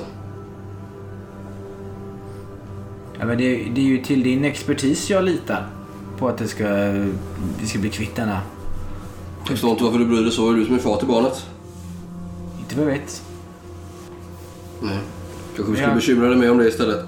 Ja, 3.18 3.26
men 3.26 3.38
det, 3.38 3.64
det 3.74 3.80
är 3.80 3.84
ju 3.84 4.02
till 4.04 4.22
din 4.22 4.44
expertis 4.44 5.10
jag 5.10 5.24
litar. 5.24 5.66
På 6.18 6.28
att 6.28 6.38
det 6.38 6.48
ska, 6.48 6.64
vi 7.60 7.66
ska 7.66 7.78
bli 7.78 7.90
kvitt 7.90 8.16
denna. 8.16 8.40
Jag 9.38 9.48
förstår 9.48 9.70
inte 9.70 9.84
varför 9.84 9.98
du 9.98 10.04
bryr 10.06 10.22
dig 10.22 10.30
så. 10.32 10.50
Är 10.50 10.54
du 10.54 10.64
som 10.64 10.74
är 10.74 10.78
far 10.78 10.96
till 10.96 11.08
barnet? 11.08 11.46
Inte 12.60 12.76
vad 12.76 12.86
jag 12.86 12.92
vet. 12.92 13.22
Nej. 14.82 14.98
Kanske 15.56 15.72
vi 15.72 15.76
skulle 15.78 15.90
Ja. 15.90 15.94
bekymra 15.94 16.28
dig 16.28 16.36
mer 16.38 16.50
om 16.50 16.58
det 16.58 16.68
istället. 16.68 17.04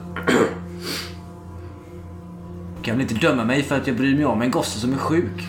Du 2.76 2.82
kan 2.82 2.95
väl 2.99 3.11
inte 3.11 3.26
döma 3.26 3.45
mig 3.45 3.62
för 3.62 3.76
att 3.76 3.87
jag 3.87 3.97
bryr 3.97 4.16
mig 4.16 4.24
om 4.24 4.43
en 4.43 4.51
gosse 4.51 4.80
som 4.80 4.93
är 4.93 4.97
sjuk? 4.97 5.47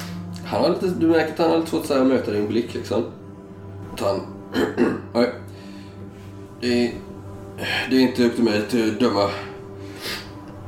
Han 0.55 0.63
har 0.63 0.69
lite, 0.69 0.87
du 0.87 1.07
märker 1.07 1.33
att 1.33 1.39
han 1.39 1.49
har 1.49 1.57
lite 1.57 1.69
svårt 1.69 1.91
att 1.91 2.07
möta 2.07 2.31
din 2.31 2.47
blick 2.47 2.73
liksom. 2.73 3.03
Att 3.93 3.99
han... 3.99 4.21
Nej. 5.13 5.33
Det 6.61 6.85
är, 6.85 6.93
det 7.89 7.95
är 7.95 7.99
inte 7.99 8.25
upp 8.25 8.35
till 8.35 8.43
mig 8.43 8.57
att 8.57 8.99
döma 8.99 9.29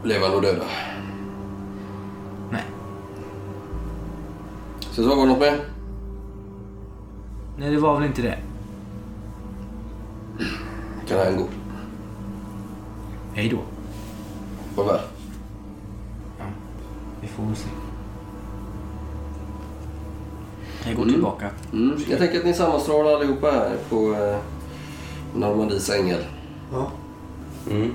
levande 0.04 0.36
och 0.36 0.42
döda. 0.42 0.64
Nej. 2.52 2.64
Så 4.92 5.04
så 5.04 5.10
var 5.10 5.16
det 5.16 5.32
något 5.32 5.40
mer? 5.40 5.60
Nej, 7.58 7.72
det 7.72 7.80
var 7.80 8.00
väl 8.00 8.08
inte 8.08 8.22
det. 8.22 8.38
Kan 11.08 11.20
han 11.20 11.38
gå? 11.38 11.48
Hej 13.34 13.50
då. 13.50 13.60
Var 14.76 14.94
väl? 14.94 15.02
Vi 17.22 17.28
får 17.28 17.44
väl 17.44 17.56
se. 17.56 17.87
Jag 20.88 20.96
går 20.96 21.06
tillbaka. 21.06 21.50
Mm. 21.74 22.00
Jag 22.10 22.20
tänker 22.20 22.40
att 22.40 22.46
ni 22.46 22.54
sammanstrålar 22.54 23.16
allihopa 23.16 23.52
här 23.52 23.76
på 23.90 24.14
eh, 24.14 24.38
Normandies 25.36 25.90
ängel. 25.90 26.20
Ja. 26.74 26.92
Mm. 27.72 27.94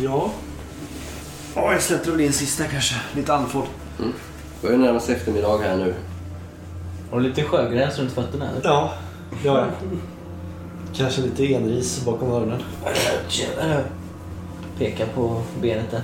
Ja. 0.00 0.30
Ja, 1.54 1.72
jag 1.72 1.82
släppte 1.82 2.10
väl 2.10 2.20
in 2.20 2.32
sista 2.32 2.64
kanske. 2.64 2.94
Lite 3.14 3.34
andfådd. 3.34 3.66
börjar 4.62 4.78
närma 4.78 5.00
sig 5.00 5.14
eftermiddag 5.14 5.58
här 5.58 5.76
nu. 5.76 5.94
Har 7.10 7.20
du 7.20 7.28
lite 7.28 7.42
sjögräs 7.42 7.98
runt 7.98 8.12
fötterna 8.12 8.50
eller? 8.50 8.60
Ja, 8.64 8.92
det 9.42 9.48
har 9.48 9.58
jag. 9.58 9.68
Kanske 10.94 11.22
lite 11.22 11.44
enris 11.52 12.04
bakom 12.04 12.32
öronen. 12.32 12.62
Peka 14.78 15.06
på 15.14 15.42
benet 15.60 15.90
där. 15.90 16.02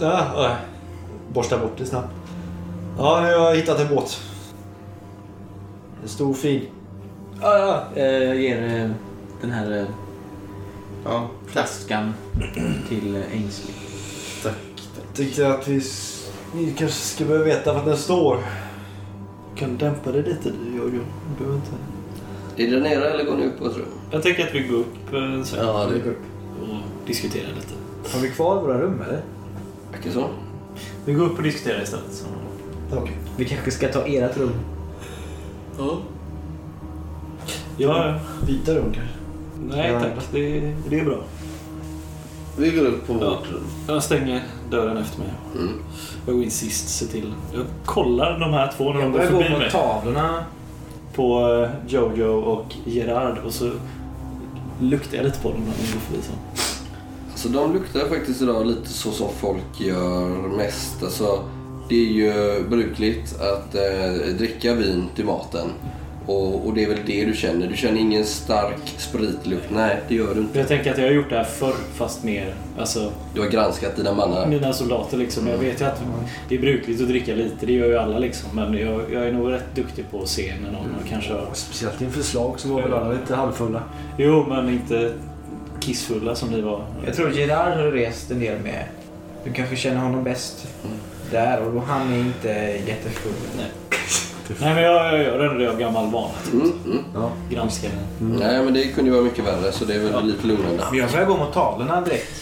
Ja, 0.00 0.26
ja. 0.36 0.56
Borsta 1.32 1.58
bort 1.58 1.78
det 1.78 1.86
snabbt. 1.86 2.08
Ja, 2.98 3.20
nu 3.20 3.26
har 3.26 3.50
jag 3.50 3.56
hittat 3.56 3.80
en 3.80 3.88
båt. 3.88 4.20
En 6.02 6.08
stor 6.08 6.34
fin. 6.34 6.62
Ja, 7.40 7.58
ja. 7.58 8.00
Eh, 8.02 8.04
Jag 8.24 8.36
ger 8.36 8.62
eh, 8.84 8.90
den 9.40 9.50
här 9.50 9.70
eh, 9.78 9.84
Ja, 11.04 11.28
flaskan 11.46 12.12
till 12.88 13.16
eh, 13.16 13.22
Ainsley. 13.32 13.74
tack. 14.42 14.52
Jag 14.96 15.16
tyckte 15.16 15.48
att 15.54 15.68
vi, 15.68 15.76
s- 15.76 16.30
ni 16.54 16.72
kanske 16.78 16.96
ska 16.96 17.24
behöva 17.24 17.44
veta 17.44 17.72
vad 17.72 17.84
den 17.86 17.96
står. 17.96 18.38
Kan 19.56 19.76
dämpa 19.78 20.12
det 20.12 20.22
lite, 20.22 20.48
Jojo. 20.76 20.90
Du 21.38 21.44
behöver 21.44 21.56
inte... 21.56 21.70
Är 22.56 22.70
det 22.70 22.80
nere 22.80 23.10
eller 23.10 23.24
går 23.24 23.36
ni 23.36 23.46
upp 23.46 23.58
på 23.58 23.66
ett 23.66 23.76
rum? 23.76 23.86
Jag 24.10 24.22
tänker 24.22 24.46
att 24.48 24.54
vi 24.54 24.60
går 24.60 24.76
upp 24.78 25.12
eh, 25.14 25.42
sen 25.44 25.66
Ja, 25.66 25.86
det 25.90 26.10
och 26.10 26.76
diskuterar 27.06 27.48
lite. 27.54 27.74
Har 28.16 28.20
vi 28.22 28.28
kvar 28.30 28.60
våra 28.62 28.80
rum 28.80 29.02
eller? 29.08 29.22
verkar 29.92 30.10
så. 30.10 30.26
Vi 31.04 31.12
går 31.12 31.24
upp 31.26 31.36
och 31.36 31.42
diskuterar 31.42 31.82
istället. 31.82 32.12
Så. 32.90 33.08
Vi 33.36 33.44
kanske 33.44 33.70
ska 33.70 33.88
ta 33.88 34.06
ert 34.06 34.36
rum. 34.36 34.52
Ja. 35.86 35.98
Ja, 37.76 38.14
Vita 38.46 38.72
rum 38.74 38.84
kanske? 38.94 39.14
nej 39.76 39.92
tack. 40.00 40.24
Det, 40.32 40.74
det 40.90 41.00
är 41.00 41.04
bra. 41.04 41.18
Vi 42.58 42.70
går 42.70 42.84
upp 42.86 43.06
på 43.06 43.12
Ja. 43.20 43.30
vårt 43.30 43.50
rum. 43.52 43.64
Jag 43.88 44.02
stänger 44.02 44.42
dörren 44.70 44.96
efter 44.96 45.18
mig. 45.18 45.28
Mm. 45.58 45.72
Jag 46.26 46.34
går 46.34 46.44
in 46.44 46.50
sist, 46.50 46.88
se 46.88 47.06
till. 47.06 47.34
Jag 47.54 47.64
kollar 47.84 48.38
de 48.38 48.52
här 48.52 48.72
två 48.76 48.84
när 48.84 48.92
de 48.92 49.00
Jag 49.00 49.12
går 49.12 49.18
börjar 49.18 49.30
gå 49.32 49.38
förbi 49.38 49.50
mot 49.50 49.58
mig. 49.58 49.70
tavlorna. 49.70 50.44
På 51.14 51.40
eh, 51.62 51.70
Jojo 51.92 52.28
och 52.32 52.74
Gerard 52.84 53.38
och 53.46 53.52
så 53.52 53.70
luktar 54.80 55.16
jag 55.16 55.24
lite 55.24 55.38
på 55.40 55.48
dem 55.50 55.60
när 55.60 55.66
de 55.86 55.92
går 55.92 56.00
förbi. 56.00 56.22
Så. 56.22 56.32
Alltså 57.32 57.48
de 57.48 57.72
luktar 57.72 58.08
faktiskt 58.08 58.42
idag 58.42 58.66
lite 58.66 58.88
så 58.88 59.10
som 59.10 59.28
folk 59.40 59.80
gör 59.80 60.28
mest. 60.56 61.02
Alltså, 61.02 61.40
det 61.92 61.98
är 61.98 62.12
ju 62.12 62.62
brukligt 62.68 63.40
att 63.40 63.74
eh, 63.74 64.34
dricka 64.38 64.74
vin 64.74 65.04
till 65.14 65.24
maten. 65.24 65.68
Och, 66.26 66.66
och 66.66 66.74
det 66.74 66.84
är 66.84 66.88
väl 66.88 66.98
det 67.06 67.24
du 67.24 67.34
känner. 67.34 67.66
Du 67.66 67.76
känner 67.76 68.00
ingen 68.00 68.24
stark 68.24 68.94
spritlukt. 68.98 69.66
Nej, 69.70 70.00
det 70.08 70.14
gör 70.14 70.34
du 70.34 70.40
inte. 70.40 70.58
Jag 70.58 70.68
tänker 70.68 70.90
att 70.92 70.98
jag 70.98 71.04
har 71.04 71.12
gjort 71.12 71.30
det 71.30 71.36
här 71.36 71.44
förr 71.44 71.74
fast 71.94 72.24
mer, 72.24 72.54
alltså 72.78 73.12
Du 73.34 73.40
har 73.40 73.48
granskat 73.48 73.96
dina 73.96 74.14
mannar. 74.14 74.46
mina 74.46 74.72
soldater 74.72 75.16
liksom. 75.16 75.46
Jag 75.46 75.58
vet 75.58 75.80
ju 75.80 75.84
att 75.84 76.02
det 76.48 76.54
är 76.54 76.58
brukligt 76.60 77.00
att 77.00 77.08
dricka 77.08 77.34
lite, 77.34 77.66
det 77.66 77.72
gör 77.72 77.86
ju 77.86 77.96
alla 77.96 78.18
liksom. 78.18 78.48
Men 78.52 78.74
jag, 78.78 79.00
jag 79.12 79.26
är 79.28 79.32
nog 79.32 79.52
rätt 79.52 79.74
duktig 79.74 80.04
på 80.10 80.22
att 80.22 80.28
se 80.28 80.54
när 80.62 80.72
någon 80.72 80.94
kanske 81.08 81.32
har... 81.32 81.46
Speciellt 81.52 82.00
inför 82.00 82.22
slag 82.22 82.60
så 82.60 82.68
var 82.68 82.82
väl 82.82 82.92
alla 82.92 83.12
lite 83.12 83.34
halvfulla. 83.34 83.82
Jo, 84.18 84.46
men 84.48 84.68
inte 84.68 85.12
kissfulla 85.80 86.34
som 86.34 86.48
ni 86.48 86.60
var. 86.60 86.84
Jag 87.06 87.14
tror 87.14 87.32
Gerard 87.32 87.76
har 87.78 87.84
rest 87.84 88.30
en 88.30 88.40
del 88.40 88.58
med. 88.62 88.84
Du 89.44 89.52
kanske 89.52 89.76
känner 89.76 90.00
honom 90.00 90.24
bäst 90.24 90.66
där 91.32 91.60
och 91.62 91.82
han 91.82 92.12
är 92.12 92.18
inte 92.18 92.48
jättefull. 92.86 93.32
Nej, 94.60 94.74
men 94.74 94.82
jag, 94.82 95.14
jag 95.14 95.22
gör 95.22 95.40
ändå 95.40 95.58
det 95.58 95.70
av 95.70 95.78
gammal 95.78 96.10
vana. 96.12 96.34
Mm, 96.52 96.72
mm. 96.86 97.04
Granskar 97.50 97.88
den. 98.18 98.36
Nej, 98.38 98.64
men 98.64 98.74
det 98.74 98.84
kunde 98.84 99.10
ju 99.10 99.16
vara 99.16 99.24
mycket 99.24 99.44
värre 99.44 99.72
så 99.72 99.84
det 99.84 99.94
är 99.94 99.98
väl 99.98 100.26
lite 100.26 100.46
lugnande. 100.46 100.84
Men 100.90 100.98
jag 100.98 101.10
börjar 101.10 101.26
gå 101.26 101.36
mot 101.36 101.52
tavlorna 101.52 102.00
direkt. 102.00 102.32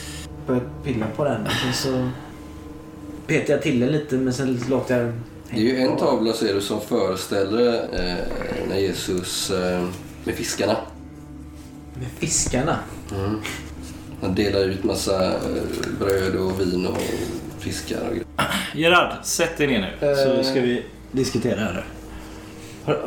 Börjar 0.47 0.63
pilla 0.85 1.07
på 1.17 1.25
den. 1.25 1.47
Och 1.47 1.53
sen 1.53 1.73
så 1.73 2.11
petar 3.27 3.53
jag 3.55 3.63
till 3.63 3.81
den 3.81 3.89
lite 3.93 4.15
men 4.15 4.33
sen 4.33 4.61
låter 4.69 4.99
jag 5.03 5.13
Det 5.51 5.57
är 5.57 5.61
ju 5.61 5.77
en 5.81 5.97
tavla 5.97 6.33
ser 6.33 6.55
du 6.55 6.61
som 6.61 6.81
föreställer 6.81 7.75
eh, 7.75 8.25
när 8.69 8.77
Jesus 8.79 9.51
eh, 9.51 9.85
med 10.25 10.35
fiskarna. 10.35 10.77
med 11.95 12.09
fiskarna. 12.19 12.77
Han 14.23 14.35
delar 14.35 14.61
ut 14.61 14.85
massa 14.85 15.27
eh, 15.27 15.41
bröd 16.01 16.35
och 16.35 16.61
vin 16.61 16.87
och 16.87 16.99
fiskar 17.61 18.01
och 18.01 18.11
grejer. 18.11 18.27
Gerard, 18.75 19.13
sätt 19.23 19.59
dig 19.59 19.67
ner 19.67 19.97
nu 20.01 20.15
så 20.17 20.45
ska 20.45 20.61
vi 20.61 20.83
diskutera 21.13 21.61
här. 21.61 21.85
Har, 22.85 23.01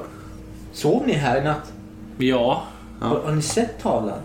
sov 0.74 1.08
ni 1.08 1.14
här 1.14 1.42
i 1.42 1.44
natt? 1.44 1.74
Ja. 2.18 2.64
Har, 3.02 3.20
har 3.20 3.32
ni 3.32 3.42
sett 3.42 3.82
tavlan? 3.82 4.20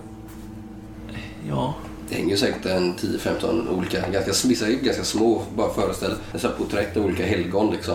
Ja. 1.49 1.75
Det 2.09 2.15
hänger 2.15 2.31
ju 2.31 2.37
säkert 2.37 2.67
en 2.67 2.95
10-15 2.95 3.69
olika, 3.69 4.09
ganska, 4.09 4.49
vissa 4.49 4.67
är 4.67 4.73
ganska 4.73 5.05
små, 5.05 5.43
bara 5.57 5.75
föreställ 5.75 6.15
här 6.33 6.51
porträtt 6.59 6.97
av 6.97 7.05
olika 7.05 7.27
helgon 7.27 7.71
liksom. 7.73 7.95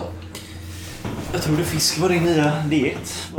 Jag 1.32 1.42
trodde 1.42 1.64
fisk 1.64 1.98
var 1.98 2.08
din 2.08 2.22
nya 2.22 2.52
diet. 2.70 3.30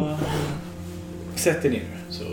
Sätt 1.35 1.61
dig 1.61 1.71
ner 1.71 1.79
nu. 1.79 2.13
Så. 2.13 2.23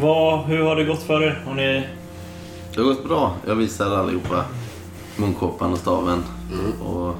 Vad, 0.00 0.44
hur 0.44 0.62
har 0.62 0.76
det 0.76 0.84
gått 0.84 1.02
för 1.02 1.22
er? 1.22 1.42
Har 1.46 1.54
ni... 1.54 1.86
Det 2.74 2.80
har 2.80 2.88
gått 2.88 3.04
bra. 3.04 3.36
Jag 3.46 3.54
visar 3.54 3.96
allihopa 3.96 4.44
munkåpan 5.16 5.72
och 5.72 5.78
staven. 5.78 6.22
Och, 6.80 7.14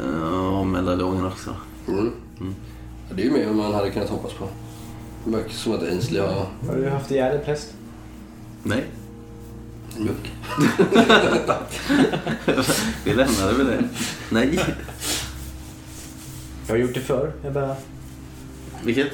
eh, 0.00 0.58
och 0.58 0.66
medaljongen 0.66 1.26
också. 1.26 1.56
Mm. 1.88 2.12
Ja, 3.08 3.14
det 3.14 3.22
är 3.22 3.26
ju 3.26 3.32
mer 3.32 3.46
än 3.46 3.56
man 3.56 3.74
hade 3.74 3.90
kunnat 3.90 4.08
hoppas 4.08 4.32
på. 4.32 4.48
Det 5.24 5.30
verkar 5.30 5.50
som 5.50 5.72
att 5.72 5.82
Ainsley 5.82 6.20
har 6.22 6.46
Har 6.66 6.76
du 6.76 6.88
haft 6.88 7.10
ihjäl 7.10 7.36
en 7.38 7.44
präst? 7.44 7.74
Nej, 8.62 8.84
en 9.96 10.04
munk. 10.04 10.32
vi 13.04 13.14
lämnade 13.14 13.52
väl 13.52 13.66
det. 13.66 13.88
Nej. 14.30 14.60
Jag 16.66 16.74
har 16.74 16.78
gjort 16.78 16.94
det 16.94 17.00
förr. 17.00 17.32
Jag 17.44 17.52
bara... 17.52 17.76
Vilket? 18.84 19.12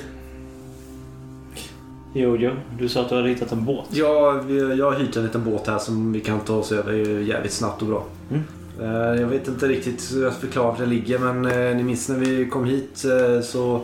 Jojo, 2.13 2.51
du 2.79 2.89
sa 2.89 3.01
att 3.01 3.09
du 3.09 3.15
hade 3.15 3.29
hittat 3.29 3.53
en 3.53 3.65
båt. 3.65 3.87
Ja, 3.91 4.43
jag 4.77 4.91
har 4.91 4.99
hyrt 4.99 5.17
en 5.17 5.23
liten 5.23 5.45
båt 5.45 5.67
här 5.67 5.79
som 5.79 6.13
vi 6.13 6.21
kan 6.21 6.41
ta 6.41 6.55
oss 6.57 6.73
över 6.73 6.93
jävligt 7.21 7.53
snabbt 7.53 7.83
och 7.83 7.89
bra. 7.89 8.05
Mm. 8.31 8.43
Eh, 8.81 9.21
Jag 9.21 9.27
vet 9.29 9.49
inte 9.49 9.69
riktigt 9.69 10.11
hur 10.15 10.23
jag 10.23 10.33
ska 10.33 10.41
förklara 10.41 10.71
var 10.71 10.79
det 10.79 10.87
ligger 10.87 11.19
men 11.19 11.45
eh, 11.47 11.77
ni 11.77 11.83
minns 11.83 12.09
när 12.09 12.17
vi 12.19 12.47
kom 12.47 12.65
hit 12.65 13.05
eh, 13.05 13.43
så 13.43 13.81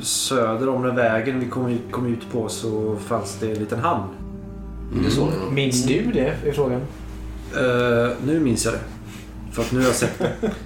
söder 0.00 0.68
om 0.68 0.82
den 0.82 0.96
vägen 0.96 1.40
vi 1.40 1.46
kom, 1.46 1.68
ut- 1.68 1.90
kom 1.92 2.06
ut 2.06 2.32
på 2.32 2.48
så 2.48 2.96
fanns 3.06 3.36
det 3.40 3.46
en 3.52 3.58
liten 3.58 3.78
hamn. 3.78 4.04
Nu. 4.94 5.08
Minns 5.54 5.86
du 5.86 6.02
det? 6.12 6.34
Är 6.46 6.52
frågan. 6.52 6.80
Eh, 7.56 8.08
nu 8.26 8.40
minns 8.40 8.64
jag 8.64 8.74
det. 8.74 8.80
För 9.52 9.62
att 9.62 9.72
nu 9.72 9.78
har 9.78 9.86
jag 9.86 9.94
sett 9.94 10.18
det. 10.18 10.50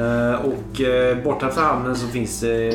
Eh, 0.00 0.34
och 0.34 0.80
eh, 0.80 1.24
bortanför 1.24 1.60
hamnen 1.60 1.96
så 1.96 2.06
finns 2.06 2.40
det 2.40 2.68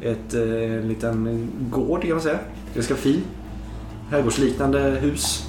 ett 0.00 0.34
eh, 0.34 0.84
liten 0.88 1.48
gård 1.70 2.00
kan 2.02 2.10
man 2.10 2.20
säga. 2.20 2.38
Ganska 2.74 2.94
fin. 2.96 3.22
Herrgårdsliknande 4.10 4.80
hus. 4.80 5.46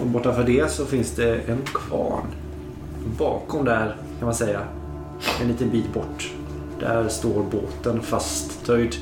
Och 0.00 0.06
bortanför 0.06 0.44
det 0.44 0.72
så 0.72 0.86
finns 0.86 1.10
det 1.10 1.34
en 1.36 1.58
kvarn. 1.64 2.24
Bakom 3.18 3.64
där 3.64 3.96
kan 4.18 4.26
man 4.26 4.34
säga. 4.34 4.60
En 5.42 5.48
liten 5.48 5.70
bit 5.70 5.94
bort. 5.94 6.30
Där 6.80 7.08
står 7.08 7.42
båten 7.50 8.00
fasttöjd. 8.02 8.94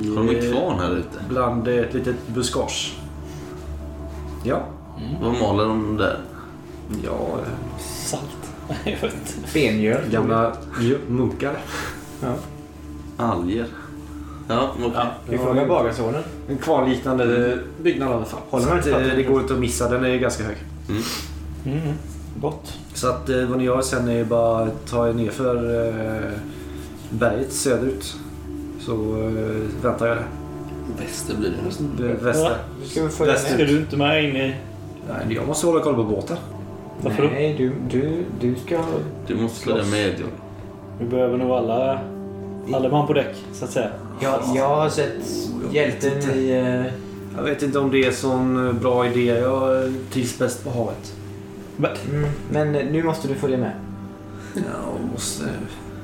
i- 0.00 0.08
Har 0.16 0.24
de 0.24 0.36
en 0.36 0.52
kvarn 0.52 0.78
här 0.78 0.90
ute? 0.96 1.18
Bland 1.28 1.68
ett 1.68 1.94
litet 1.94 2.16
buskage. 2.28 2.98
Ja. 4.44 4.62
Vad 5.22 5.32
maler 5.40 5.64
de 5.64 5.96
där? 5.96 6.20
Ja, 7.04 7.38
Salt. 7.80 8.20
Benmjöl. 9.54 10.00
gamla 10.10 10.56
munkar. 11.08 11.58
Alger? 13.16 13.66
Ja, 14.48 14.70
okej. 14.78 14.90
Vi 15.28 15.38
frågar 15.38 15.66
bagarsonen. 15.66 16.22
En 16.48 16.58
kvarnliknande 16.58 17.58
byggnad 17.82 18.10
i 18.10 18.12
alla 18.12 18.24
fall. 18.24 18.40
Håller 18.50 18.66
man 18.66 18.76
inte 18.76 18.90
eh, 18.90 19.16
det 19.16 19.22
går 19.22 19.40
inte 19.40 19.54
att 19.54 19.60
missa. 19.60 19.88
Den 19.88 20.04
är 20.04 20.16
ganska 20.16 20.44
hög. 20.44 20.56
Mm. 21.66 21.92
Gott. 22.40 22.78
Så 22.94 23.08
att 23.08 23.28
eh, 23.28 23.44
vad 23.44 23.58
ni 23.58 23.64
gör 23.64 23.80
sen 23.82 24.08
är 24.08 24.24
bara 24.24 24.62
att 24.62 24.86
ta 24.86 25.08
er 25.08 25.12
ner 25.12 25.30
för 25.30 25.86
eh, 25.86 26.30
berget 27.10 27.52
söderut. 27.52 28.16
Så 28.80 28.92
eh, 28.92 29.82
väntar 29.82 30.06
jag 30.06 30.16
där. 30.16 30.24
Väster 31.00 31.36
blir 31.36 31.50
det 31.50 31.66
nästan. 31.66 31.90
V- 32.00 32.14
Väster. 32.20 32.56
Ska 32.84 33.02
vi 33.02 33.08
följa 33.08 33.32
Väster. 33.32 33.54
Ska 33.54 33.64
du 33.64 33.78
inte 33.78 33.96
med 33.96 34.24
in 34.24 34.36
i... 34.36 34.54
Nej, 35.08 35.36
jag 35.36 35.46
måste 35.46 35.66
hålla 35.66 35.80
koll 35.80 35.94
på 35.94 36.04
båten. 36.04 36.36
Varför 37.00 37.22
då? 37.22 37.28
Nej, 37.28 37.54
du, 37.58 37.72
du, 37.90 38.24
du 38.40 38.54
ska... 38.66 38.80
Du 39.26 39.34
måste 39.36 39.64
följa 39.64 39.84
med. 39.84 40.14
Vi 41.00 41.04
behöver 41.06 41.38
nog 41.38 41.50
alla... 41.50 41.98
Alla 42.72 42.88
man 42.88 43.06
på 43.06 43.12
däck, 43.12 43.36
så 43.52 43.64
att 43.64 43.70
säga. 43.70 43.90
Jag, 44.20 44.40
jag 44.54 44.68
har 44.76 44.88
sett 44.88 45.12
hjälten 45.72 46.30
i... 46.30 46.50
eh, 46.50 46.92
Jag 47.36 47.42
vet 47.42 47.62
inte 47.62 47.78
om 47.78 47.90
det 47.90 48.02
är 48.02 48.06
en 48.06 48.14
sån 48.14 48.66
eh, 48.66 48.72
bra 48.72 49.06
idé. 49.06 49.24
Jag 49.26 49.92
trivs 50.10 50.38
bäst 50.38 50.64
på 50.64 50.70
havet. 50.70 51.12
Mm, 52.10 52.30
men 52.52 52.72
nu 52.72 53.02
måste 53.02 53.28
du 53.28 53.34
följa 53.34 53.58
med. 53.58 53.72
Jag 54.54 55.10
måste... 55.12 55.44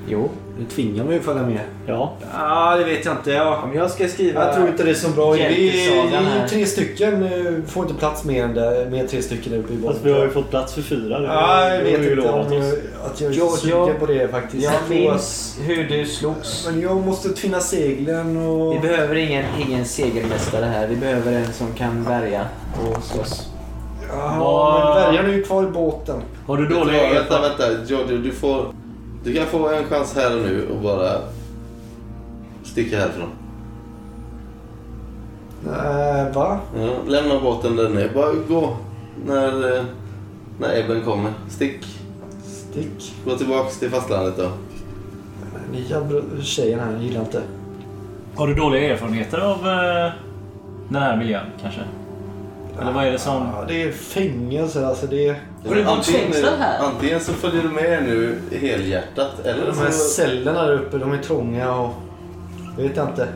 Jo. 0.09 0.29
Du 0.59 0.65
tvingar 0.65 1.05
mig 1.05 1.17
att 1.19 1.25
följa 1.25 1.43
med. 1.43 1.61
Ja. 1.87 2.13
Ja, 2.39 2.77
det 2.77 2.85
vet 2.85 3.05
jag 3.05 3.15
inte. 3.15 3.31
Jag, 3.31 3.65
Om 3.65 3.75
jag 3.75 3.91
ska 3.91 4.09
skriva... 4.09 4.47
jag 4.47 4.55
tror 4.55 4.69
inte 4.69 4.85
det 4.85 4.91
är 4.91 4.95
så 4.95 5.09
bra 5.09 5.37
idé. 5.37 5.45
Det 5.49 5.55
är, 5.55 5.65
Hjältesagan 5.65 6.25
här. 6.25 6.49
tre 6.49 6.67
stycken. 6.67 7.23
eh, 7.23 7.63
Får 7.67 7.83
inte 7.83 7.95
plats 7.99 8.25
mer 8.25 8.45
än, 8.45 8.55
det, 8.55 8.89
mer 8.91 9.01
än 9.01 9.09
tre 9.09 9.23
stycken 9.23 9.55
uppe 9.55 9.73
i 9.73 9.77
båten. 9.77 9.93
Fast 9.95 10.07
vi 10.07 10.13
har 10.13 10.21
ju 10.25 10.31
fått 10.31 10.51
plats 10.51 10.75
för 10.75 10.83
fyra. 10.83 11.19
Det 11.19 11.27
Ja, 11.27 11.65
jag 11.69 11.77
har 11.77 11.85
vet 11.85 12.01
vi 12.01 12.05
ju 12.05 12.11
inte 12.13 12.15
lovat 12.15 12.35
om 12.53 12.59
oss. 12.59 12.65
jag, 12.65 13.07
att 13.13 13.21
jag 13.21 13.31
är 13.31 13.35
Jo, 13.39 13.49
sugen 13.51 13.77
jo. 13.89 13.95
på 14.01 14.07
det 14.07 14.29
faktiskt. 14.29 14.65
Jag 14.65 14.73
tror 14.87 14.97
minns 14.97 15.59
hur 15.63 15.85
du 15.89 16.07
slogs. 16.07 16.67
Men 16.71 16.81
jag 16.81 16.97
måste 17.07 17.29
tvinna 17.29 17.61
seglen 17.61 18.37
och... 18.37 18.75
Vi 18.75 18.79
behöver 18.89 19.15
ingen, 19.15 19.45
ingen 19.69 19.85
segermästare 19.85 20.65
här. 20.65 20.87
Vi 20.87 20.97
behöver 20.97 21.33
en 21.33 21.53
som 21.53 21.67
kan 21.75 22.05
värja 22.05 22.45
och 22.97 23.03
slåss. 23.05 23.47
Vad- 24.39 24.85
men 24.85 24.95
värjan 24.95 25.27
är 25.27 25.33
ju 25.35 25.43
kvar 25.43 25.63
i 25.63 25.67
båten. 25.67 26.23
Har 26.47 26.57
du 26.57 26.67
dåliga 26.67 27.03
vad? 27.03 27.13
Vänta, 27.13 27.35
erfarenheter? 27.35 27.69
vänta. 27.69 27.85
Giorgio, 27.95 28.19
du 28.19 28.31
får... 28.33 28.67
Du 29.25 29.35
kan 29.35 29.47
få 29.47 29.69
en 29.69 29.85
chans 29.85 30.15
här 30.15 30.37
och 30.37 30.43
nu 30.43 30.69
och 30.69 30.83
bara 30.83 31.19
sticka 32.65 32.99
härifrån. 32.99 33.29
Äh, 35.67 36.35
va? 36.35 36.61
Ja, 36.77 36.91
lämna 37.07 37.41
båten 37.41 37.77
där 37.77 37.83
den 37.85 37.99
är. 37.99 38.09
Bara 38.15 38.33
gå 38.49 38.77
när, 39.27 39.77
eh, 39.77 39.85
när 40.61 40.79
Ebben 40.79 41.03
kommer. 41.05 41.33
Stick. 41.49 41.85
Stick. 42.45 43.15
Gå 43.25 43.37
tillbaks 43.37 43.79
till 43.79 43.91
fastlandet 43.91 44.37
då. 44.37 44.49
Nya 45.73 46.01
br- 46.01 46.43
tjejen 46.43 46.81
här 46.81 46.99
gillar 47.01 47.21
inte. 47.21 47.43
Har 48.37 48.47
du 48.47 48.55
dåliga 48.55 48.93
erfarenheter 48.95 49.39
av 49.39 49.57
eh, 49.69 50.13
den 50.89 51.03
här 51.03 51.17
miljön 51.17 51.47
kanske? 51.63 51.81
Eller 52.81 52.93
vad 52.93 53.05
är 53.07 53.11
det 53.13 53.19
som... 53.19 53.47
Ja, 53.57 53.65
det 53.69 53.83
är 53.83 53.93
fängelse 53.93 54.87
alltså. 54.87 55.07
Det 55.07 55.29
är... 55.29 55.41
Har 55.69 55.75
du 55.75 55.83
varit 55.83 56.07
fängslad 56.07 56.59
här? 56.59 56.79
Antingen 56.87 57.21
så 57.21 57.33
följer 57.33 57.63
du 57.63 57.69
med 57.69 58.03
nu 58.03 58.39
helhjärtat 58.53 59.47
eller 59.47 59.67
De 59.67 59.79
här 59.79 59.91
så... 59.91 60.09
cellerna 60.09 60.63
där 60.67 60.73
uppe, 60.73 60.99
de 60.99 61.13
är 61.13 61.19
trånga 61.19 61.75
och... 61.75 61.91
Jag 62.77 62.83
vet 62.89 62.97
inte. 62.99 63.29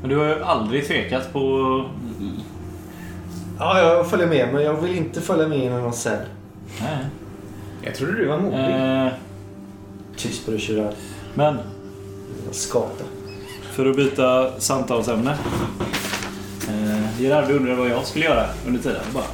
Men 0.00 0.10
du 0.10 0.16
har 0.16 0.24
ju 0.26 0.42
aldrig 0.42 0.86
tvekat 0.86 1.32
på... 1.32 1.40
Ja, 3.58 3.78
jag 3.80 4.06
följer 4.10 4.26
med, 4.26 4.48
men 4.52 4.62
jag 4.62 4.74
vill 4.74 4.96
inte 4.96 5.20
följa 5.20 5.48
med 5.48 5.58
in 5.58 5.64
i 5.64 5.68
någon 5.68 5.92
cell. 5.92 6.18
Nej. 6.80 6.98
Jag 7.82 7.94
trodde 7.94 8.12
du 8.12 8.26
var 8.26 8.38
modig. 8.38 9.04
Eh, 9.06 9.12
Tyst 10.16 10.44
på 10.44 10.50
dig 10.50 10.60
tjurar. 10.60 10.92
men 11.34 11.58
Jag 12.46 12.54
skata. 12.54 13.04
för 13.72 13.86
att 13.90 13.96
byta 13.96 14.50
samtalsämne. 14.60 15.36
Gerard 17.18 17.50
undrade 17.50 17.76
vad 17.76 17.88
jag 17.88 18.06
skulle 18.06 18.24
göra 18.24 18.46
under 18.66 18.80
tiden. 18.80 19.02
Bara 19.14 19.24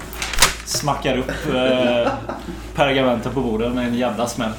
smackar 0.65 1.17
upp 1.19 1.29
eh, 1.55 2.13
pergamenten 2.75 3.33
på 3.33 3.41
bordet 3.41 3.75
med 3.75 3.89
en 3.89 3.95
jävla 3.95 4.27
smäll. 4.27 4.53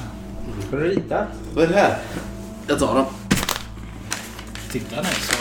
Har 0.70 0.78
du 0.78 0.84
ritat? 0.88 1.26
Vad 1.54 1.64
är 1.64 1.68
det 1.68 1.74
här? 1.74 1.98
Jag 2.66 2.78
tar 2.78 2.94
dem. 2.94 3.04
Titta 4.72 4.96
nu 4.96 5.08
så 5.08 5.34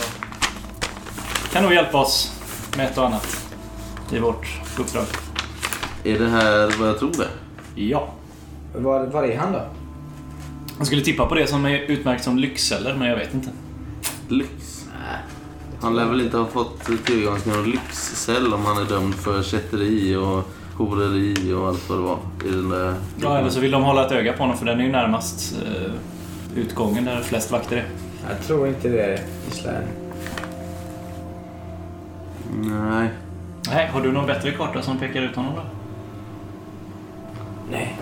kan 1.54 1.64
nog 1.64 1.74
hjälpa 1.74 1.98
oss 1.98 2.34
med 2.78 2.86
ett 2.86 2.98
och 2.98 3.06
annat 3.06 3.52
i 4.12 4.20
vårt 4.20 4.48
uppdrag. 4.80 5.06
Är 6.04 6.20
det 6.20 6.30
här 6.30 6.74
vad 6.80 6.90
jag 6.90 7.00
tror 7.00 7.12
det? 7.18 7.28
Ja. 7.82 8.10
Var, 8.76 9.06
var 9.06 9.24
är 9.24 9.38
han 9.38 9.54
då? 9.54 9.62
Jag 10.78 10.88
skulle 10.88 11.02
tippa 11.02 11.26
på 11.26 11.36
det 11.36 11.48
som 11.48 11.66
är 11.66 11.80
utmärkt 11.80 12.24
som 12.24 12.38
lyxceller, 12.38 12.96
men 12.96 13.08
jag 13.08 13.18
vet 13.18 13.34
inte. 13.34 13.50
Lyx? 14.28 14.50
Han 15.82 15.96
lär 15.96 16.06
väl 16.06 16.22
inte 16.22 16.38
ha 16.38 16.46
fått 16.46 17.06
tillgång 17.06 17.40
till 17.40 17.52
någon 17.52 17.72
lyxcell 17.72 18.54
om 18.54 18.66
han 18.66 18.78
är 18.78 18.86
dömd 18.86 19.16
för 19.16 19.44
kätteri 19.44 20.16
och 20.16 20.44
horeri 20.78 21.54
och 21.54 21.68
allt 21.68 21.90
vad 21.90 21.98
det 21.98 22.04
var 22.04 22.18
i 22.46 22.50
den 22.50 22.70
där... 22.70 22.94
Ja, 23.22 23.38
eller 23.38 23.50
så 23.50 23.60
vill 23.60 23.72
de 23.72 23.84
hålla 23.84 24.06
ett 24.06 24.12
öga 24.12 24.34
på 24.34 24.40
honom 24.44 24.58
för 24.58 24.66
den 24.66 24.80
är 24.80 24.84
ju 24.84 24.92
närmast 24.92 25.56
eh, 25.66 25.92
utgången 26.56 27.06
där 27.06 27.22
flest 27.22 27.52
vakter 27.52 27.78
är. 27.78 27.86
Jag 28.30 28.48
tror 28.48 28.68
inte 28.68 28.90
det, 28.90 29.22
Gislaine. 29.46 29.88
Nej. 32.62 33.10
Nej, 33.68 33.88
har 33.88 34.02
du 34.02 34.12
någon 34.12 34.28
bättre 34.28 34.52
karta 34.52 34.82
som 34.82 34.98
pekar 34.98 35.22
ut 35.22 35.36
honom 35.36 35.56
då? 35.56 35.62
Nej. 37.72 38.00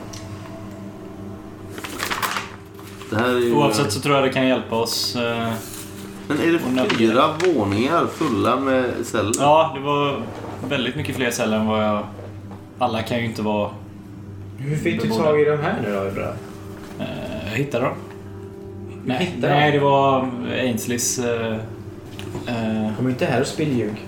Det 3.09 3.15
här 3.15 3.29
är 3.29 3.39
ju... 3.39 3.53
Oavsett 3.53 3.91
så 3.91 3.99
tror 3.99 4.15
jag 4.15 4.23
det 4.23 4.29
kan 4.29 4.47
hjälpa 4.47 4.75
oss. 4.75 5.15
Eh, 5.15 5.53
Men 6.27 6.39
är 6.41 6.51
det 6.51 6.89
fyra 6.89 7.35
våningar 7.45 8.05
fulla 8.05 8.55
med 8.55 8.93
celler? 9.03 9.31
ja, 9.39 9.71
det 9.75 9.81
var 9.81 10.21
väldigt 10.69 10.95
mycket 10.95 11.15
fler 11.15 11.31
celler 11.31 11.57
än 11.57 11.67
vad 11.67 11.83
jag... 11.83 12.03
Alla 12.79 13.01
kan 13.01 13.19
ju 13.19 13.25
inte 13.25 13.41
vara... 13.41 13.69
Hur 14.57 14.77
fick 14.77 15.01
du 15.01 15.09
tag 15.09 15.41
i 15.41 15.45
de 15.45 15.57
här 15.57 15.75
nu 15.83 15.93
då, 15.93 16.07
Ibra? 16.07 16.33
Eh, 16.99 17.49
jag 17.51 17.57
hittade 17.57 17.85
dem. 17.85 17.93
Nej, 19.05 19.25
hittade 19.25 19.53
nej, 19.53 19.71
dem? 19.71 19.79
det 19.79 19.85
var 19.85 20.29
Ainsleys... 20.51 21.19
Eh, 21.19 21.53
eh, 22.47 22.95
Kom 22.97 23.09
inte 23.09 23.25
här 23.25 23.41
och 23.41 23.47
spill 23.47 23.77
ljug. 23.77 24.05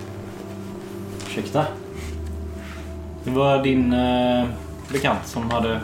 ursäkta. 1.26 1.64
Det 3.24 3.30
var 3.30 3.62
din 3.62 3.92
eh, 3.92 4.44
bekant 4.92 5.26
som 5.26 5.50
hade... 5.50 5.80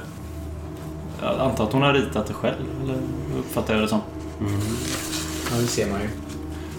Jag 1.23 1.41
antar 1.41 1.65
att 1.65 1.73
hon 1.73 1.83
har 1.83 1.93
ritat 1.93 2.27
det 2.27 2.35
själv, 2.35 2.57
eller 2.85 2.99
uppfattar 3.39 3.75
jag 3.75 3.83
det 3.83 3.89
som. 3.89 4.01
Ja, 5.51 5.61
det 5.61 5.67
ser 5.67 5.91
man 5.91 6.01
ju. 6.01 6.09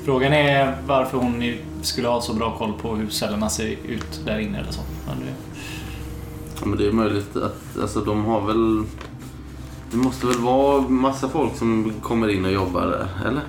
Frågan 0.08 0.34
är 0.34 0.78
varför 0.88 1.18
hon 1.18 1.54
skulle 1.82 2.08
ha 2.08 2.22
så 2.22 2.34
bra 2.34 2.58
koll 2.58 2.74
på 2.82 2.96
hur 2.96 3.10
cellerna 3.10 3.50
ser 3.50 3.68
ut 3.68 4.22
där 4.26 4.40
inne 4.40 4.60
eller 4.60 4.72
så. 4.72 4.82
Men 5.08 5.20
det, 5.20 5.34
Ja, 6.60 6.66
men 6.66 6.78
det 6.78 6.88
är 6.88 6.92
möjligt 6.92 7.36
att 7.36 7.82
alltså, 7.82 8.02
de 8.02 8.26
har 8.26 8.42
väl... 8.42 8.84
Det 9.92 9.98
måste 9.98 10.28
väl 10.28 10.38
vara 10.38 10.82
massa 10.82 11.30
folk 11.30 11.58
som 11.58 11.94
kommer 12.02 12.28
in 12.30 12.46
och 12.46 12.52
jobbar 12.52 12.82
där, 12.82 13.28
eller? 13.28 13.42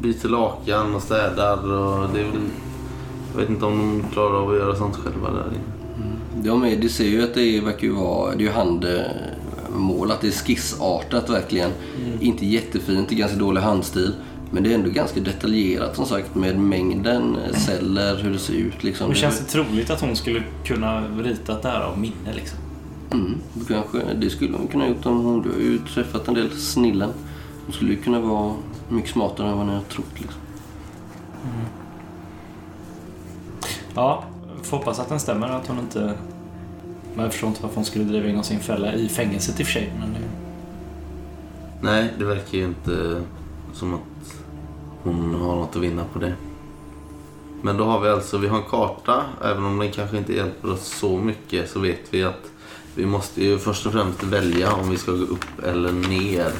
Byter 0.00 0.28
lakan 0.28 0.94
och 0.94 1.02
städar 1.02 1.72
och 1.72 2.08
det 2.14 2.20
är 2.20 2.24
väl... 2.24 2.40
Jag 3.32 3.40
vet 3.40 3.50
inte 3.50 3.64
om 3.64 3.78
de 3.78 4.08
klarar 4.12 4.42
av 4.42 4.50
att 4.50 4.56
göra 4.56 4.76
sånt 4.76 4.96
själva 4.96 5.30
där 5.30 5.46
inne. 5.46 6.42
De 6.44 6.64
är, 6.64 6.76
det 6.76 6.88
ser 6.88 7.08
ju 7.08 7.22
att 7.22 7.34
det 7.34 7.60
verkar 7.60 7.86
ju 7.86 7.92
vara, 7.92 8.30
det 8.34 8.44
är 8.44 8.46
ju 8.46 8.52
handmål, 8.52 10.10
att 10.10 10.20
det 10.20 10.26
är 10.26 10.32
skissartat 10.46 11.30
verkligen. 11.30 11.70
Inte 12.20 12.46
jättefint, 12.46 13.08
det 13.08 13.14
är 13.14 13.18
ganska 13.18 13.38
dålig 13.38 13.60
handstil. 13.60 14.14
Men 14.50 14.62
det 14.62 14.70
är 14.70 14.74
ändå 14.74 14.90
ganska 14.90 15.20
detaljerat 15.20 15.96
som 15.96 16.06
sagt 16.06 16.34
med 16.34 16.58
mängden 16.58 17.36
celler, 17.52 18.16
hur 18.16 18.32
det 18.32 18.38
ser 18.38 18.54
ut 18.54 18.84
liksom. 18.84 19.06
Men 19.06 19.16
känns 19.16 19.38
det 19.38 19.44
troligt 19.44 19.90
att 19.90 20.00
hon 20.00 20.16
skulle 20.16 20.42
kunna 20.64 21.08
ritat 21.08 21.62
det 21.62 21.68
här 21.68 21.80
av 21.80 21.98
minne 21.98 22.34
liksom? 22.34 22.58
Mm, 23.12 23.38
kanske, 23.68 23.98
det 24.14 24.30
skulle 24.30 24.56
hon 24.56 24.66
kunna 24.66 24.88
gjort 24.88 25.06
om 25.06 25.24
hon, 25.24 25.42
du 25.42 25.50
har 25.50 25.58
ju 25.58 25.78
träffat 25.78 26.28
en 26.28 26.34
del 26.34 26.50
snillen. 26.50 27.10
Hon 27.64 27.72
skulle 27.72 27.90
ju 27.90 27.96
kunna 27.96 28.20
vara 28.20 28.54
mycket 28.88 29.10
smartare 29.10 29.48
än 29.48 29.56
vad 29.56 29.66
ni 29.66 29.72
har 29.72 29.82
trott 29.82 30.20
liksom. 30.20 30.40
Ja, 33.94 34.24
får 34.62 34.76
hoppas 34.76 34.98
att 34.98 35.08
den 35.08 35.20
stämmer 35.20 35.48
att 35.48 35.66
hon 35.66 35.78
inte 35.78 36.14
Men 37.14 37.24
jag 37.24 37.32
förstår 37.32 37.48
inte 37.48 37.62
varför 37.62 37.76
hon 37.76 37.84
skulle 37.84 38.04
driva 38.04 38.28
in 38.28 38.38
oss 38.38 38.50
i 38.50 38.54
en 38.54 38.60
fälla 38.60 38.94
i 38.94 39.08
fängelset 39.08 39.60
i 39.60 39.62
och 39.62 39.66
för 39.66 39.72
sig. 39.72 39.92
Men 39.98 40.12
det... 40.12 40.20
Nej, 41.82 42.12
det 42.18 42.24
verkar 42.24 42.58
ju 42.58 42.64
inte 42.64 43.22
som 43.72 43.94
att 43.94 44.00
hon 45.02 45.34
har 45.34 45.56
något 45.56 45.76
att 45.76 45.82
vinna 45.82 46.04
på 46.12 46.18
det. 46.18 46.32
Men 47.62 47.76
då 47.76 47.84
har 47.84 48.00
vi 48.00 48.08
alltså, 48.08 48.38
vi 48.38 48.48
har 48.48 48.56
en 48.58 48.64
karta. 48.70 49.22
Även 49.44 49.64
om 49.64 49.78
den 49.78 49.90
kanske 49.90 50.16
inte 50.16 50.32
hjälper 50.34 50.72
oss 50.72 50.98
så 50.98 51.18
mycket 51.18 51.70
så 51.70 51.80
vet 51.80 52.00
vi 52.10 52.24
att 52.24 52.50
vi 52.94 53.06
måste 53.06 53.44
ju 53.44 53.58
först 53.58 53.86
och 53.86 53.92
främst 53.92 54.22
välja 54.22 54.72
om 54.72 54.90
vi 54.90 54.96
ska 54.96 55.12
gå 55.12 55.24
upp 55.24 55.64
eller 55.64 55.92
ner. 55.92 56.52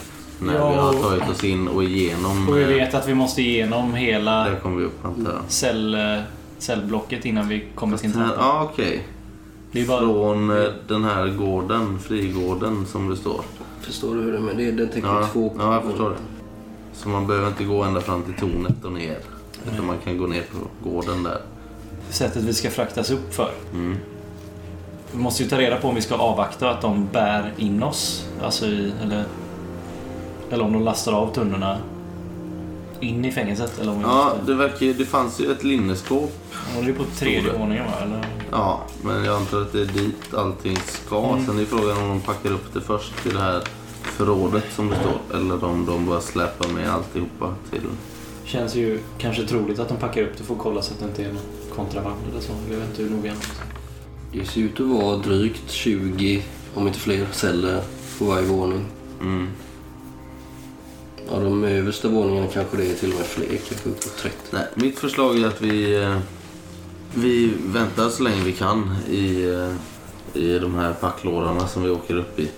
När 0.43 0.55
Ja, 0.55 0.70
vi 0.70 0.76
har 0.76 0.93
tagit 0.93 1.30
oss 1.30 1.45
in 1.45 1.68
och 1.68 1.84
igenom. 1.84 2.49
Och 2.49 2.57
vi 2.57 2.62
eh, 2.62 2.68
vet 2.68 2.95
att 2.95 3.09
vi 3.09 3.14
måste 3.14 3.43
igenom 3.43 3.95
hela 3.95 4.45
Där 4.45 4.57
kommer 4.57 4.76
vi 4.76 4.84
upp 4.84 5.01
cell, 5.49 5.95
eh, 5.95 6.22
cellblocket 6.59 7.24
innan 7.24 7.49
vi 7.49 7.64
kommer 7.74 7.97
till 7.97 8.11
Här-. 8.11 8.34
Ja, 8.36 8.68
okej. 8.72 9.07
Det 9.72 9.80
är 9.80 9.86
bara... 9.86 10.01
Från 10.01 10.51
eh, 10.51 10.68
den 10.88 11.05
här 11.05 11.28
gården, 11.28 11.99
frigården 11.99 12.86
som 12.86 13.11
det 13.11 13.16
står. 13.16 13.41
Förstår 13.80 14.14
du 14.14 14.20
hur 14.20 14.32
det 14.32 14.38
är? 14.38 14.43
Men 14.43 14.57
det, 14.57 14.70
den 14.72 14.88
täcker 14.88 15.09
Ja, 15.09 15.28
två... 15.32 15.53
ja, 15.59 15.74
jag 15.74 15.82
förstår 15.82 16.11
det. 16.11 16.39
Så 16.95 17.09
man 17.09 17.26
behöver 17.26 17.49
inte 17.49 17.64
gå 17.64 17.82
ända 17.82 18.01
fram 18.01 18.22
till 18.22 18.34
tornet 18.34 18.84
och 18.84 18.93
ner. 18.93 19.18
Utan 19.72 19.86
man 19.86 19.99
kan 20.05 20.18
gå 20.18 20.26
ner 20.26 20.43
på 20.43 20.91
gården 20.91 21.22
där. 21.22 21.41
sättet 22.11 22.43
vi 22.43 22.55
ska 22.55 22.70
fraktas 22.70 23.11
upp 23.11 23.34
för. 23.34 23.51
Mm. 23.72 23.97
Vi 25.12 25.18
måste 25.18 25.43
ju 25.43 25.49
ta 25.49 25.59
reda 25.59 25.76
på 25.76 25.88
om 25.88 25.95
vi 25.95 26.01
ska 26.01 26.14
avvakta 26.14 26.70
att 26.70 26.80
de 26.80 27.09
bär 27.12 27.53
in 27.57 27.82
oss. 27.82 28.26
Alltså 28.43 28.66
i, 28.66 28.93
eller, 29.03 29.24
eller 30.51 30.64
om 30.64 30.72
de 30.72 30.82
lastar 30.82 31.12
av 31.12 31.34
tunnorna 31.34 31.78
in 33.01 33.24
i 33.24 33.32
fängelset. 33.32 33.78
Eller 33.80 33.93
om 33.93 33.99
vi 33.99 34.05
Ja, 34.05 34.24
måste... 34.24 34.53
det 34.53 34.55
verkar 34.59 34.86
Det 34.86 35.05
fanns 35.07 35.41
ju 35.41 35.53
ett 35.53 35.64
linneskåp. 35.64 36.32
Ja, 36.53 36.82
det 36.82 36.91
är 36.91 36.95
på 36.95 37.05
tredje 37.05 37.53
våningen 37.59 37.84
va? 37.86 37.93
Eller? 38.03 38.26
Ja, 38.51 38.80
men 39.03 39.24
jag 39.24 39.36
antar 39.36 39.61
att 39.62 39.72
det 39.72 39.80
är 39.80 39.86
dit 39.86 40.34
allting 40.34 40.76
ska. 40.76 41.24
Mm. 41.32 41.47
Sen 41.47 41.59
är 41.59 41.64
frågan 41.64 41.97
om 42.03 42.09
de 42.09 42.20
packar 42.20 42.51
upp 42.53 42.74
det 42.74 42.80
först 42.80 43.22
till 43.22 43.34
det 43.34 43.41
här 43.41 43.62
förrådet 44.03 44.65
som 44.77 44.89
det 44.89 44.97
står. 44.97 45.37
Eller 45.39 45.65
om 45.65 45.87
de 45.87 46.07
bara 46.07 46.21
släpar 46.21 46.69
med 46.69 46.91
alltihopa 46.91 47.55
till... 47.71 47.81
Känns 48.45 48.75
ju 48.75 48.99
kanske 49.19 49.47
troligt 49.47 49.79
att 49.79 49.89
de 49.89 49.97
packar 49.97 50.23
upp 50.23 50.39
det 50.39 50.45
för 50.45 50.55
att 50.55 50.61
kolla 50.61 50.83
så 50.83 50.95
att 50.95 51.01
det 51.01 51.05
inte 51.07 51.25
är 51.25 51.33
något 51.33 51.71
kontraband 51.75 52.17
eller 52.31 52.41
så. 52.41 52.53
Jag 52.71 52.79
vet 52.79 52.89
inte 52.89 53.03
hur 53.03 53.11
noga. 53.11 53.33
Det 54.33 54.45
ser 54.45 54.61
ut 54.61 54.81
att 54.81 54.87
vara 54.87 55.17
drygt 55.17 55.71
20, 55.71 56.43
om 56.75 56.87
inte 56.87 56.99
fler, 56.99 57.27
celler 57.33 57.83
på 58.19 58.25
varje 58.25 58.47
våning. 58.47 58.85
Mm. 59.21 59.49
Ja, 61.31 61.39
de 61.41 61.65
översta 61.65 62.09
våningarna 62.09 62.47
kanske 62.47 62.77
det 62.77 62.91
är 62.91 62.95
till 62.95 63.13
och 63.13 63.19
med 63.19 63.27
fler, 63.27 63.47
kanske 63.69 63.89
uppåt 63.89 64.17
30. 64.17 64.37
Nej, 64.51 64.67
mitt 64.75 64.99
förslag 64.99 65.39
är 65.39 65.47
att 65.47 65.61
vi, 65.61 66.03
eh, 66.03 66.19
vi 67.15 67.53
väntar 67.67 68.09
så 68.09 68.23
länge 68.23 68.45
vi 68.45 68.53
kan 68.53 68.97
i, 69.11 69.45
eh, 69.45 69.75
i 70.43 70.59
de 70.59 70.75
här 70.75 70.93
packlådorna 70.93 71.69
som 71.69 71.83
vi 71.83 71.91
åker 71.91 72.17
upp 72.17 72.39
i. 72.39 72.51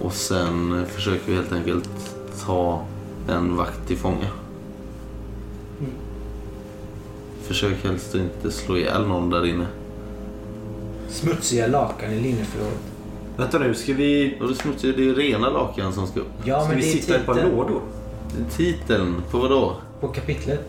Och 0.00 0.12
sen 0.12 0.86
försöker 0.86 1.26
vi 1.26 1.34
helt 1.34 1.52
enkelt 1.52 2.16
ta 2.46 2.84
en 3.28 3.56
vakt 3.56 3.86
till 3.86 3.96
fånga. 3.96 4.28
Försök 7.42 7.84
helst 7.84 8.14
att 8.14 8.20
inte 8.20 8.50
slå 8.50 8.76
ihjäl 8.76 9.06
någon 9.06 9.30
där 9.30 9.46
inne. 9.46 9.66
Smutsiga 11.08 11.66
lakan 11.66 12.12
i 12.12 12.20
linneförrådet. 12.20 12.78
Vänta 13.36 13.58
nu, 13.58 13.74
ska 13.74 13.94
vi, 13.94 14.38
Och 14.40 14.48
det 14.48 14.54
smutsiga, 14.54 14.96
det 14.96 15.08
är 15.08 15.14
rena 15.14 15.50
lakan 15.50 15.92
som 15.92 16.06
ska 16.06 16.20
upp. 16.20 16.26
Ja, 16.44 16.60
ska 16.60 16.68
men 16.68 16.76
vi 16.76 16.82
det 16.82 17.00
sitta 17.00 17.14
i 17.14 17.16
ett 17.16 17.26
par 17.26 17.50
lådor? 17.50 17.82
Titeln, 18.56 19.22
på 19.30 19.38
vad 19.38 19.50
då? 19.50 19.76
på 20.02 20.08
kapitlet. 20.08 20.60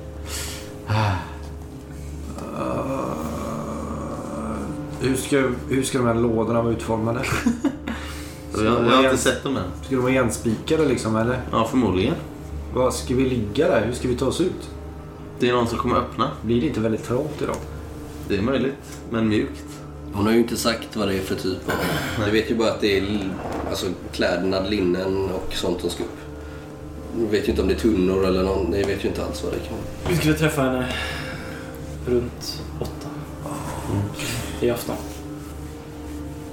Hur 5.02 5.16
ska, 5.16 5.50
hur 5.70 5.84
ska 5.84 5.98
de 5.98 6.08
här 6.08 6.14
lådorna 6.14 6.62
vara 6.62 6.74
utformade? 6.74 7.20
Jag, 8.58 8.66
jag 8.66 8.72
har 8.72 9.04
inte 9.04 9.18
sett 9.18 9.44
dem 9.44 9.58
än. 9.58 9.64
Ska 9.86 9.96
de 9.96 10.02
vara 10.02 10.12
igenspikade 10.12 10.86
liksom 10.86 11.16
eller? 11.16 11.42
Ja, 11.52 11.68
förmodligen. 11.68 12.16
Vad 12.74 12.94
Ska 12.94 13.16
vi 13.16 13.30
ligga 13.30 13.68
där? 13.68 13.86
Hur 13.86 13.94
ska 13.94 14.08
vi 14.08 14.16
ta 14.16 14.26
oss 14.26 14.42
ut? 14.42 14.70
Det 15.40 15.50
är 15.50 15.54
någon 15.54 15.68
som 15.68 15.78
kommer 15.78 15.96
öppna. 15.96 16.32
Blir 16.42 16.62
det 16.62 16.68
inte 16.68 16.80
väldigt 16.80 17.04
trångt 17.04 17.42
idag? 17.42 17.56
Det 18.28 18.38
är 18.38 18.42
möjligt, 18.42 19.00
men 19.10 19.30
mjukt. 19.30 19.66
Hon 20.14 20.26
har 20.26 20.34
ju 20.34 20.40
inte 20.40 20.58
sagt 20.58 20.96
vad 20.96 21.08
det 21.08 21.16
är 21.16 21.22
för 21.22 21.36
typ 21.36 21.70
av... 21.70 21.74
Jag 22.26 22.32
vet 22.32 22.52
ju 22.52 22.56
bara 22.56 22.72
att 22.72 22.82
det 22.82 22.98
är 22.98 23.30
alltså, 23.70 23.86
kläderna, 24.12 24.60
linnen 24.60 25.30
och 25.32 25.54
sånt 25.54 25.82
som 25.82 25.90
ska 25.90 26.04
upp. 26.04 26.10
Jag 27.20 27.28
vet 27.28 27.48
ju 27.48 27.50
inte 27.50 27.62
om 27.62 27.68
det 27.68 27.74
är 27.74 27.80
tunnor 27.80 28.26
eller 28.26 28.44
någon. 28.44 28.74
Jag 28.74 28.88
vet 28.88 29.04
ju 29.04 29.08
inte 29.08 29.26
alls 29.26 29.44
vad 29.44 29.54
det 29.54 29.60
kan 29.60 29.78
vara. 29.78 30.10
Vi 30.10 30.18
skulle 30.18 30.34
träffa 30.34 30.62
henne 30.62 30.88
runt 32.08 32.62
åtta. 32.80 33.10
I 34.62 34.70
afton. 34.70 34.96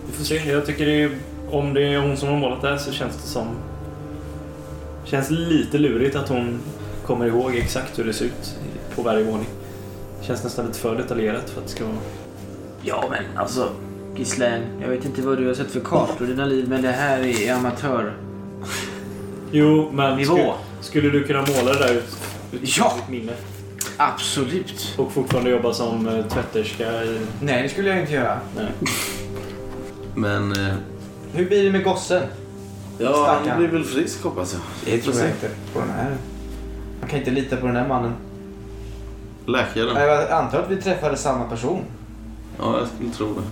Vi 0.07 0.13
får 0.13 0.25
se. 0.25 0.51
Jag 0.51 0.67
tycker 0.67 0.87
det 0.87 1.03
är, 1.03 1.19
om 1.51 1.75
det 1.75 1.83
är 1.83 1.99
hon 1.99 2.17
som 2.17 2.29
har 2.29 2.37
målat 2.37 2.63
det 2.63 2.69
här 2.69 2.77
så 2.79 2.93
känns 2.93 3.17
det 3.17 3.29
som... 3.29 3.47
Känns 5.05 5.31
lite 5.31 5.79
lurigt 5.79 6.17
att 6.17 6.29
hon 6.29 6.61
kommer 7.07 7.27
ihåg 7.27 7.55
exakt 7.57 7.99
hur 7.99 8.05
det 8.05 8.13
ser 8.13 8.25
ut 8.25 8.59
på 8.97 9.03
varje 9.03 9.25
våning. 9.25 9.47
Känns 10.23 10.45
nästan 10.45 10.67
lite 10.67 10.79
för 10.79 10.97
detaljerat 10.97 11.51
för 11.51 11.61
att 11.61 11.67
det 11.67 11.73
ska 11.73 11.85
vara... 11.85 11.95
Ja, 12.83 13.05
men 13.11 13.25
alltså 13.37 13.69
Gislaine, 14.17 14.63
jag 14.81 14.89
vet 14.89 15.05
inte 15.05 15.23
vad 15.23 15.39
du 15.39 15.47
har 15.47 15.55
sett 15.55 15.71
för 15.71 15.81
kartor 15.81 16.27
i 16.27 16.31
dina 16.31 16.45
liv, 16.47 16.69
men 16.69 16.83
det 16.83 16.91
här 16.91 17.21
är 17.21 17.55
amatör. 17.55 18.13
Jo, 19.53 19.91
men 19.93 20.17
Nivå. 20.17 20.35
skulle, 20.35 20.53
skulle 20.81 21.11
du 21.11 21.25
kunna 21.25 21.41
måla 21.41 21.73
det 21.73 21.79
där 21.79 21.95
ut, 21.95 22.17
ut 22.53 22.77
Ja. 22.79 22.95
ditt 22.97 23.09
minne? 23.09 23.33
Absolut. 23.97 24.95
Och 24.99 25.13
fortfarande 25.13 25.51
jobba 25.51 25.73
som 25.73 26.09
eh, 26.09 26.27
tvätterska 26.27 27.05
i... 27.05 27.21
Nej, 27.41 27.63
det 27.63 27.69
skulle 27.69 27.89
jag 27.89 28.01
inte 28.01 28.13
göra. 28.13 28.39
Nej. 28.57 28.67
Men 30.15 30.53
eh, 30.67 30.75
Hur 31.33 31.47
blir 31.47 31.65
det 31.65 31.73
med 31.73 31.85
gossen? 31.85 32.23
ja, 32.99 33.13
Stackarn. 33.13 33.49
han 33.49 33.59
blir 33.59 33.69
väl 33.69 33.85
frisk 33.85 34.23
hoppas 34.23 34.53
jag. 34.53 34.63
Det 34.85 35.03
tror 35.03 35.17
jag 35.17 35.29
inte. 35.29 35.51
På 35.73 35.81
den 35.81 35.91
här. 35.91 36.17
Man 37.01 37.11
kan 37.11 37.19
inte 37.19 37.31
lita 37.31 37.57
på 37.57 37.67
den 37.67 37.77
här 37.77 37.89
mannen. 37.89 38.13
Läkaren. 39.47 40.09
Jag 40.09 40.31
antar 40.31 40.59
att 40.59 40.71
vi 40.71 40.77
träffade 40.77 41.17
samma 41.17 41.45
person. 41.45 41.85
Ja, 42.59 42.79
jag 42.79 42.89
skulle 42.89 43.11
tro 43.11 43.27
det. 43.27 43.43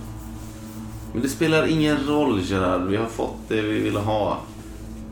Men 1.13 1.21
det 1.21 1.29
spelar 1.29 1.67
ingen 1.67 1.97
roll 2.07 2.41
Gerard. 2.41 2.81
Vi 2.81 2.97
har 2.97 3.05
fått 3.05 3.35
det 3.47 3.61
vi 3.61 3.79
ville 3.79 3.99
ha. 3.99 4.37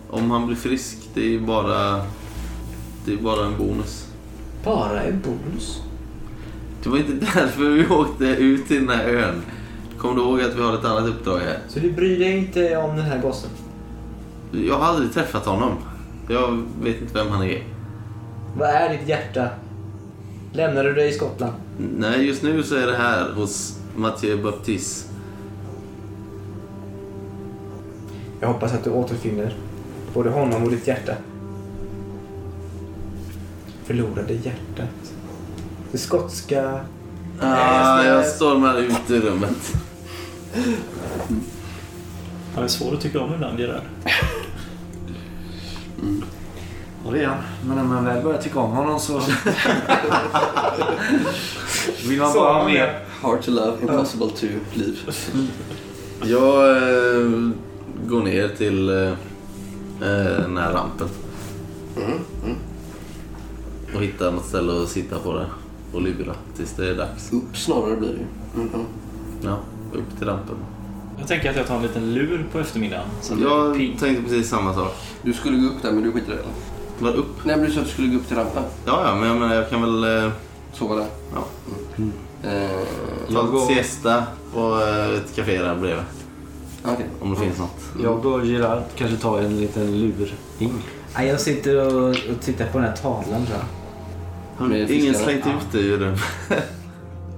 Om 0.09 0.32
han 0.32 0.45
blir 0.47 0.55
frisk, 0.55 0.97
det 1.13 1.36
är 1.36 1.39
bara... 1.39 2.01
Det 3.05 3.13
är 3.13 3.18
bara 3.18 3.45
en 3.45 3.57
bonus. 3.57 4.07
Bara 4.63 5.01
en 5.03 5.22
bonus. 5.22 5.82
Det 6.84 6.89
var 6.89 6.97
inte 6.97 7.11
därför 7.34 7.70
vi 7.70 7.88
åkte 7.88 8.26
ut 8.26 8.68
till 8.68 8.86
den 8.86 8.97
här 8.97 9.07
ön. 9.07 9.41
Kommer 9.98 10.16
du 10.16 10.22
ihåg 10.22 10.41
att 10.41 10.56
vi 10.56 10.62
har 10.62 10.74
ett 10.74 10.86
annat 10.86 11.10
uppdrag 11.10 11.39
här? 11.39 11.60
Så 11.68 11.80
du 11.80 11.91
bryr 11.91 12.20
dig 12.20 12.38
inte 12.38 12.78
om 12.78 12.95
den 12.95 13.06
här 13.06 13.22
gossen? 13.22 13.50
Jag 14.52 14.78
har 14.78 14.86
aldrig 14.86 15.14
träffat 15.14 15.45
honom. 15.45 15.74
Jag 16.30 16.64
vet 16.82 17.02
inte 17.02 17.14
vem 17.14 17.30
han 17.30 17.43
är. 17.43 17.64
Vad 18.58 18.70
är 18.70 18.98
ditt 18.98 19.08
hjärta? 19.08 19.50
Lämnar 20.54 20.84
du 20.84 20.93
dig 20.93 21.10
i 21.10 21.14
Skottland? 21.14 21.54
Nej, 21.78 22.28
just 22.28 22.43
nu 22.43 22.64
så 22.64 22.76
är 22.76 22.88
det 22.88 22.98
här 22.98 23.32
hos 23.34 23.80
Mathieu 23.95 24.43
Baptiste. 24.43 25.14
Jag 28.39 28.48
hoppas 28.48 28.74
att 28.74 28.84
du 28.84 28.89
återfinner 28.89 29.56
både 30.14 30.30
honom 30.30 30.64
och 30.64 30.72
ditt 30.72 30.88
hjärta. 30.88 31.14
Förlorade 33.84 34.34
hjärtat. 34.34 35.14
Det 35.91 35.98
skotska... 35.98 36.80
Ah, 37.41 38.03
jag 38.03 38.25
stormar 38.25 38.77
ut 38.77 39.09
ur 39.09 39.21
rummet. 39.21 39.73
Han 42.55 42.63
är 42.63 42.67
svår 42.67 42.93
att 42.93 43.01
tycka 43.01 43.19
om 43.21 43.33
ibland, 43.33 43.59
Gerard. 43.59 43.81
Ja, 47.05 47.11
det 47.11 47.23
är 47.23 47.27
han. 47.27 47.38
Men 47.67 47.75
när 47.75 47.83
man 47.83 48.05
väl 48.05 48.23
börjar 48.23 48.41
tycka 48.41 48.59
om 48.59 48.71
honom 48.71 48.99
så... 48.99 49.13
vill 52.07 52.19
man 52.19 52.33
bara 52.33 52.53
ha 52.53 52.65
mer. 52.65 52.99
Hard 53.21 53.41
to 53.41 53.51
love, 53.51 53.81
impossible 53.81 54.29
to 54.29 54.45
leave. 54.73 54.97
Jag 56.23 56.77
eh, 56.77 57.49
går 58.07 58.21
ner 58.23 58.47
till 58.47 58.89
eh, 58.89 59.11
eh, 60.09 60.41
den 60.41 60.57
här 60.57 60.73
rampen. 60.73 61.07
Och 63.95 64.01
hittar 64.01 64.31
något 64.31 64.45
ställe 64.45 64.83
att 64.83 64.89
sitta 64.89 65.19
på 65.19 65.33
där. 65.33 65.47
Och 65.93 66.01
lura 66.01 66.33
tills 66.57 66.73
det 66.73 66.89
är 66.89 66.95
dags. 66.95 67.33
Upp 67.33 67.57
snarare 67.57 67.95
blir 67.95 68.09
det 68.09 68.13
ju. 68.15 68.25
Mm, 68.63 68.73
mm. 68.73 68.85
Ja, 69.43 69.57
upp 69.93 70.17
till 70.17 70.27
rampen. 70.27 70.55
Jag 71.19 71.27
tänker 71.27 71.49
att 71.49 71.55
jag 71.55 71.67
tar 71.67 71.75
en 71.75 71.81
liten 71.81 72.13
lur 72.13 72.45
på 72.51 72.59
eftermiddagen. 72.59 73.05
Så 73.21 73.33
Jag 73.41 73.75
tänkte 73.99 74.23
precis 74.23 74.49
samma 74.49 74.73
sak. 74.73 74.95
Du 75.21 75.33
skulle 75.33 75.57
gå 75.57 75.67
upp 75.67 75.81
där 75.81 75.91
men 75.91 76.03
du 76.03 76.11
skiter 76.11 76.33
i 76.33 76.35
det? 76.35 77.03
Var 77.03 77.13
upp? 77.13 77.45
Nej 77.45 77.55
men 77.57 77.65
du 77.65 77.71
sa 77.71 77.79
att 77.79 77.85
du 77.85 77.91
skulle 77.91 78.07
gå 78.07 78.15
upp 78.17 78.27
till 78.27 78.38
rampen. 78.38 78.63
Ja, 78.85 79.03
ja, 79.07 79.15
men 79.15 79.27
jag 79.29 79.38
menar 79.38 79.55
jag 79.55 79.69
kan 79.69 79.81
väl 79.81 80.23
eh, 80.25 80.31
Sova 80.73 80.95
där. 80.95 81.05
Ja. 81.33 81.43
Eh, 82.43 82.69
ta 83.27 83.33
Jag 83.33 83.47
går- 83.51 83.61
en 83.61 83.67
siesta 83.67 84.23
på 84.53 84.81
eh, 84.81 85.17
ett 85.17 85.35
café 85.35 85.61
där 85.61 85.75
bredvid. 85.75 86.03
Okej. 86.83 87.05
Om 87.21 87.29
det 87.33 87.39
finns 87.39 87.57
något. 87.57 87.81
Jag 88.03 88.25
och 88.25 88.45
Gerard 88.45 88.83
kanske 88.95 89.17
tar 89.17 89.39
en 89.41 89.57
liten 89.61 89.99
lur 90.01 90.33
in. 90.59 90.73
Nej, 91.15 91.27
jag 91.27 91.41
sitter 91.41 91.95
och, 91.95 92.09
och 92.09 92.41
tittar 92.41 92.65
på 92.67 92.77
den 92.77 92.88
här 92.88 92.95
tavlan 92.95 93.45
tror 93.45 93.57
jag. 93.57 93.65
Med 94.60 94.91
ingen 94.91 95.16
slängt 95.16 95.47
ut 95.47 95.72
dig 95.72 95.88
ur 95.88 95.99
den? 95.99 96.18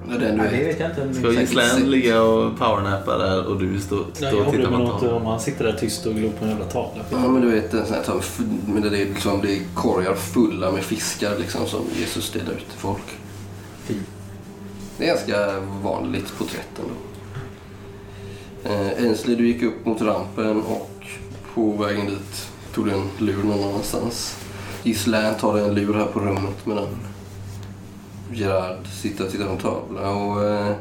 Den 0.09 0.20
du 0.20 0.32
Nej, 0.32 0.51
det 0.51 0.65
vet. 0.65 0.80
jag 0.80 1.07
inte. 1.07 1.20
Ska 1.20 1.32
Gislan 1.32 1.91
ligga 1.91 2.22
och 2.22 2.57
powernappa 2.57 3.17
där 3.17 3.45
och 3.47 3.59
du 3.59 3.80
står 3.80 4.05
jag 4.20 4.34
och 4.34 4.45
håller 4.45 4.57
tittar 4.57 4.72
på 4.72 4.76
honom? 4.78 5.13
om 5.13 5.26
han 5.26 5.39
sitter 5.39 5.65
där 5.65 5.74
tyst 5.74 6.05
och 6.05 6.15
glor 6.15 6.32
på 6.32 6.45
en 6.45 6.49
jävla 6.51 6.65
tavla. 6.65 7.03
Ja, 7.11 7.28
men 7.28 7.41
du 7.41 7.51
vet 7.51 7.74
en 7.74 7.86
sån 7.86 7.95
här 7.95 8.03
tavla, 8.03 8.24
men 8.67 8.82
det 8.82 8.88
är 8.88 9.05
liksom 9.05 9.41
det 9.41 9.51
är 9.51 9.59
korgar 9.74 10.13
fulla 10.13 10.72
med 10.72 10.84
fiskar 10.84 11.38
liksom 11.39 11.65
som 11.67 11.82
Jesus 11.95 12.32
delar 12.32 12.51
ut 12.51 12.70
till 12.70 12.80
folk. 12.80 13.03
Det 14.97 15.03
är 15.03 15.07
ganska 15.07 15.59
vanligt 15.84 16.38
porträtt 16.38 16.80
ändå. 16.80 16.93
Eh, 18.63 19.03
Ainsley, 19.03 19.36
du 19.36 19.47
gick 19.47 19.63
upp 19.63 19.86
mot 19.86 20.01
rampen 20.01 20.61
och 20.61 20.91
på 21.53 21.72
vägen 21.72 22.05
dit 22.05 22.47
tog 22.74 22.86
du 22.86 22.91
en 22.91 23.09
lur 23.17 23.43
någon 23.43 23.70
annanstans. 23.70 24.36
Island 24.84 25.39
tar 25.39 25.57
en 25.57 25.74
lur 25.76 25.93
här 25.93 26.05
på 26.05 26.20
rummet 26.20 26.65
medan 26.65 26.88
Gerard 28.32 28.88
sitter 28.88 29.25
och 29.25 29.32
tittar 29.32 29.45
på 29.45 29.51
en 29.51 29.57
tavla. 29.57 30.09
Och 30.09 30.43
eh, 30.43 30.75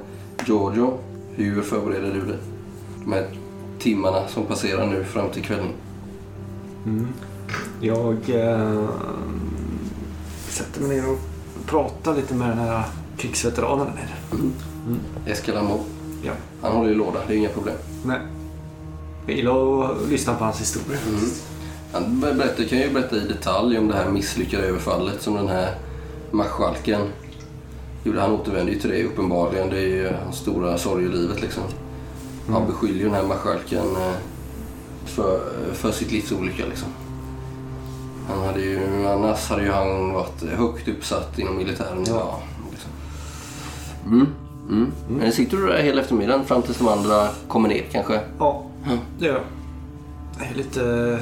Giorgio, 0.47 0.99
hur 1.35 1.63
förbereder 1.63 2.13
du 2.13 2.21
dig? 2.21 2.39
De 3.05 3.13
här 3.13 3.27
timmarna 3.79 4.29
som 4.29 4.47
passerar 4.47 4.87
nu 4.87 5.05
fram 5.05 5.31
till 5.31 5.43
kvällen. 5.43 5.73
Jag 7.81 8.31
eh, 8.31 8.89
sätter 10.49 10.81
mig 10.81 10.97
ner 10.97 11.11
och 11.11 11.19
pratar 11.67 12.17
lite 12.17 12.35
med 12.35 12.49
den 12.49 12.59
här 12.59 12.85
krigsveteranen 13.17 13.87
där 13.87 13.95
nere. 13.95 15.33
Escalamo. 15.33 15.81
Ja. 16.23 16.33
Han 16.63 16.73
håller 16.73 16.91
i 16.91 16.95
låda, 16.95 17.21
det 17.27 17.35
är 17.35 17.39
inga 17.39 17.49
problem. 17.49 17.77
Nej. 18.05 18.21
Jag 19.27 19.37
gillar 19.37 19.85
att 19.85 20.09
lyssna 20.09 20.35
på 20.35 20.45
hans 20.45 20.61
historia. 20.61 20.99
Han 21.93 22.21
berättar, 22.21 22.65
kan 22.65 22.79
ju 22.79 22.91
berätta 22.91 23.17
i 23.17 23.21
detalj 23.21 23.79
om 23.79 23.89
det 23.89 23.95
här 23.95 24.11
misslyckade 24.11 24.67
överfallet 24.67 25.23
som 25.23 25.35
den 25.35 25.49
här 25.49 25.75
marskalken 26.31 27.01
gjorde. 28.09 28.21
Han 28.21 28.33
återvänder 28.33 28.73
ju 28.73 28.79
till 28.79 28.91
det 28.91 29.05
uppenbarligen. 29.05 29.71
Det 29.71 29.77
är 29.79 29.87
ju 29.89 30.11
hans 30.25 30.37
stora 30.37 30.79
sorg 30.79 31.05
i 31.05 31.09
livet 31.09 31.41
liksom. 31.41 31.63
Han 32.51 32.67
beskyller 32.67 32.99
ju 32.99 33.05
den 33.05 33.15
här 33.15 33.23
marskalken 33.23 33.97
eh, 33.97 34.13
för, 35.05 35.41
för 35.75 35.91
sitt 35.91 36.13
livs 36.13 36.33
olycka 36.33 36.65
liksom. 36.69 36.89
Han 38.29 38.39
hade 38.47 38.61
ju, 38.61 39.07
annars 39.09 39.49
hade 39.51 39.63
ju 39.63 39.71
han 39.71 40.13
varit 40.13 40.43
högt 40.57 40.89
uppsatt 40.89 41.39
inom 41.39 41.57
militären 41.57 42.03
idag. 42.03 42.35
Liksom. 42.71 42.91
Mm. 44.07 44.27
Mm. 44.69 44.93
Men 45.09 45.33
sitter 45.33 45.57
du 45.57 45.67
där 45.67 45.83
hela 45.83 46.01
eftermiddagen 46.01 46.45
fram 46.45 46.63
tills 46.63 46.79
de 46.79 46.89
andra 46.89 47.29
kommer 47.49 47.69
ner 47.69 47.85
kanske? 47.93 48.21
Ja, 48.39 48.63
det 49.19 49.27
gör 49.27 49.33
jag. 49.35 49.43
Jag 50.39 50.51
är 50.51 50.55
lite... 50.55 51.19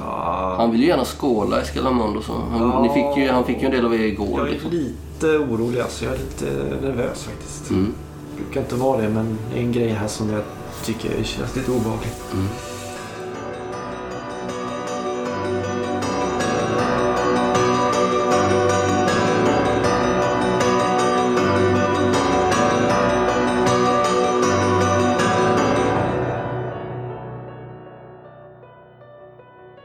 Ja, 0.00 0.54
Han 0.58 0.70
vill 0.70 0.80
ju 0.80 0.86
gärna 0.86 1.04
skåla 1.04 1.60
Escalamondo 1.60 2.22
så. 2.22 2.32
Han, 2.50 2.60
Ja. 2.60 2.82
ni 2.82 2.88
fick 2.88 3.24
ju, 3.24 3.30
han 3.32 3.44
fick 3.44 3.60
ju 3.60 3.64
en 3.66 3.70
del 3.72 3.84
av 3.86 3.94
er 3.94 3.98
igår. 3.98 4.38
jag 4.38 4.48
är 4.48 4.52
Liksom. 4.52 4.70
lite 4.70 4.94
orolig 5.24 5.80
alltså. 5.80 6.04
Jag 6.04 6.14
är 6.14 6.18
lite 6.18 6.44
nervös 6.82 7.22
faktiskt. 7.22 7.70
Mm. 7.70 7.94
brukar 8.36 8.60
inte 8.60 8.74
vara 8.74 9.02
det 9.02 9.08
men 9.08 9.38
det 9.50 9.58
är 9.58 9.62
en 9.62 9.72
grej 9.72 9.88
här 9.88 10.08
som 10.08 10.30
jag 10.30 10.42
tycker 10.84 11.22
känns 11.22 11.56
lite 11.56 11.70
obehagligt. 11.70 12.22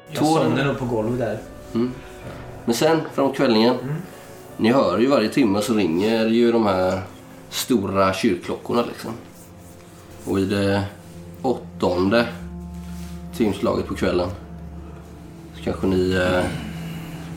Jag 0.08 0.26
somnar 0.26 0.66
nog 0.66 0.80
på 0.80 0.86
golvet 0.86 1.20
där. 1.20 1.40
Men 2.66 2.76
sen 2.76 3.00
framåt 3.14 3.36
kvällningen. 3.36 3.76
Ni 4.62 4.72
hör 4.72 5.00
ju 5.00 5.08
varje 5.08 5.30
timme 5.30 5.62
så 5.62 5.74
ringer 5.74 6.26
ju 6.26 6.52
de 6.52 6.66
här 6.66 7.02
stora 7.50 8.14
kyrkklockorna 8.14 8.86
liksom. 8.86 9.12
Och 10.26 10.40
i 10.40 10.46
det 10.46 10.84
åttonde 11.42 12.28
timslaget 13.38 13.88
på 13.88 13.96
kvällen 13.96 14.30
så 15.56 15.64
kanske 15.64 15.88
ni 15.88 16.12
eh, 16.12 16.44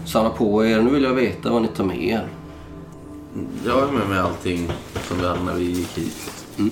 samlar 0.07 0.31
på 0.31 0.66
er. 0.66 0.83
Nu 0.83 0.91
vill 0.91 1.03
jag 1.03 1.14
veta 1.14 1.51
vad 1.51 1.62
ni 1.62 1.68
tar 1.68 1.85
med 1.85 2.05
er. 2.05 2.29
Jag 3.66 3.72
har 3.72 3.93
med 3.93 4.09
mig 4.09 4.18
allting 4.18 4.72
som 5.09 5.18
vi 5.18 5.27
hade 5.27 5.43
när 5.43 5.55
vi 5.55 5.64
gick 5.64 5.99
hit. 5.99 6.45
Mm. 6.59 6.70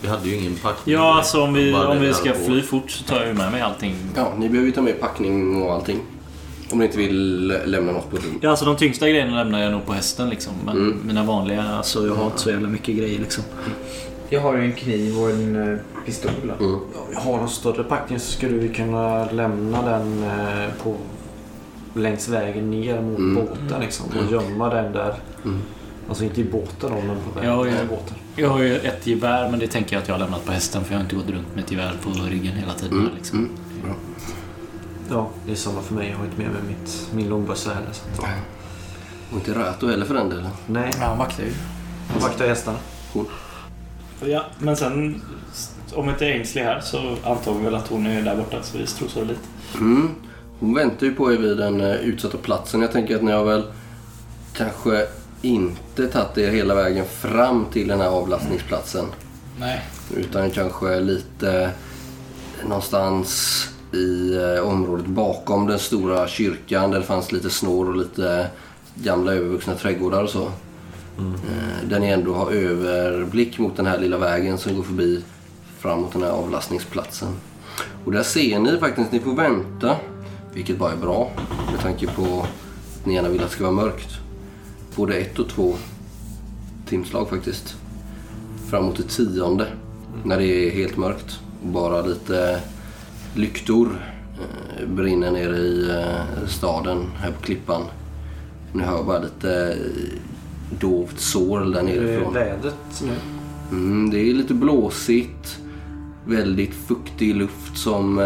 Vi 0.00 0.08
hade 0.08 0.28
ju 0.28 0.36
ingen 0.36 0.56
packning. 0.56 0.94
Ja, 0.94 1.14
alltså 1.14 1.42
om 1.42 1.54
vi, 1.54 1.74
om 1.74 2.00
vi 2.00 2.14
ska 2.14 2.34
fly 2.34 2.62
fort 2.62 2.90
så 2.90 3.04
tar 3.04 3.16
jag 3.16 3.26
ju 3.26 3.34
med 3.34 3.52
mig 3.52 3.60
allting. 3.60 3.94
Ja, 4.16 4.32
ni 4.38 4.48
behöver 4.48 4.66
ju 4.66 4.72
ta 4.72 4.82
med 4.82 5.00
packning 5.00 5.62
och 5.62 5.72
allting. 5.72 6.00
Om 6.72 6.78
ni 6.78 6.84
inte 6.84 6.98
vill 6.98 7.46
lä- 7.46 7.66
lämna 7.66 7.92
något 7.92 8.10
på 8.10 8.16
rum. 8.16 8.38
Ja, 8.40 8.50
alltså 8.50 8.64
de 8.64 8.76
tyngsta 8.76 9.08
grejerna 9.08 9.36
lämnar 9.36 9.62
jag 9.62 9.72
nog 9.72 9.86
på 9.86 9.92
hästen 9.92 10.28
liksom. 10.30 10.52
Men 10.64 10.76
Mm. 10.76 10.98
mina 11.06 11.24
vanliga, 11.24 11.62
alltså 11.62 12.06
jag 12.06 12.14
har 12.14 12.26
inte 12.26 12.38
så 12.38 12.50
jävla 12.50 12.68
mycket 12.68 12.96
grejer 12.96 13.18
liksom. 13.18 13.44
Jag 14.30 14.40
har 14.40 14.56
ju 14.56 14.64
en 14.64 14.72
kniv 14.72 15.18
och 15.18 15.30
en 15.30 15.72
eh, 15.72 15.78
pistol. 16.06 16.30
Mm. 16.60 16.78
Har 17.14 17.36
någon 17.38 17.48
större 17.48 17.84
packning 17.84 18.18
så 18.18 18.32
skulle 18.32 18.56
vi 18.58 18.68
kunna 18.68 19.30
lämna 19.30 19.82
den 19.82 20.22
eh, 20.24 20.68
på, 20.82 20.96
längs 21.94 22.28
vägen 22.28 22.70
ner 22.70 23.00
mot 23.00 23.18
Mm. 23.18 23.34
båten 23.34 23.80
liksom, 23.80 24.06
och 24.06 24.32
gömma 24.32 24.68
den 24.74 24.92
där. 24.92 25.14
Mm. 25.44 25.58
Alltså 26.08 26.24
inte 26.24 26.40
i 26.40 26.44
båten 26.44 26.90
då, 26.90 26.96
men 27.06 27.16
på 27.16 27.40
vägen 27.40 27.50
Ja, 27.52 27.66
ja. 27.66 27.72
till 27.78 27.88
båten. 27.88 28.14
Jag 28.36 28.48
har 28.48 28.62
ju 28.62 28.76
ett 28.76 29.06
gevär 29.06 29.50
men 29.50 29.58
det 29.60 29.66
tänker 29.66 29.96
jag 29.96 30.02
att 30.02 30.08
jag 30.08 30.14
har 30.14 30.20
lämnat 30.20 30.44
på 30.46 30.52
hästen 30.52 30.84
för 30.84 30.92
jag 30.92 30.98
har 30.98 31.04
inte 31.04 31.16
gått 31.16 31.30
runt 31.30 31.54
med 31.54 31.64
ett 31.64 31.70
gevär 31.70 31.92
på 32.02 32.10
ryggen 32.30 32.52
hela 32.56 32.72
tiden. 32.72 32.98
Mm. 32.98 33.10
Liksom. 33.16 33.48
Ja, 35.10 35.28
det 35.46 35.52
är 35.52 35.56
samma 35.56 35.82
för 35.82 35.94
mig. 35.94 36.08
Jag 36.10 36.16
har 36.18 36.24
inte 36.24 36.38
med 36.38 36.50
mig 36.50 36.62
mitt, 36.68 37.08
min 37.14 37.28
långbössa 37.28 37.74
heller. 37.74 37.92
Så. 37.92 38.22
att- 38.22 38.28
Och 39.30 39.36
inte 39.38 39.54
Rato 39.54 39.88
heller 39.88 40.06
för 40.06 40.14
den 40.14 40.28
delen. 40.28 40.48
Nej, 40.66 40.90
Ja, 41.00 41.06
han 41.06 41.18
vaktar 41.18 41.42
ju. 41.44 41.52
jag 42.14 42.20
vaktar 42.22 42.46
hästarna. 42.48 42.78
Ja, 44.24 44.44
men 44.58 44.76
sen 44.76 45.22
om 45.94 46.08
inte 46.08 46.24
Ainsley 46.24 46.64
här 46.64 46.80
så 46.80 47.16
antar 47.24 47.54
vi 47.54 47.64
väl 47.64 47.74
att 47.74 47.88
hon 47.88 48.06
är 48.06 48.22
där 48.22 48.36
borta 48.36 48.62
så 48.62 48.78
vi 48.78 48.86
strosar 48.86 49.20
lite. 49.24 49.40
Mm. 49.74 50.10
Hon 50.58 50.74
väntar 50.74 51.06
ju 51.06 51.14
på 51.14 51.32
er 51.32 51.36
vid 51.36 51.56
den 51.58 51.80
eh, 51.80 51.94
utsatta 51.96 52.38
platsen. 52.38 52.80
Jag 52.82 52.92
tänker 52.92 53.16
att 53.16 53.22
ni 53.22 53.32
har 53.32 53.44
väl 53.44 53.62
kanske 54.52 55.06
inte 55.42 56.06
tagit 56.08 56.38
er 56.38 56.50
hela 56.50 56.74
vägen 56.74 57.04
fram 57.06 57.66
till 57.72 57.88
den 57.88 58.00
här 58.00 58.08
avlastningsplatsen. 58.08 59.06
Nej. 59.60 59.80
Utan 60.16 60.50
kanske 60.50 61.00
lite 61.00 61.70
någonstans 62.64 63.68
i 63.92 64.34
eh, 64.36 64.68
området 64.68 65.06
bakom 65.06 65.66
den 65.66 65.78
stora 65.78 66.28
kyrkan 66.28 66.90
där 66.90 66.98
det 66.98 67.04
fanns 67.04 67.32
lite 67.32 67.50
snår 67.50 67.88
och 67.88 67.96
lite 67.96 68.46
gamla 68.94 69.32
övervuxna 69.34 69.74
trädgårdar 69.74 70.22
och 70.22 70.30
så. 70.30 70.42
Eh, 71.18 71.88
Där 71.88 72.00
ni 72.00 72.06
ändå 72.08 72.34
har 72.34 72.50
överblick 72.50 73.58
mot 73.58 73.76
den 73.76 73.86
här 73.86 73.98
lilla 73.98 74.18
vägen 74.18 74.58
som 74.58 74.76
går 74.76 74.82
förbi 74.82 75.24
fram 75.78 76.00
mot 76.00 76.12
den 76.12 76.22
här 76.22 76.30
avlastningsplatsen. 76.30 77.28
Och 78.04 78.12
där 78.12 78.22
ser 78.22 78.58
ni 78.58 78.76
faktiskt, 78.78 79.12
ni 79.12 79.20
får 79.20 79.34
vänta, 79.36 79.96
vilket 80.54 80.78
bara 80.78 80.92
är 80.92 80.96
bra 80.96 81.30
med 81.72 81.80
tanke 81.80 82.06
på 82.06 82.22
att 83.00 83.06
ni 83.06 83.14
gärna 83.14 83.28
vill 83.28 83.40
att 83.40 83.48
det 83.48 83.54
ska 83.54 83.64
vara 83.64 83.74
mörkt. 83.74 84.08
Både 84.96 85.14
ett 85.14 85.38
och 85.38 85.48
två 85.48 85.74
timslag 86.88 87.28
faktiskt. 87.28 87.74
Fram 88.70 88.84
mot 88.84 88.96
det 88.96 89.02
tionde, 89.02 89.66
när 90.24 90.38
det 90.38 90.46
är 90.46 90.70
helt 90.70 90.96
mörkt 90.96 91.40
och 91.62 91.68
bara 91.68 92.02
lite 92.02 92.60
lyktor 93.34 93.88
eh, 94.34 94.88
brinner 94.88 95.30
nere 95.30 95.56
i 95.56 95.90
eh, 95.90 96.46
staden 96.48 97.06
här 97.18 97.30
på 97.30 97.42
klippan. 97.42 97.82
Ni 98.72 98.82
hör 98.82 99.02
bara 99.04 99.18
lite 99.18 99.72
eh, 99.72 100.18
dovt 100.80 101.20
sorl 101.20 101.72
där 101.72 101.82
Hur 101.82 101.90
är 101.90 102.06
nerifrån. 102.06 102.34
vädret 102.34 103.02
nu? 103.02 103.12
Mm, 103.70 104.10
det 104.10 104.18
är 104.18 104.34
lite 104.34 104.54
blåsigt. 104.54 105.58
Väldigt 106.26 106.74
fuktig 106.74 107.36
luft 107.36 107.78
som 107.78 108.20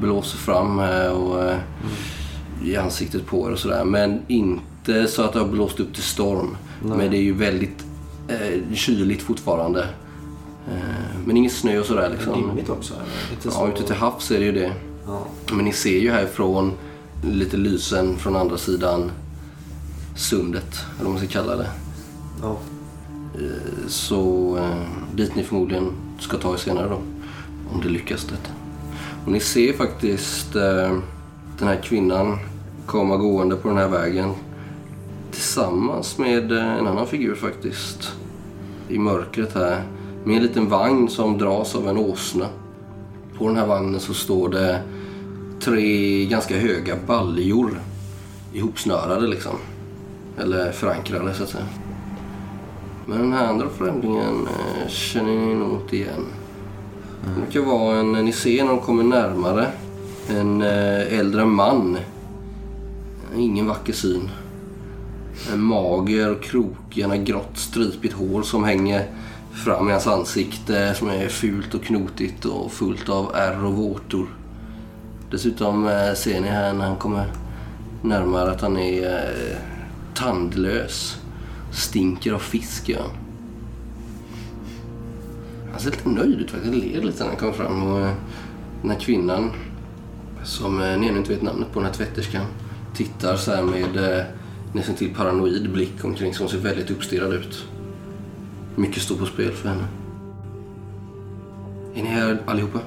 blåser 0.00 0.38
fram 0.38 0.78
här 0.78 1.12
och 1.12 1.42
eh, 1.44 1.58
i 2.64 2.76
ansiktet 2.76 3.26
på 3.26 3.48
er 3.48 3.52
och 3.52 3.58
sådär. 3.58 3.84
Men 3.84 4.20
inte 4.28 5.06
så 5.06 5.22
att 5.22 5.32
det 5.32 5.38
har 5.38 5.46
blåst 5.48 5.80
upp 5.80 5.94
till 5.94 6.02
storm. 6.02 6.56
Nej. 6.82 6.98
Men 6.98 7.10
det 7.10 7.16
är 7.16 7.22
ju 7.22 7.32
väldigt 7.32 7.84
eh, 8.28 8.74
kyligt 8.74 9.22
fortfarande. 9.22 9.86
Eh, 10.68 11.18
men 11.26 11.36
ingen 11.36 11.50
snö 11.50 11.78
och 11.78 11.86
sådär 11.86 12.10
liksom. 12.10 12.32
Dimmigt 12.32 12.68
också? 12.70 12.94
Eller? 12.94 13.04
Lite 13.30 13.48
Ja, 13.48 13.50
så... 13.50 13.68
ute 13.68 13.82
till 13.82 13.94
havs 13.94 14.30
är 14.30 14.38
det 14.38 14.44
ju 14.44 14.52
det. 14.52 14.72
Ja. 15.06 15.26
Men 15.52 15.64
ni 15.64 15.72
ser 15.72 15.98
ju 15.98 16.10
härifrån 16.10 16.72
lite 17.22 17.56
lysen 17.56 18.16
från 18.16 18.36
andra 18.36 18.58
sidan 18.58 19.10
sundet, 20.16 20.76
eller 20.94 21.04
vad 21.04 21.10
man 21.10 21.18
ska 21.18 21.28
kalla 21.28 21.56
det. 21.56 21.68
Ja. 22.42 22.58
Så 23.88 24.56
eh, 24.58 25.16
dit 25.16 25.36
ni 25.36 25.42
förmodligen 25.42 25.92
ska 26.20 26.36
ta 26.36 26.52
er 26.52 26.56
senare 26.56 26.88
då. 26.88 26.98
Om 27.72 27.80
det 27.82 27.88
lyckas 27.88 28.24
detta. 28.24 28.50
Och 29.24 29.32
ni 29.32 29.40
ser 29.40 29.72
faktiskt 29.72 30.56
eh, 30.56 30.98
den 31.58 31.68
här 31.68 31.82
kvinnan 31.82 32.38
komma 32.86 33.16
gående 33.16 33.56
på 33.56 33.68
den 33.68 33.76
här 33.76 33.88
vägen. 33.88 34.34
Tillsammans 35.30 36.18
med 36.18 36.52
eh, 36.52 36.78
en 36.78 36.86
annan 36.86 37.06
figur 37.06 37.34
faktiskt. 37.34 38.12
I 38.88 38.98
mörkret 38.98 39.54
här. 39.54 39.82
Med 40.24 40.36
en 40.36 40.42
liten 40.42 40.68
vagn 40.68 41.08
som 41.08 41.38
dras 41.38 41.74
av 41.74 41.88
en 41.88 41.98
åsna. 41.98 42.46
På 43.38 43.48
den 43.48 43.56
här 43.56 43.66
vagnen 43.66 44.00
så 44.00 44.14
står 44.14 44.48
det 44.48 44.82
tre 45.60 46.24
ganska 46.24 46.56
höga 46.56 46.96
baljor. 47.06 47.80
Ihopsnörade 48.52 49.26
liksom. 49.26 49.56
Eller 50.38 50.72
förankrade 50.72 51.34
så 51.34 51.42
att 51.42 51.48
säga. 51.48 51.66
Men 53.06 53.18
den 53.18 53.32
här 53.32 53.46
andra 53.46 53.68
främlingen 53.68 54.46
eh, 54.46 54.88
känner 54.88 55.32
ni 55.32 55.54
nog 55.54 55.80
inte 55.80 55.96
igen. 55.96 56.26
Det 57.24 57.40
verkar 57.40 57.60
vara 57.60 57.98
en, 57.98 58.12
ni 58.12 58.32
ser 58.32 58.64
när 58.64 58.70
de 58.70 58.80
kommer 58.80 59.04
närmare, 59.04 59.66
en 60.28 60.62
eh, 60.62 61.18
äldre 61.18 61.44
man. 61.44 61.98
Ingen 63.36 63.66
vacker 63.66 63.92
syn. 63.92 64.30
En 65.52 65.62
mager 65.62 66.30
och 66.30 66.42
krokig, 66.42 67.02
han 67.02 67.10
har 67.10 67.16
grått 67.16 67.58
stripigt 67.58 68.14
hår 68.14 68.42
som 68.42 68.64
hänger 68.64 69.06
fram 69.54 69.88
i 69.88 69.92
hans 69.92 70.06
ansikte 70.06 70.94
som 70.94 71.08
är 71.08 71.28
fult 71.28 71.74
och 71.74 71.84
knotigt 71.84 72.44
och 72.44 72.72
fullt 72.72 73.08
av 73.08 73.34
ärr 73.34 73.64
och 73.64 73.74
vårtor. 73.74 74.26
Dessutom 75.30 75.88
eh, 75.88 76.14
ser 76.14 76.40
ni 76.40 76.48
här 76.48 76.72
när 76.72 76.86
han 76.86 76.96
kommer 76.96 77.26
närmare 78.02 78.50
att 78.50 78.60
han 78.60 78.76
är 78.76 79.02
eh, 79.04 79.56
tandlös. 80.14 81.16
Stinker 81.72 82.32
av 82.32 82.38
fisk 82.38 82.88
gör 82.88 83.00
han. 83.00 83.10
Han 85.70 85.80
ser 85.80 85.90
lite 85.90 86.08
nöjd 86.08 86.40
ut 86.40 86.50
faktiskt. 86.50 86.74
ler 86.74 87.02
lite 87.02 87.22
när 87.22 87.30
han 87.30 87.36
kommer 87.36 87.52
fram. 87.52 87.82
Och, 87.82 88.00
eh, 88.00 88.14
den 88.80 88.90
här 88.90 88.98
kvinnan, 88.98 89.50
som 90.44 90.78
ni 90.78 91.08
ännu 91.08 91.18
inte 91.18 91.32
vet 91.32 91.42
namnet 91.42 91.72
på, 91.72 91.80
den 91.80 91.86
här 91.86 91.94
tvätterskan, 91.94 92.46
tittar 92.94 93.36
så 93.36 93.50
här 93.50 93.62
med 93.62 94.24
nästan 94.72 94.94
till 94.94 95.14
paranoid 95.14 95.72
blick 95.72 96.04
omkring 96.04 96.34
sig. 96.34 96.42
Hon 96.42 96.50
ser 96.50 96.58
väldigt 96.58 96.90
uppstirrad 96.90 97.32
ut. 97.32 97.64
Mycket 98.76 99.02
står 99.02 99.16
på 99.16 99.26
spel 99.26 99.52
för 99.52 99.68
henne. 99.68 99.84
Är 101.94 102.02
ni 102.02 102.08
här 102.08 102.42
allihopa? 102.46 102.78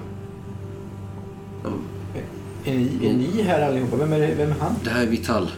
Är 2.66 2.74
ni, 2.78 3.08
är 3.08 3.14
ni 3.14 3.42
här 3.42 3.62
allihopa? 3.62 3.96
Vem 3.96 4.14
är, 4.14 4.36
vem 4.36 4.52
är 4.52 4.56
han? 4.60 4.76
Det 4.84 4.90
här 4.90 5.04
är 5.04 5.08
Vital. 5.08 5.52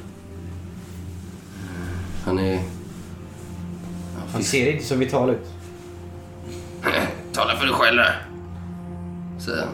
Han 2.25 2.39
är... 2.39 2.59
Han 4.33 4.43
ser 4.43 4.71
inte 4.71 4.85
så 4.85 4.95
vital 4.95 5.29
ut. 5.29 5.47
Tala 7.33 7.55
för 7.55 7.65
dig 7.65 7.75
själv 7.75 7.97
där. 7.97 8.27
Säger 9.39 9.65
han. 9.65 9.73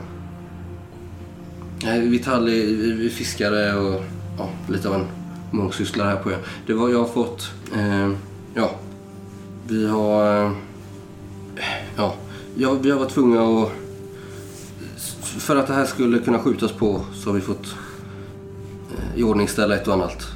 Nej, 1.84 2.08
Vital 2.08 2.48
är 2.48 3.10
fiskare 3.10 3.76
och 3.76 4.04
ja, 4.38 4.50
lite 4.70 4.90
av 4.90 4.96
en 4.96 5.08
mångsysslare 5.52 6.08
här 6.08 6.16
på 6.16 6.32
ön. 6.32 6.40
Det 6.68 6.74
var 6.74 6.90
jag 6.90 7.00
har 7.00 7.08
fått... 7.08 7.52
Eh, 7.76 8.12
ja, 8.54 8.72
vi 9.68 9.88
har... 9.88 10.46
Eh, 10.46 10.52
ja, 11.98 12.14
ja, 12.56 12.74
vi 12.82 12.92
har 12.92 13.00
varit 13.00 13.10
tvungna 13.12 13.42
att... 13.42 13.72
För 15.22 15.56
att 15.56 15.68
det 15.68 15.74
här 15.74 15.86
skulle 15.86 16.20
kunna 16.20 16.40
skjutas 16.40 16.72
på 16.72 17.02
så 17.14 17.30
har 17.30 17.36
vi 17.36 17.42
fått 17.42 17.76
eh, 18.98 19.20
iordningställa 19.20 19.76
ett 19.76 19.88
och 19.88 19.94
annat. 19.94 20.28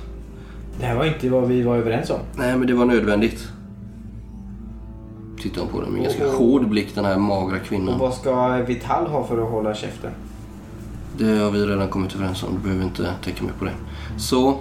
Det 0.79 0.85
här 0.85 0.95
var 0.95 1.05
inte 1.05 1.29
vad 1.29 1.47
vi 1.47 1.61
var 1.61 1.77
överens 1.77 2.09
om. 2.09 2.19
Nej, 2.35 2.57
men 2.57 2.67
det 2.67 2.73
var 2.73 2.85
nödvändigt. 2.85 3.47
Tittar 5.41 5.61
hon 5.61 5.69
på 5.69 5.81
den 5.81 5.91
med 5.91 6.03
ganska 6.03 6.31
hård 6.31 6.69
blick, 6.69 6.95
den 6.95 7.05
här 7.05 7.17
magra 7.17 7.55
Och 7.55 7.63
kvinnan. 7.67 7.99
vad 7.99 8.13
ska 8.13 8.57
Vital 8.57 9.07
ha 9.07 9.23
för 9.27 9.43
att 9.43 9.49
hålla 9.51 9.73
käften? 9.75 10.11
Det 11.17 11.37
har 11.37 11.51
vi 11.51 11.65
redan 11.65 11.87
kommit 11.87 12.15
överens 12.15 12.43
om. 12.43 12.49
Du 12.55 12.59
behöver 12.59 12.83
inte 12.85 13.13
tänka 13.23 13.43
mer 13.43 13.51
på 13.59 13.65
det. 13.65 13.71
Så, 14.17 14.57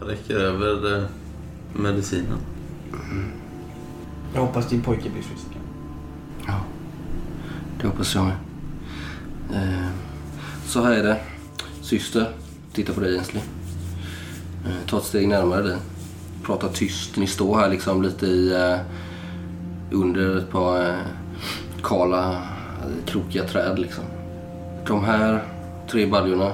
Jag 0.00 0.10
räcker 0.10 0.34
över 0.34 0.96
eh, 0.98 1.02
medicinen. 1.72 2.38
Jag 4.34 4.40
hoppas 4.40 4.68
din 4.68 4.82
pojke 4.82 5.10
blir 5.10 5.22
frisk. 5.22 5.46
ja. 6.46 6.60
Det 7.80 7.86
hoppas 7.86 8.14
jag 8.14 8.24
med. 8.24 8.36
Eh, 9.52 9.88
så 10.66 10.82
här 10.82 10.92
är 10.92 11.02
det. 11.02 11.20
Syster, 11.80 12.32
titta 12.72 12.92
på 12.92 13.00
dig 13.00 13.18
Ensley. 13.18 13.42
Eh, 14.66 14.86
ta 14.86 14.98
ett 14.98 15.04
steg 15.04 15.28
närmare 15.28 15.62
dig. 15.62 15.76
Prata 16.42 16.68
tyst. 16.68 17.16
Ni 17.16 17.26
står 17.26 17.58
här 17.58 17.68
liksom 17.68 18.02
lite 18.02 18.26
i... 18.26 18.52
Eh, 18.52 18.78
under 19.90 20.36
ett 20.36 20.50
par 20.50 20.90
eh, 20.90 20.98
kala, 21.82 22.32
eh, 22.32 23.04
krokiga 23.06 23.44
träd 23.44 23.78
liksom. 23.78 24.04
De 24.86 25.04
här 25.04 25.42
tre 25.90 26.06
baljorna, 26.06 26.52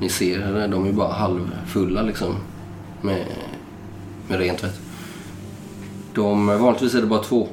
ni 0.00 0.08
ser, 0.08 0.68
de 0.68 0.86
är 0.86 0.92
bara 0.92 1.12
halvfulla 1.12 2.02
liksom. 2.02 2.34
Med, 3.02 3.26
med 4.28 4.38
rent 4.38 4.58
tvätt. 4.58 4.87
De, 6.18 6.46
vanligtvis 6.46 6.94
är 6.94 7.00
det 7.00 7.06
bara 7.06 7.22
två. 7.22 7.48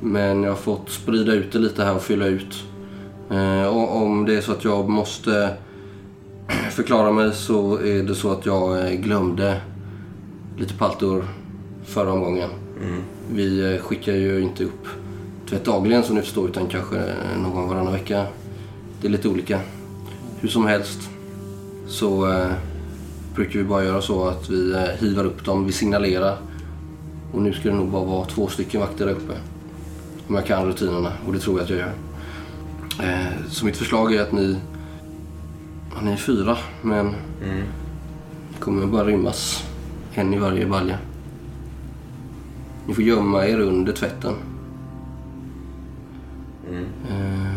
Men 0.00 0.42
jag 0.42 0.50
har 0.50 0.56
fått 0.56 0.90
sprida 0.90 1.32
ut 1.32 1.52
det 1.52 1.58
lite 1.58 1.84
här 1.84 1.94
och 1.94 2.02
fylla 2.02 2.26
ut. 2.26 2.64
Eh, 3.30 3.66
och 3.66 3.96
om 3.96 4.24
det 4.24 4.36
är 4.36 4.40
så 4.40 4.52
att 4.52 4.64
jag 4.64 4.88
måste 4.88 5.56
förklara 6.70 7.12
mig 7.12 7.32
så 7.32 7.78
är 7.78 8.02
det 8.02 8.14
så 8.14 8.32
att 8.32 8.46
jag 8.46 8.86
eh, 8.86 9.00
glömde 9.00 9.60
lite 10.58 10.74
paltor 10.74 11.24
förra 11.84 12.12
omgången. 12.12 12.50
Vi 13.32 13.74
eh, 13.74 13.80
skickar 13.80 14.12
ju 14.12 14.40
inte 14.40 14.64
upp 14.64 14.86
tvätt 15.48 15.64
dagligen 15.64 16.02
som 16.02 16.16
ni 16.16 16.22
förstår 16.22 16.48
utan 16.48 16.66
kanske 16.66 17.14
någon 17.42 17.54
gång 17.54 17.68
varannan 17.68 17.92
vecka. 17.92 18.26
Det 19.00 19.06
är 19.06 19.12
lite 19.12 19.28
olika. 19.28 19.60
Hur 20.40 20.48
som 20.48 20.66
helst 20.66 21.10
så 21.88 22.38
brukar 23.34 23.58
vi 23.58 23.64
bara 23.64 23.84
göra 23.84 24.02
så 24.02 24.28
att 24.28 24.50
vi 24.50 24.86
hivar 24.98 25.24
upp 25.24 25.44
dem, 25.44 25.66
vi 25.66 25.72
signalerar. 25.72 26.38
Och 27.34 27.42
nu 27.42 27.52
ska 27.52 27.68
det 27.68 27.74
nog 27.74 27.88
bara 27.88 28.04
vara 28.04 28.24
två 28.24 28.48
stycken 28.48 28.80
vakter 28.80 29.06
där 29.06 29.12
uppe. 29.12 29.32
Om 30.28 30.34
jag 30.34 30.46
kan 30.46 30.66
rutinerna 30.66 31.12
och 31.26 31.32
det 31.32 31.38
tror 31.38 31.56
jag 31.58 31.64
att 31.64 31.70
jag 31.70 31.78
gör. 31.78 31.92
Eh, 33.02 33.48
så 33.48 33.64
mitt 33.66 33.76
förslag 33.76 34.14
är 34.14 34.22
att 34.22 34.32
ni... 34.32 34.58
Ni 36.02 36.12
är 36.12 36.16
fyra 36.16 36.56
men 36.82 37.14
det 38.52 38.60
kommer 38.60 38.86
bara 38.86 39.04
rymmas 39.04 39.66
en 40.14 40.34
i 40.34 40.38
varje 40.38 40.66
balja. 40.66 40.98
Ni 42.86 42.94
får 42.94 43.04
gömma 43.04 43.46
er 43.46 43.60
under 43.60 43.92
tvätten. 43.92 44.34
Eh, 47.10 47.54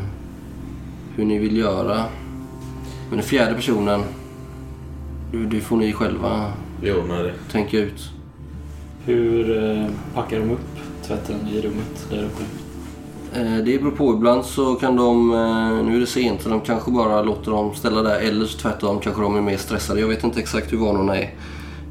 hur 1.16 1.26
ni 1.26 1.38
vill 1.38 1.58
göra. 1.58 2.06
Men 3.10 3.18
den 3.18 3.28
fjärde 3.28 3.56
personen, 3.56 4.04
det, 5.32 5.62
får 5.62 5.78
ni 5.78 5.94
själva 5.94 6.54
det. 6.82 7.34
tänka 7.52 7.78
ut. 7.78 8.17
Hur 9.08 9.64
eh, 9.64 9.90
packar 10.14 10.40
de 10.40 10.52
upp 10.52 10.80
tvätten 11.04 11.48
i 11.48 11.62
rummet 11.62 12.08
där 12.10 12.24
uppe? 12.24 12.44
Eh, 13.40 13.64
det 13.64 13.80
beror 13.80 13.92
på. 13.92 14.14
Ibland 14.14 14.46
så 14.46 14.76
kan 14.76 14.96
de, 14.96 15.34
eh, 15.34 15.86
nu 15.86 15.96
är 15.96 16.00
det 16.00 16.08
sent, 16.08 16.42
så 16.42 16.50
de 16.50 16.62
kanske 16.62 16.92
bara 16.92 17.22
låter 17.22 17.52
dem 17.52 17.76
ställa 17.76 18.02
där. 18.02 18.20
Eller 18.20 18.46
så 18.46 18.58
tvärtom 18.58 19.00
kanske 19.00 19.22
de 19.22 19.36
är 19.36 19.42
mer 19.42 19.58
stressade. 19.58 20.00
Jag 20.00 20.08
vet 20.08 20.24
inte 20.24 20.40
exakt 20.40 20.74
hur 20.74 20.78
vanorna 20.78 21.18
är. 21.18 21.34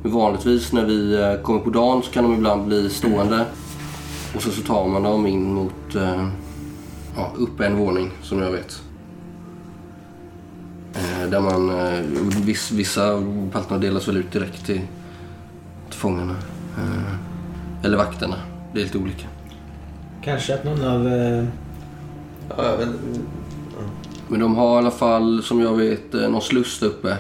Men 0.02 0.12
vanligtvis 0.12 0.72
när 0.72 0.84
vi 0.84 1.38
kommer 1.42 1.60
på 1.60 1.70
dagen 1.70 2.02
så 2.02 2.10
kan 2.10 2.24
de 2.24 2.34
ibland 2.34 2.66
bli 2.66 2.90
stående. 2.90 3.44
Och 4.34 4.42
så, 4.42 4.50
så 4.50 4.62
tar 4.62 4.88
man 4.88 5.02
dem 5.02 5.26
in 5.26 5.54
mot, 5.54 5.94
ja, 7.16 7.32
upp 7.36 7.60
en 7.60 7.76
våning 7.76 8.10
som 8.22 8.42
jag 8.42 8.50
vet. 8.50 8.82
Där 11.30 11.40
man, 11.40 11.72
vissa 12.72 13.22
palterna 13.52 13.80
delas 13.80 14.08
väl 14.08 14.16
ut 14.16 14.32
direkt 14.32 14.66
till, 14.66 14.80
till 15.90 15.98
fångarna. 15.98 16.36
Eh, 16.76 17.84
Eller 17.84 17.96
vakterna. 17.96 18.36
Det 18.72 18.80
är 18.80 18.84
lite 18.84 18.98
olika. 18.98 19.26
Kanske 20.24 20.54
att 20.54 20.64
någon 20.64 20.84
av... 20.84 21.08
Eh, 21.08 21.44
Ja, 22.56 22.64
jag 22.64 22.76
vet 22.76 22.88
Men 24.28 24.40
de 24.40 24.56
har 24.56 24.74
i 24.74 24.78
alla 24.78 24.90
fall, 24.90 25.42
som 25.42 25.60
jag 25.60 25.76
vet, 25.76 26.14
eh, 26.14 26.28
någon 26.28 26.42
sluss 26.42 26.80
där 26.80 26.86
uppe. 26.86 27.16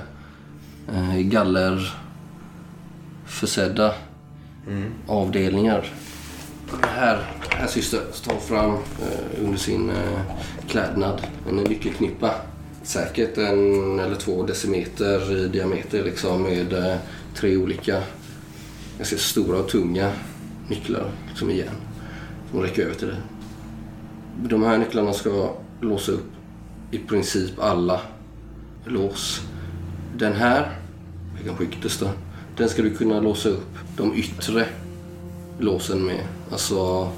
Eh, 0.94 1.16
galler 1.16 1.94
försedda 3.26 3.92
avdelningar. 5.06 5.86
Här, 6.82 7.18
här 7.50 7.66
syster, 7.66 8.00
står 8.12 8.36
fram 8.36 8.70
eh, 8.74 9.44
under 9.44 9.58
sin 9.58 9.90
eh, 9.90 10.20
klädnad 10.68 11.22
en 11.48 11.56
nyckelknippa. 11.56 12.30
Säkert 12.82 13.38
en 13.38 13.98
eller 14.00 14.14
två 14.16 14.42
decimeter 14.42 15.36
i 15.36 15.48
diameter 15.48 16.04
liksom 16.04 16.42
med 16.42 16.72
eh, 16.72 16.96
tre 17.34 17.56
olika 17.56 18.02
ganska 18.96 19.16
stora 19.16 19.58
och 19.58 19.68
tunga 19.68 20.12
nycklar 20.68 21.10
som 21.34 21.50
järn. 21.50 21.74
Som 22.50 22.60
räcker 22.60 22.82
över 22.82 22.94
till 22.94 23.08
dig. 23.08 23.16
De 24.48 24.62
här 24.62 24.78
nycklarna 24.78 25.12
ska 25.12 25.54
låsa 25.80 26.12
upp 26.12 26.32
i 26.90 26.98
princip 26.98 27.58
alla 27.58 28.00
lås. 28.84 29.40
Den 30.16 30.32
här, 30.32 30.60
är 31.40 31.44
kanske 31.46 31.64
yttersta, 31.64 32.10
den 32.56 32.68
ska 32.68 32.82
du 32.82 32.94
kunna 32.94 33.20
låsa 33.20 33.48
upp 33.48 33.78
de 33.96 34.14
yttre 34.14 34.66
låsen 35.58 36.04
med. 36.04 36.24
Alltså 36.50 37.08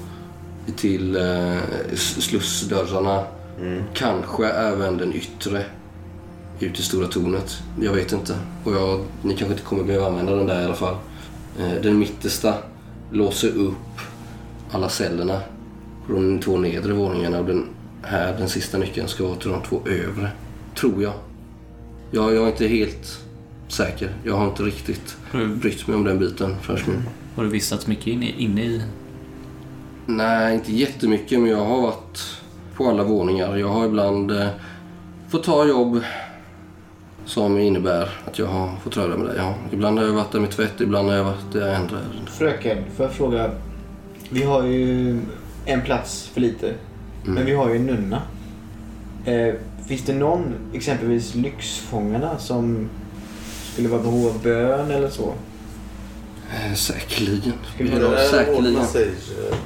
till 0.75 1.15
eh, 1.15 1.57
slussdörrarna. 1.95 3.23
Kanske 3.93 4.47
även 4.47 4.97
den 4.97 5.13
yttre 5.13 5.65
ut 6.59 6.79
i 6.79 6.83
stora 6.83 7.07
tornet. 7.07 7.57
Jag 7.81 7.93
vet 7.93 8.11
inte. 8.11 8.35
Och 8.63 8.73
jag, 8.73 8.99
ni 9.21 9.35
kanske 9.35 9.53
inte 9.53 9.65
kommer 9.65 9.83
behöva 9.83 10.07
använda 10.07 10.35
den 10.35 10.47
där 10.47 10.61
i 10.61 10.65
alla 10.65 10.75
fall. 10.75 10.95
Eh, 11.59 11.81
den 11.81 11.99
mittersta 11.99 12.53
låser 13.11 13.57
upp 13.57 13.99
alla 14.71 14.89
cellerna 14.89 15.41
på 16.07 16.13
de 16.13 16.39
två 16.39 16.57
nedre 16.57 16.93
våningarna 16.93 17.39
och 17.39 17.45
den 17.45 17.65
här, 18.03 18.37
den 18.37 18.49
sista 18.49 18.77
nyckeln, 18.77 19.07
ska 19.07 19.23
vara 19.23 19.35
till 19.35 19.49
de 19.49 19.61
två 19.61 19.81
övre. 19.85 20.31
Tror 20.79 21.03
jag. 21.03 21.13
Jag, 22.11 22.35
jag 22.35 22.43
är 22.43 22.47
inte 22.47 22.67
helt 22.67 23.19
säker. 23.67 24.13
Jag 24.23 24.35
har 24.35 24.47
inte 24.47 24.63
riktigt 24.63 25.17
Har 25.31 25.39
du, 25.39 25.47
brytt 25.47 25.87
mig 25.87 25.97
om 25.97 26.03
den 26.03 26.19
biten 26.19 26.55
förrän 26.61 26.83
nu. 26.87 27.01
har 27.35 27.43
du 27.43 27.49
vistats 27.49 27.87
mycket 27.87 28.07
inne, 28.07 28.31
inne 28.31 28.63
i 28.63 28.81
Nej, 30.05 30.55
inte 30.55 30.73
jättemycket, 30.73 31.39
men 31.39 31.49
jag 31.49 31.65
har 31.65 31.81
varit 31.81 32.41
på 32.75 32.89
alla 32.89 33.03
våningar. 33.03 33.57
Jag 33.57 33.67
har 33.67 33.85
ibland 33.85 34.31
eh, 34.31 34.47
fått 35.29 35.43
ta 35.43 35.67
jobb 35.67 36.03
som 37.29 37.57
innebär 37.57 38.09
att 38.25 38.39
jag 38.39 38.45
har 38.45 38.69
fått 38.83 38.97
röra 38.97 39.17
mig 39.17 39.27
där. 39.27 39.35
Ja, 39.37 39.53
ibland 39.71 39.99
har 39.99 40.05
jag 40.05 40.13
varit 40.13 40.31
där 40.31 40.39
med 40.39 40.51
tvätt, 40.51 40.81
ibland 40.81 41.09
har 41.09 41.15
jag 41.15 41.23
varit 41.23 41.51
där 41.53 41.75
andra 41.75 41.97
ärenden. 41.97 42.27
Fröken, 42.27 42.77
får 42.95 43.05
jag 43.05 43.13
fråga? 43.13 43.51
Vi 44.29 44.43
har 44.43 44.63
ju 44.63 45.19
en 45.65 45.81
plats 45.81 46.29
för 46.33 46.41
lite. 46.41 46.73
Men 47.23 47.45
vi 47.45 47.55
har 47.55 47.69
ju 47.69 47.75
en 47.75 47.85
nunna. 47.85 48.21
Eh, 49.25 49.53
finns 49.87 50.01
det 50.01 50.13
någon, 50.13 50.53
exempelvis 50.73 51.35
Lyxfångarna, 51.35 52.37
som 52.37 52.89
skulle 53.73 53.89
vara 53.89 54.01
behov 54.01 54.27
av 54.27 54.41
bön 54.43 54.91
eller 54.91 55.09
så? 55.09 55.33
Eh, 56.53 56.73
säkerligen. 56.73 57.53
Ska 57.75 57.83
vi 57.83 57.89
Ja, 57.89 58.17
säkerligen. 58.31 58.85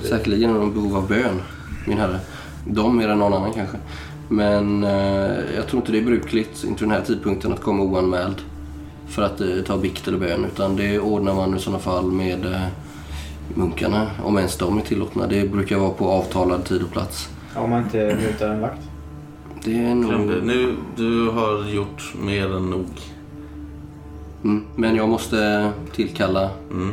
Säkerligen 0.02 0.52
har 0.52 0.60
de 0.60 0.74
behov 0.74 0.98
av 0.98 1.08
bön, 1.08 1.42
min 1.88 1.98
herre. 1.98 2.20
De 2.68 2.98
mer 2.98 3.10
än 3.10 3.20
någon 3.20 3.34
annan 3.34 3.54
kanske. 3.54 3.78
Men 4.30 4.84
eh, 4.84 5.56
jag 5.56 5.68
tror 5.68 5.82
inte 5.82 5.92
det 5.92 5.98
är 5.98 6.06
brukligt 6.06 6.64
inför 6.64 6.86
den 6.86 6.92
här 6.96 7.02
tidpunkten 7.02 7.54
att 7.54 7.62
komma 7.62 7.84
oanmäld 7.84 8.36
för 9.08 9.22
att 9.22 9.42
eh, 9.42 9.48
ta 9.68 9.78
bikt 9.78 10.08
eller 10.08 10.18
bön. 10.18 10.46
Utan 10.46 10.76
det 10.76 11.00
ordnar 11.00 11.34
man 11.36 11.56
i 11.58 11.60
sådana 11.60 11.80
fall 11.80 12.12
med 12.12 12.46
eh, 12.46 12.62
munkarna, 13.56 14.08
om 14.24 14.38
ens 14.38 14.58
de 14.58 14.78
är 14.78 14.82
tillåtna. 14.82 15.28
Det 15.28 15.52
brukar 15.52 15.78
vara 15.78 15.90
på 15.90 16.10
avtalad 16.10 16.66
tid 16.66 16.84
och 16.84 16.92
plats. 16.92 17.30
Om 17.56 17.70
man 17.70 17.84
inte 17.84 18.18
mutar 18.28 18.50
en 18.50 18.62
vakt? 18.62 18.82
Det 19.64 19.86
är 19.86 19.96
nog... 19.96 20.10
Glömde. 20.10 20.42
Nu, 20.42 20.76
du 20.96 21.30
har 21.30 21.70
gjort 21.70 22.14
mer 22.22 22.56
än 22.56 22.70
nog. 22.70 22.86
Mm. 24.44 24.64
Men 24.76 24.96
jag 24.96 25.10
måste 25.10 25.72
tillkalla 25.96 26.50
Mm, 26.72 26.92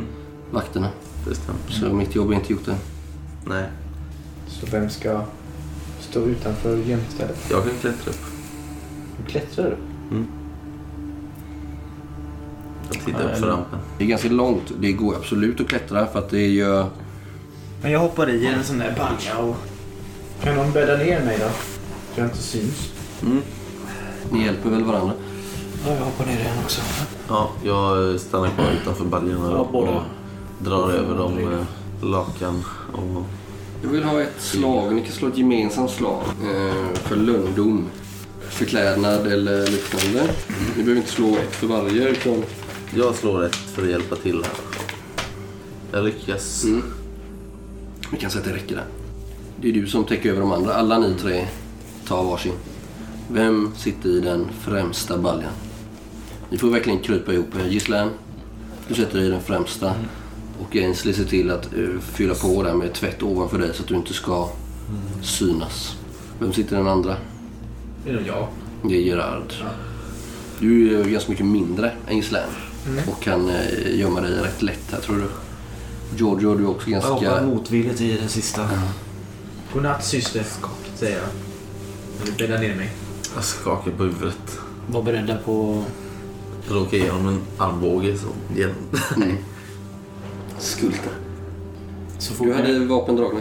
vakterna. 0.51 0.87
det 1.27 1.35
stämmer. 1.35 1.59
Så 1.69 1.95
mitt 1.95 2.15
jobb 2.15 2.31
är 2.31 2.35
inte 2.35 2.53
gjort 2.53 2.67
än. 2.67 2.75
Nej, 3.45 3.63
Så 4.47 4.65
vem 4.71 4.89
ska 4.89 5.21
stå 6.11 6.19
utanför 6.19 6.77
gömstället? 6.77 7.37
jag 7.51 7.63
kan 7.63 7.73
klättra 7.81 8.11
upp. 8.11 8.25
Du 9.17 9.31
klättrar 9.31 9.67
upp? 9.71 9.79
Jag 12.93 13.05
tittar 13.05 13.23
upp 13.31 13.37
för 13.37 13.47
rampen. 13.47 13.79
Det 13.97 14.03
är 14.03 14.07
ganska 14.07 14.29
långt. 14.29 14.71
Det 14.79 14.91
går 14.91 15.15
absolut 15.15 15.61
att 15.61 15.67
klättra 15.67 16.05
för 16.07 16.19
att 16.19 16.29
det 16.29 16.47
gör... 16.47 16.85
Men 17.81 17.91
jag 17.91 17.99
hoppar 17.99 18.29
i 18.29 18.45
en 18.47 18.63
sån 18.63 18.77
där 18.77 18.95
balja 18.97 19.37
och... 19.37 19.55
Kan 20.43 20.55
någon 20.55 20.71
bädda 20.71 20.97
ner 20.97 21.25
mig 21.25 21.37
då? 21.39 21.45
Så 22.15 22.19
jag 22.21 22.27
inte 22.27 22.37
syns. 22.37 22.91
Ni 24.31 24.45
hjälper 24.45 24.69
väl 24.69 24.83
varandra? 24.83 25.13
Ja, 25.87 25.93
jag 25.93 26.05
hoppar 26.05 26.25
ner 26.25 26.39
igen 26.39 26.55
också. 26.63 26.81
Ja, 27.27 27.49
jag 27.63 28.19
stannar 28.19 28.49
kvar 28.49 28.65
utanför 28.81 29.05
baljarna 29.05 29.51
Ja, 29.51 29.69
båda. 29.71 29.91
och 29.91 30.01
drar 30.59 30.89
över 30.91 31.17
dem 31.17 31.33
med 31.33 31.65
lakan. 32.01 32.63
Och... 32.93 33.23
Jag 33.83 33.89
vill 33.89 34.03
ha 34.03 34.21
ett 34.21 34.41
slag. 34.41 34.95
Ni 34.95 35.01
kan 35.01 35.11
slå 35.11 35.27
ett 35.27 35.37
gemensamt 35.37 35.91
slag 35.91 36.23
eh, 36.27 36.93
för 36.93 37.15
lönndom. 37.15 37.87
Förklädnad 38.41 39.27
eller 39.27 39.67
liknande. 39.67 40.33
Ni 40.77 40.83
behöver 40.83 40.95
inte 40.95 41.11
slå 41.11 41.35
ett 41.35 41.55
för 41.55 41.67
varje 41.67 42.09
utan... 42.09 42.43
Jag 42.95 43.15
slår 43.15 43.45
ett 43.45 43.55
för 43.55 43.83
att 43.83 43.89
hjälpa 43.89 44.15
till 44.15 44.43
här. 44.43 44.53
Jag 45.91 46.05
lyckas. 46.05 46.63
Mm. 46.63 46.83
Vi 48.11 48.17
kan 48.17 48.31
säga 48.31 48.41
att 48.41 48.47
det 48.49 48.55
räcker 48.55 48.75
där. 48.75 48.85
Det 49.61 49.69
är 49.69 49.73
du 49.73 49.87
som 49.87 50.03
täcker 50.03 50.29
över 50.29 50.41
de 50.41 50.51
andra. 50.51 50.73
Alla 50.73 50.99
ni 50.99 51.15
tre 51.15 51.47
tar 52.07 52.23
varsin. 52.23 52.53
Vem 53.31 53.71
sitter 53.77 54.09
i 54.09 54.19
den 54.19 54.47
främsta 54.61 55.17
baljan? 55.17 55.53
Ni 56.49 56.57
får 56.57 56.69
verkligen 56.69 56.99
krypa 56.99 57.33
ihop 57.33 57.55
er. 57.55 57.69
Gislän, 57.69 58.09
du 58.87 58.93
sätter 58.95 59.17
dig 59.17 59.27
i 59.27 59.31
den 59.31 59.41
främsta. 59.41 59.95
Och 60.61 60.75
Ainsley 60.75 61.13
ser 61.13 61.25
till 61.25 61.51
att 61.51 61.65
eh, 61.65 61.99
fylla 62.01 62.35
på 62.35 62.63
där 62.63 62.73
med 62.73 62.93
tvätt 62.93 63.23
ovanför 63.23 63.59
dig 63.59 63.73
så 63.73 63.81
att 63.81 63.87
du 63.87 63.95
inte 63.95 64.13
ska 64.13 64.49
synas. 65.23 65.95
Vem 66.39 66.53
sitter 66.53 66.77
den 66.77 66.87
andra? 66.87 67.15
Det 68.05 68.11
är 68.11 68.23
jag. 68.27 68.47
Det 68.83 68.95
är 68.95 69.01
Gerard. 69.01 69.53
Du 70.59 70.99
är 70.99 71.05
ganska 71.05 71.31
mycket 71.31 71.45
mindre 71.45 71.91
än 72.07 72.15
Gislän. 72.15 72.49
Och 73.11 73.23
kan 73.23 73.49
eh, 73.49 73.99
gömma 73.99 74.21
dig 74.21 74.31
rätt 74.31 74.61
lätt 74.61 74.91
här 74.91 74.99
tror 74.99 75.15
du. 75.15 75.27
Giorgio, 76.17 76.55
du 76.55 76.63
är 76.63 76.69
också 76.69 76.89
Jag 76.89 77.01
hoppar 77.01 77.21
ganska... 77.25 77.45
motvilligt 77.45 78.01
i 78.01 78.17
det 78.17 78.27
sista. 78.27 78.69
Godnatt 79.73 80.05
syster, 80.05 80.45
säger 80.95 81.17
jag. 81.17 81.27
Jag 82.19 82.25
vill 82.25 82.47
bädda 82.47 82.61
ner 82.61 82.75
mig. 82.75 82.91
Jag 83.35 83.43
skakar 83.43 83.91
på 83.91 84.03
huvudet. 84.03 84.59
Var 84.87 85.03
beredda 85.03 85.37
på... 85.37 85.83
Ge 86.91 87.09
honom 87.09 87.27
en 87.27 87.41
armbåge 87.57 88.17
som 88.17 88.57
hjälp. 88.57 88.75
Skulta. 90.61 91.09
Så 92.19 92.33
fort 92.33 92.47
Du 92.47 92.53
hade 92.53 92.79
vapen 92.85 93.15
dragna. 93.15 93.39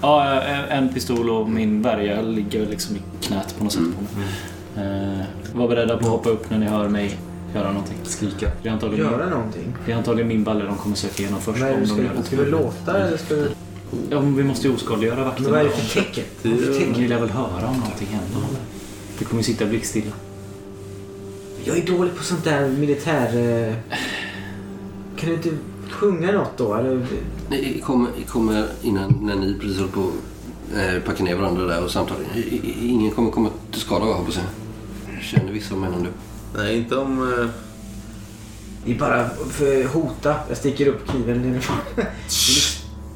Ja, 0.00 0.42
en- 0.42 0.94
pistol 0.94 1.30
och 1.30 1.50
min 1.50 1.82
värja 1.82 2.22
ligger 2.22 2.66
liksom 2.66 2.96
i 2.96 3.00
knät 3.20 3.54
på 3.58 3.64
något 3.64 3.72
sätt 3.72 3.82
på 3.82 4.18
mig. 4.18 4.28
Eh, 5.16 5.24
var 5.54 5.68
beredda 5.68 5.96
på 5.96 6.04
att 6.04 6.10
hoppa 6.12 6.30
upp 6.30 6.50
när 6.50 6.58
ni 6.58 6.66
hör 6.66 6.88
mig 6.88 7.18
göra 7.54 7.68
någonting. 7.72 7.96
Skrika. 8.04 8.50
Det 8.62 8.68
är 8.68 8.72
antagligen, 8.72 9.06
Göra 9.06 9.30
någonting? 9.30 9.74
det 9.86 9.92
är 9.92 9.96
antagligen 9.96 10.28
min 10.28 10.44
balle 10.44 10.64
de 10.64 10.76
kommer 10.76 10.96
söka 10.96 11.22
igenom 11.22 11.40
först. 11.40 11.60
Men 11.60 11.74
om 11.74 11.80
de 11.80 11.86
ska, 11.86 12.02
gör 12.02 12.10
det. 12.16 12.22
ska 12.22 12.36
vi 12.36 12.50
låta 12.50 12.98
eller 13.06 13.16
ska 13.16 13.34
vi... 13.34 13.46
Ja, 14.10 14.20
men 14.20 14.36
vi 14.36 14.44
måste 14.44 14.68
ju 14.68 14.74
oskadliggöra 14.74 15.24
vakterna. 15.24 15.48
Men 15.48 15.58
vad 15.58 15.60
är 15.66 15.76
det 15.76 15.82
för 15.82 16.00
tecken? 16.00 16.24
Ni 16.96 17.08
lär 17.08 17.20
väl 17.20 17.30
höra 17.30 17.68
om 17.68 17.76
någonting 17.80 18.08
händer? 18.08 18.48
Vi 19.18 19.24
kommer 19.24 19.40
ju 19.42 19.44
sitta 19.44 19.66
blickstilla. 19.66 20.12
Jag 21.64 21.76
är 21.78 21.86
dålig 21.86 22.16
på 22.16 22.22
sånt 22.24 22.44
där 22.44 22.68
militär... 22.68 23.26
eh, 23.68 23.74
Kan 25.16 25.28
du 25.28 25.34
inte 25.34 25.50
sjunga 25.92 26.32
något 26.32 26.56
då? 26.56 26.74
Eller? 26.74 27.06
Ni 27.50 27.80
kommer, 27.86 28.08
kommer 28.28 28.66
innan 28.82 29.18
när 29.22 29.36
ni 29.36 29.54
precis 29.60 29.78
håller 29.78 29.92
på 29.92 30.00
att 30.00 30.76
eh, 30.94 31.00
packa 31.02 31.24
ner 31.24 31.34
varandra 31.36 31.64
där 31.66 31.84
och 31.84 31.90
samtala. 31.90 32.20
I- 32.34 32.38
i- 32.40 32.88
Ingen 32.88 33.10
kommer 33.10 33.30
komma 33.30 33.50
till 33.72 33.80
skada 33.80 34.06
jag 34.06 34.14
hoppas 34.14 34.36
jag. 34.36 35.22
Känner 35.22 35.52
vissa 35.52 35.74
av 35.74 35.80
männen 35.80 36.02
du. 36.02 36.08
Nej, 36.60 36.76
inte 36.78 36.96
om... 36.96 37.32
eh, 37.40 37.46
Det 38.84 38.92
är 38.92 38.98
bara 38.98 39.28
för 39.50 39.84
hota. 39.84 40.34
Jag 40.48 40.56
sticker 40.56 40.86
upp 40.86 41.08
kniven. 41.08 41.60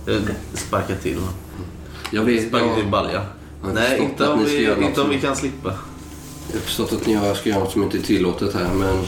Jag 0.07 0.21
sparkar 0.55 0.95
till 0.97 1.15
honom. 1.15 1.35
Jag 2.13 2.23
vet, 2.23 2.49
Sparkar 2.49 2.67
jag, 2.67 2.77
till 2.77 2.87
balja. 2.89 3.23
Nej, 3.75 3.99
inte 3.99 4.29
om, 4.29 4.45
vi, 4.45 4.67
inte 4.87 5.01
om 5.01 5.11
vi 5.11 5.21
kan 5.21 5.37
slippa. 5.37 5.73
jag 6.49 6.57
har 6.57 6.61
förstått 6.61 6.93
att 6.93 7.07
ni 7.07 7.19
ska 7.37 7.49
göra 7.49 7.59
något 7.61 7.73
som 7.73 7.83
inte 7.83 7.99
är 7.99 8.03
tillåtet 8.03 8.55
här 8.55 8.69
men 8.75 8.99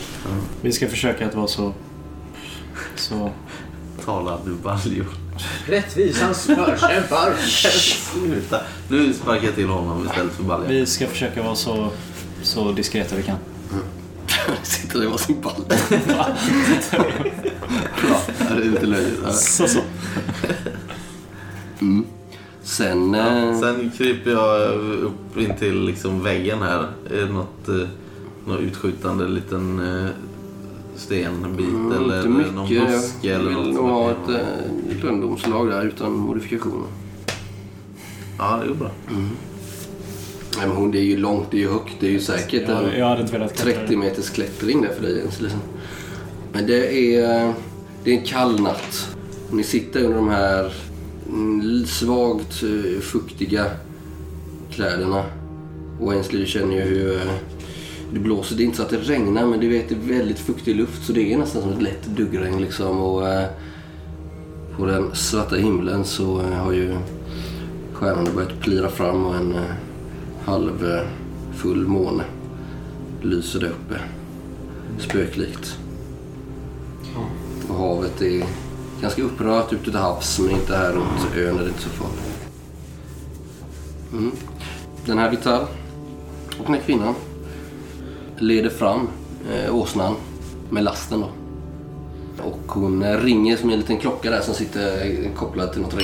Vi 0.61 0.73
ska 0.73 0.89
försöka 0.89 1.27
att 1.27 1.35
vara 1.35 1.47
så... 1.47 1.73
Så... 2.97 3.31
Tala 4.05 4.39
du 4.45 4.55
baljor. 4.55 5.07
Rättvisans 5.67 6.43
förkämpar. 6.47 7.35
Sluta. 8.13 8.61
Nu 8.89 9.13
sparkar 9.13 9.47
jag 9.47 9.55
till 9.55 9.69
honom 9.69 10.07
istället 10.07 10.33
för 10.33 10.43
balja. 10.43 10.69
Vi 10.69 10.87
ska 10.87 11.07
försöka 11.07 11.43
vara 11.43 11.55
så, 11.55 11.89
så 12.43 12.73
diskreta 12.73 13.17
vi 13.17 13.23
kan. 13.23 13.37
sitter 14.63 15.03
i 15.03 15.07
varsin 15.07 15.41
ball. 15.41 15.65
ja, 16.09 16.27
det 18.39 18.63
är 18.63 18.71
lite 18.71 18.87
löjligt. 18.87 19.35
Så, 19.35 19.69
så. 19.69 19.81
Sen... 22.63 23.15
Ja, 23.15 23.27
eh, 23.27 23.61
sen 23.61 23.91
kryper 23.97 24.31
jag 24.31 24.71
upp 25.03 25.37
in 25.37 25.55
till 25.59 25.85
liksom 25.87 26.23
väggen 26.23 26.63
här. 26.63 26.87
Är 27.11 27.17
det 27.21 27.33
något, 27.33 27.69
eh, 27.69 27.89
något 28.47 28.61
utskjutande 28.61 29.29
liten 29.29 29.81
eh, 30.97 31.01
stenbit 31.01 31.67
mm, 31.69 31.93
eller 31.93 32.17
inte 32.17 32.29
någon 32.29 32.69
mycket. 32.69 32.89
buske 32.89 33.29
Jag 33.29 33.35
eller 33.41 33.49
vill 33.49 33.57
något? 33.59 33.67
nog 33.67 33.75
som 33.77 33.85
ha 33.91 34.03
jag 34.03 34.11
ett 34.11 34.27
kan- 34.27 34.97
eh, 34.99 35.05
löndomslag 35.05 35.69
där 35.71 35.85
utan 35.87 36.13
modifikationer. 36.13 36.89
Ja, 38.39 38.59
det 38.63 38.69
går 38.69 38.75
bra. 38.75 38.91
Nej, 40.59 40.67
men 40.69 40.77
hon, 40.77 40.91
det 40.91 40.99
är 40.99 41.03
ju 41.05 41.17
långt, 41.17 41.47
det 41.51 41.57
är 41.57 41.61
ju 41.61 41.69
högt. 41.71 41.93
Det 42.01 42.07
är 42.07 42.11
ju 42.11 42.21
säkert 42.21 42.69
Jag, 42.69 42.85
en 42.85 42.99
jag 42.99 43.09
hade 43.09 43.21
inte 43.21 43.33
velat 43.33 43.57
klättra 43.57 43.81
30 43.83 43.97
meters 43.97 44.31
klättring 44.31 44.83
där 44.83 44.89
för 44.95 45.03
dig 45.03 45.19
ens. 45.19 45.41
Liksom. 45.41 45.61
Men 46.53 46.67
det 46.67 47.15
är, 47.17 47.53
det 48.05 48.11
är 48.11 48.19
en 48.19 48.25
kall 48.27 48.61
natt. 48.61 49.17
Ni 49.51 49.63
sitter 49.63 50.05
under 50.05 50.17
de 50.17 50.29
här 50.29 50.73
mm, 51.29 51.87
svagt 51.87 52.63
eh, 52.63 53.01
fuktiga 53.01 53.65
kläderna. 54.71 55.25
Och 56.01 56.13
Ainsley 56.13 56.47
känner 56.47 56.75
ju 56.75 56.81
hur 56.83 57.15
eh, 57.17 57.33
det 58.13 58.19
blåser. 58.19 58.57
Det 58.57 58.63
är 58.63 58.65
inte 58.65 58.77
så 58.77 58.83
att 58.83 58.91
det 58.91 58.97
regnar 58.97 59.47
men 59.47 59.61
det 59.61 59.93
är 59.93 59.97
väldigt 59.97 60.39
fuktig 60.39 60.77
luft 60.77 61.07
så 61.07 61.13
det 61.13 61.33
är 61.33 61.39
nästan 61.39 61.63
som 61.63 61.73
ett 61.73 61.83
lätt 61.83 62.05
duggregn 62.07 62.61
liksom. 62.61 63.01
Och, 63.01 63.29
eh, 63.29 63.49
på 64.77 64.87
den 64.87 65.15
svarta 65.15 65.57
himlen 65.57 66.05
så 66.05 66.41
eh, 66.41 66.49
har 66.49 66.73
ju 66.73 66.97
stjärnorna 67.93 68.31
börjat 68.35 68.61
plira 68.61 68.89
fram 68.89 69.27
och 69.27 69.37
en 69.37 69.55
eh, 69.55 69.75
halv 70.45 70.87
eh, 70.87 71.07
full 71.55 71.87
måne 71.87 72.25
lyser 73.23 73.61
där 73.61 73.69
uppe. 73.69 74.01
Spöklikt. 74.99 75.79
Och 77.69 77.75
havet 77.75 78.23
är 78.23 78.45
ganska 79.01 79.23
upprört 79.23 79.73
ute 79.73 79.85
till 79.85 79.95
havs 79.95 80.39
men 80.39 80.51
inte 80.51 80.77
här 80.77 80.93
runt 80.93 81.37
ön 81.37 81.59
är 81.59 81.63
det 81.63 81.69
inte 81.69 81.83
så 81.83 81.89
farligt. 81.89 82.51
Mm. 84.13 84.33
Den 85.07 85.19
här 85.19 85.31
Vital 85.31 85.63
och 86.59 86.65
den 86.65 86.75
här 86.75 86.83
kvinnan 86.83 87.15
leder 88.39 88.71
fram 88.71 89.09
eh, 89.53 89.77
åsnan 89.77 90.15
med 90.71 90.85
lasten 90.85 91.21
då. 91.21 91.29
Och 92.43 92.73
hon 92.73 93.03
eh, 93.03 93.19
ringer 93.21 93.57
som 93.57 93.71
en 93.71 93.79
liten 93.79 93.99
klocka 93.99 94.31
där 94.31 94.41
som 94.41 94.55
sitter 94.55 95.07
eh, 95.07 95.33
kopplad 95.35 95.73
till 95.73 95.83
något 95.83 95.95
rep. 95.95 96.03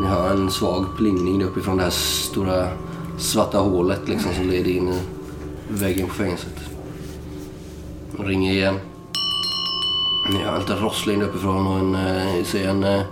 Ni 0.00 0.06
hör 0.06 0.30
en 0.30 0.50
svag 0.50 0.86
plingning 0.96 1.38
där 1.38 1.46
uppifrån 1.46 1.76
det 1.76 1.82
här 1.82 1.90
stora 1.90 2.68
svarta 3.18 3.58
hålet 3.58 4.08
liksom 4.08 4.34
som 4.34 4.50
leder 4.50 4.70
in 4.70 4.88
i 4.88 4.98
väggen 5.68 6.08
på 6.08 6.14
fängelset. 6.14 6.54
Hon 8.16 8.26
ringer 8.26 8.52
igen. 8.52 8.74
Ni 10.32 10.38
hör 10.38 10.58
lite 10.58 10.74
rossling 10.74 11.18
där 11.18 11.26
uppifrån 11.26 11.66
och 11.66 11.78
en, 11.78 11.94
eh, 11.94 12.44
ser 12.44 12.68
en 12.68 12.84
eh, 12.84 13.02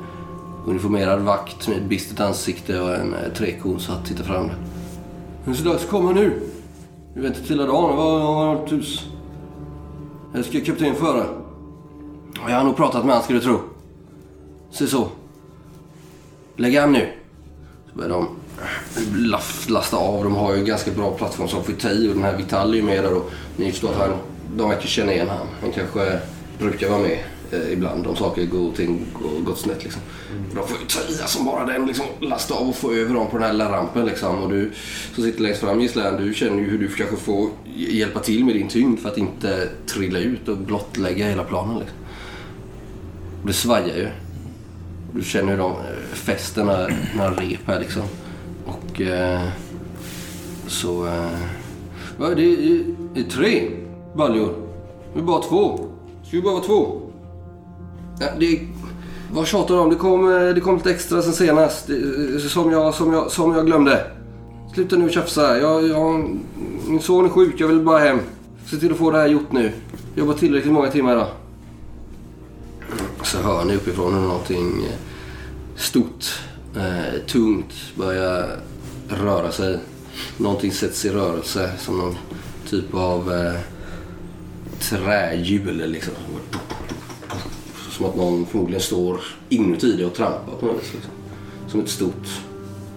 uniformerad 0.67 1.21
vakt 1.21 1.69
med 1.69 1.77
ett 1.77 1.89
bistert 1.89 2.21
ansikte 2.21 2.81
och 2.81 2.95
en 2.95 3.15
eh, 3.15 3.33
trekonshatt 3.37 4.07
sitta 4.07 4.25
fram. 4.25 4.51
Det 5.45 5.51
är 5.51 5.79
så 5.79 5.89
komma 5.89 6.13
nu. 6.13 6.41
Vi 7.17 7.23
väntar 7.23 7.41
till 7.41 7.51
hela 7.51 7.67
dagen. 7.67 7.97
Vad 7.97 8.21
har 8.23 8.55
hållit 8.55 8.73
hus? 8.73 9.07
Jag 10.35 10.45
ska 10.45 10.61
kapten 10.61 10.95
före. 10.95 11.27
Jag 12.49 12.57
har 12.57 12.65
nog 12.65 12.77
pratat 12.77 13.05
med 13.05 13.15
han 13.15 13.25
ska 13.25 13.33
du 13.33 13.41
tro. 13.41 13.61
Se 14.71 14.87
så. 14.87 15.09
Lägg 16.57 16.77
an 16.77 16.93
nu. 16.93 17.09
Så 17.93 17.99
börjar 17.99 18.11
de 18.11 18.29
lasta 19.69 19.97
av. 19.97 20.25
De 20.25 20.35
har 20.35 20.55
ju 20.55 20.65
ganska 20.65 20.91
bra 20.91 21.11
plattform 21.11 21.49
som 21.49 21.65
får 21.65 21.73
ta 21.73 21.91
i 21.91 22.09
och 22.09 22.15
den 22.15 22.23
här 22.23 22.37
Vital 22.37 22.73
är 22.73 22.77
ju 22.77 22.83
med 22.83 23.05
där 23.05 23.17
och 23.17 23.31
ni 23.57 23.71
förstår 23.71 23.89
att 23.89 23.97
han, 23.97 24.11
de 24.57 24.69
verkar 24.69 24.87
känna 24.87 25.13
igen 25.13 25.29
han. 25.29 25.47
Han 25.61 25.73
kanske 25.73 26.21
brukar 26.59 26.89
vara 26.91 27.01
med 27.01 27.19
eh, 27.53 27.73
ibland 27.73 28.07
om 28.07 28.17
saker 28.17 28.47
går, 28.47 28.73
ting, 28.73 29.07
går, 29.13 29.41
gått 29.41 29.59
snett 29.59 29.85
liksom. 29.85 30.03
De 30.55 30.69
får 30.69 30.79
ju 30.79 30.87
ta 30.87 31.25
i 31.25 31.29
som 31.29 31.45
bara 31.45 31.67
den 31.67 31.87
liksom 31.87 32.07
lasta 32.21 32.55
av 32.55 32.69
och 32.69 32.77
få 32.77 32.93
över 32.93 33.15
dem 33.15 33.27
på 33.31 33.37
den 33.37 33.47
här 33.47 33.53
lilla 33.53 33.73
rampen 33.73 34.07
liksom. 34.07 34.43
Och 34.43 34.51
du 34.51 34.73
som 35.15 35.25
sitter 35.25 35.43
längst 35.43 35.61
fram 35.61 35.81
Gislan, 35.81 36.17
du 36.17 36.35
känner 36.35 36.59
ju 36.59 36.71
hur 36.71 36.79
du 36.79 36.89
kanske 36.89 37.17
får 37.17 37.51
hjälpa 37.75 38.21
till 38.21 38.45
med 38.45 38.55
din 38.55 38.69
tyngd 38.69 39.01
för 39.01 39.09
att 39.09 39.19
inte 39.19 39.69
trilla 39.87 40.19
ut 40.19 40.49
och 40.49 40.57
blottlägga 40.57 41.27
hela 41.27 41.45
planen 41.45 41.79
liksom. 41.79 41.99
Det 43.47 43.53
svajar 43.53 43.97
ju. 43.97 44.09
Du 45.13 45.23
känner 45.23 45.51
hur 45.51 45.59
de 45.59 45.73
eh, 45.73 46.13
fäster 46.13 46.65
några, 46.65 46.89
några 47.17 47.31
rep 47.31 47.67
här 47.67 47.81
liksom. 47.81 48.03
Och 48.65 49.01
eh, 49.01 49.49
så... 50.67 51.07
Eh, 51.07 51.41
ja, 52.19 52.29
det, 52.29 52.43
är, 52.43 52.85
det 53.15 53.21
är 53.21 53.31
tre 53.31 53.71
baljor. 54.17 54.55
Det 55.15 55.21
är 55.21 55.25
bara 55.25 55.43
två. 55.43 55.89
Ska 56.25 56.37
vi 56.37 56.43
bara 56.43 56.55
vara 56.55 56.65
två? 56.65 57.06
Ja, 58.21 58.27
det, 58.39 58.61
vad 59.33 59.47
tjatar 59.47 59.75
du 59.75 59.81
om? 59.81 59.91
Det 59.91 59.97
kom, 59.97 60.33
eh, 60.33 60.55
det 60.55 60.61
kom 60.61 60.77
lite 60.77 60.91
extra 60.91 61.23
sen 61.23 61.33
senast. 61.33 61.91
Eh, 61.91 61.97
eh, 61.97 62.41
som, 62.41 62.71
jag, 62.71 62.95
som, 62.95 63.13
jag, 63.13 63.31
som 63.31 63.55
jag 63.55 63.67
glömde. 63.67 64.07
Sluta 64.75 64.97
nu 64.97 65.11
tjafsa. 65.11 65.59
Jag, 65.59 65.89
jag, 65.89 66.39
min 66.89 67.01
son 67.01 67.25
är 67.25 67.29
sjuk. 67.29 67.55
Jag 67.61 67.69
vill 67.69 67.81
bara 67.81 67.99
hem. 67.99 68.19
Se 68.67 68.77
till 68.77 68.93
att 68.93 68.99
få 68.99 69.11
det 69.11 69.19
här 69.19 69.27
gjort 69.27 69.53
nu. 69.53 69.73
Jobbar 70.15 70.35
tillräckligt 70.35 70.73
många 70.73 70.91
timmar 70.91 71.13
idag. 71.13 71.29
Så 73.23 73.39
hör 73.39 73.65
ni 73.65 73.77
uppifrån 73.77 74.15
hur 74.15 74.21
någonting 74.21 74.89
stort, 75.77 76.41
eh, 76.77 77.21
tungt 77.27 77.75
börjar 77.97 78.61
röra 79.09 79.53
sig. 79.53 79.79
Någonting 80.37 80.73
sätts 80.73 81.05
i 81.05 81.11
rörelse 81.11 81.71
som 81.79 81.99
någon 81.99 82.17
typ 82.69 82.95
av 82.95 83.33
eh, 83.33 83.61
trähjul 84.81 85.91
liksom. 85.91 86.15
Som 87.97 88.07
att 88.07 88.17
någon 88.17 88.47
förmodligen 88.47 88.81
står 88.83 89.21
inuti 89.49 89.97
det 89.97 90.05
och 90.05 90.15
trampar 90.15 90.53
på 90.61 90.67
något 90.67 90.83
vis. 90.83 90.93
Liksom. 90.95 91.13
Som 91.69 91.81
ett 91.81 91.89
stort 91.89 92.29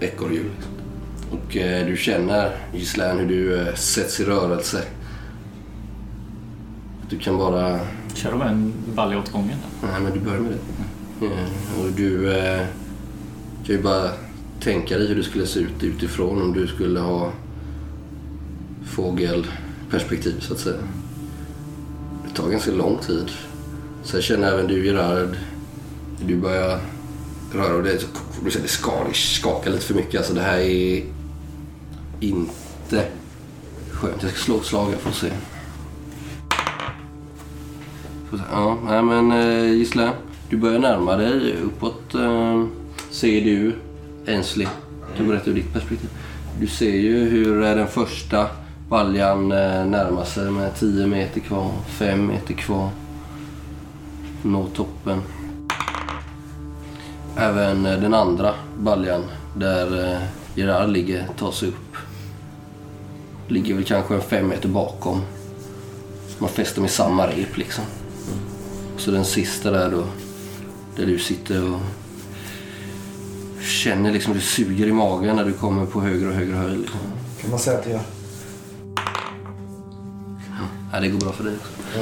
ekorrhjul. 0.00 0.50
Liksom. 0.56 0.72
Och 1.30 1.56
eh, 1.56 1.86
du 1.86 1.96
känner 1.96 2.56
Gislaine 2.74 3.18
hur 3.18 3.26
du 3.28 3.60
eh, 3.60 3.74
sätts 3.74 4.20
i 4.20 4.24
rörelse. 4.24 4.82
Du 7.10 7.18
kan 7.18 7.36
bara 7.38 7.80
Kör 8.14 8.30
de 8.30 8.42
en 8.42 8.72
balja 8.94 9.18
åt 9.18 9.32
gången? 9.32 9.58
Nej, 9.82 10.00
men 10.02 10.12
du 10.12 10.20
börjar 10.20 10.40
med 10.40 10.52
det. 11.20 11.26
Eh, 11.26 11.84
Och 11.84 11.90
du 11.96 12.32
eh, 12.38 12.66
kan 13.66 13.76
ju 13.76 13.82
bara 13.82 14.10
tänka 14.60 14.98
dig 14.98 15.08
hur 15.08 15.16
det 15.16 15.22
skulle 15.22 15.46
se 15.46 15.60
ut 15.60 15.82
utifrån 15.82 16.42
om 16.42 16.52
du 16.52 16.66
skulle 16.66 17.00
ha 17.00 17.32
fågelperspektiv 18.86 20.40
så 20.40 20.52
att 20.52 20.60
säga. 20.60 20.76
Det 22.28 22.34
tar 22.42 22.50
ganska 22.50 22.70
lång 22.72 22.98
tid. 23.06 23.30
Sen 24.02 24.22
känner 24.22 24.52
även 24.52 24.66
du 24.66 24.86
Gerard, 24.86 25.36
du 26.26 26.36
börjar 26.36 26.80
röra 27.52 27.74
och 27.74 27.82
det, 27.82 28.06
du 28.44 28.50
ser 28.50 28.60
det 28.60 29.14
skakar 29.14 29.70
lite 29.70 29.84
för 29.84 29.94
mycket. 29.94 30.18
Alltså 30.18 30.34
det 30.34 30.40
här 30.40 30.58
är 30.58 31.04
inte 32.20 33.04
skönt. 33.90 34.22
Jag 34.22 34.30
ska 34.30 34.40
slå 34.40 34.56
ett 34.56 34.64
slag, 34.64 34.92
jag 34.92 35.00
får 35.00 35.10
se. 35.10 35.30
Får 38.30 38.36
se. 38.36 38.42
Ja, 38.50 38.78
nej 38.84 39.02
men 39.02 39.32
eh, 39.32 39.72
Gisle. 39.72 40.10
Du 40.50 40.56
börjar 40.56 40.78
närma 40.78 41.16
dig 41.16 41.54
uppåt. 41.64 42.14
Eh, 42.14 42.64
ser 43.10 43.40
du 43.40 43.74
Ainsley. 44.26 44.66
Du 45.16 45.24
berättar 45.24 45.50
ur 45.50 45.54
ditt 45.54 45.72
perspektiv. 45.72 46.10
Du 46.60 46.66
ser 46.66 46.96
ju 46.96 47.28
hur 47.28 47.62
eh, 47.62 47.74
den 47.74 47.88
första 47.88 48.46
baljan 48.88 49.48
närmar 49.48 50.24
sig 50.24 50.50
med 50.50 50.74
10 50.76 51.06
meter 51.06 51.40
kvar, 51.40 51.72
5 51.88 52.26
meter 52.26 52.54
kvar. 52.54 52.90
Nå 54.42 54.66
toppen. 54.66 55.22
Även 57.36 57.86
eh, 57.86 58.00
den 58.00 58.14
andra 58.14 58.54
baljan 58.78 59.22
där 59.56 60.12
eh, 60.12 60.20
Gerard 60.54 60.90
ligger 60.90 61.28
tar 61.38 61.52
sig 61.52 61.68
upp. 61.68 61.96
Ligger 63.48 63.74
väl 63.74 63.84
kanske 63.84 64.14
en 64.14 64.20
fem 64.20 64.48
meter 64.48 64.68
bakom. 64.68 65.22
Man 66.38 66.50
fäster 66.50 66.80
med 66.80 66.90
samma 66.90 67.26
rep 67.26 67.56
liksom. 67.56 67.84
Så 68.96 69.10
den 69.10 69.24
sista 69.24 69.70
där 69.70 69.90
då, 69.90 70.04
där 70.96 71.06
du 71.06 71.18
sitter 71.18 71.74
och 71.74 71.80
känner 73.62 74.12
liksom 74.12 74.34
det 74.34 74.40
suger 74.40 74.86
i 74.86 74.92
magen 74.92 75.36
när 75.36 75.44
du 75.44 75.52
kommer 75.52 75.86
på 75.86 76.00
högre 76.00 76.28
och 76.28 76.34
högre 76.34 76.54
höjd. 76.54 76.80
Liksom. 76.80 77.00
Kan 77.40 77.50
man 77.50 77.58
säga 77.58 77.78
att 77.78 77.86
jag 77.86 77.92
gör. 77.92 78.02
Ja, 80.92 81.00
det 81.00 81.08
går 81.08 81.18
bra 81.18 81.32
för 81.32 81.44
dig 81.44 81.54
också. 81.56 82.00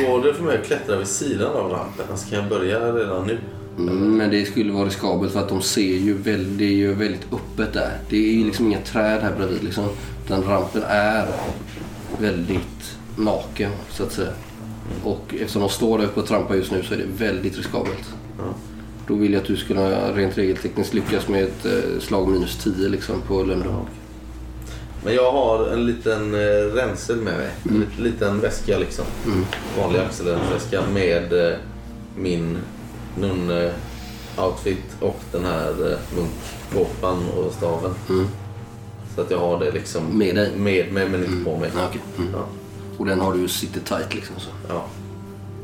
Går 0.00 0.22
det 0.22 0.34
för 0.34 0.42
mig 0.42 0.58
att 0.58 0.66
klättra 0.66 0.96
vid 0.96 1.06
sidan 1.06 1.52
av 1.52 1.70
rampen? 1.70 2.04
Alltså 2.10 2.30
kan 2.30 2.38
jag 2.38 2.48
börja 2.48 2.92
redan 2.92 3.26
nu? 3.26 3.38
Mm, 3.78 4.16
men 4.16 4.30
det 4.30 4.44
skulle 4.44 4.72
vara 4.72 4.86
riskabelt 4.86 5.32
för 5.32 5.40
att 5.40 5.48
de 5.48 5.62
ser 5.62 5.96
ju 5.96 6.14
väldigt, 6.14 6.58
det 6.58 6.64
är 6.64 6.76
ju 6.76 6.94
väldigt 6.94 7.26
öppet 7.32 7.72
där. 7.72 7.98
Det 8.08 8.16
är 8.16 8.32
ju 8.32 8.44
liksom 8.44 8.66
inga 8.66 8.80
träd 8.80 9.22
här 9.22 9.36
bredvid 9.36 9.64
liksom. 9.64 9.88
Den 10.28 10.42
rampen 10.42 10.82
är 10.88 11.26
väldigt 12.20 12.98
naken 13.16 13.70
så 13.90 14.02
att 14.02 14.12
säga. 14.12 14.32
Och 15.04 15.34
eftersom 15.34 15.62
de 15.62 15.68
står 15.68 15.98
där 15.98 16.04
uppe 16.04 16.20
och 16.20 16.26
trampar 16.26 16.54
just 16.54 16.72
nu 16.72 16.82
så 16.82 16.94
är 16.94 16.98
det 16.98 17.24
väldigt 17.24 17.56
riskabelt. 17.56 18.14
Då 19.06 19.14
vill 19.14 19.32
jag 19.32 19.40
att 19.40 19.46
du 19.46 19.56
skulle 19.56 20.12
rent 20.14 20.38
regeltekniskt 20.38 20.94
lyckas 20.94 21.28
med 21.28 21.44
ett 21.44 21.64
eh, 21.64 22.00
slag 22.00 22.28
minus 22.28 22.64
10 22.64 22.88
liksom 22.88 23.20
på 23.20 23.42
Lundon. 23.42 23.86
Men 25.04 25.14
jag 25.14 25.32
har 25.32 25.66
en 25.66 25.86
liten 25.86 26.34
eh, 26.34 26.74
ränsel 26.74 27.16
med 27.16 27.34
mig. 27.36 27.50
En 27.68 27.86
liten, 28.04 28.40
väska 28.40 28.78
liksom. 28.78 29.04
Mm. 29.26 29.44
Vanlig 29.78 30.00
axelväska 30.00 30.82
med 30.94 31.32
eh, 31.32 31.56
min 32.16 32.58
nun-outfit 33.18 34.96
och 35.00 35.20
den 35.32 35.44
här 35.44 35.92
eh, 35.92 35.98
munkkåpan 36.16 37.28
och 37.36 37.52
staven. 37.52 37.94
Mm. 38.08 38.26
Så 39.14 39.20
att 39.20 39.30
jag 39.30 39.38
har 39.38 39.58
det 39.60 39.70
liksom 39.70 40.18
Med 40.18 40.34
dig? 40.34 40.50
med 40.56 40.92
mig 40.92 41.08
men 41.08 41.24
inte 41.24 41.44
på 41.44 41.56
mig. 41.56 41.70
Ja, 41.76 41.86
okej. 41.88 42.00
Mm. 42.18 42.30
Ja. 42.32 42.46
Och 42.98 43.06
den 43.06 43.20
har 43.20 43.34
du 43.34 43.48
sitter 43.48 43.80
tight 43.80 44.14
liksom 44.14 44.36
så. 44.38 44.50
Ja. 44.68 44.84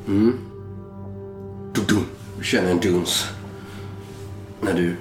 Mm. 0.06 0.38
Du, 1.74 1.80
du. 1.88 1.96
du 2.38 2.44
känner 2.44 2.70
en 2.70 2.80
duns. 2.80 3.26
När 4.60 4.74
du 4.74 4.96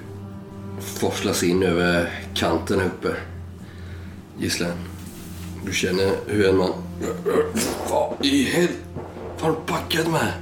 forslas 0.80 1.42
in 1.42 1.62
över 1.62 2.10
kanten 2.34 2.80
här 2.80 2.86
uppe. 2.86 3.16
Gisslan. 4.38 4.72
Du 5.64 5.72
känner 5.72 6.10
hur 6.26 6.48
en 6.48 6.56
man... 6.56 6.70
Vad 7.90 8.26
i 8.26 8.44
helvete 8.44 8.78
har 9.40 9.50
du 9.50 9.56
packat 9.66 10.10
med? 10.10 10.32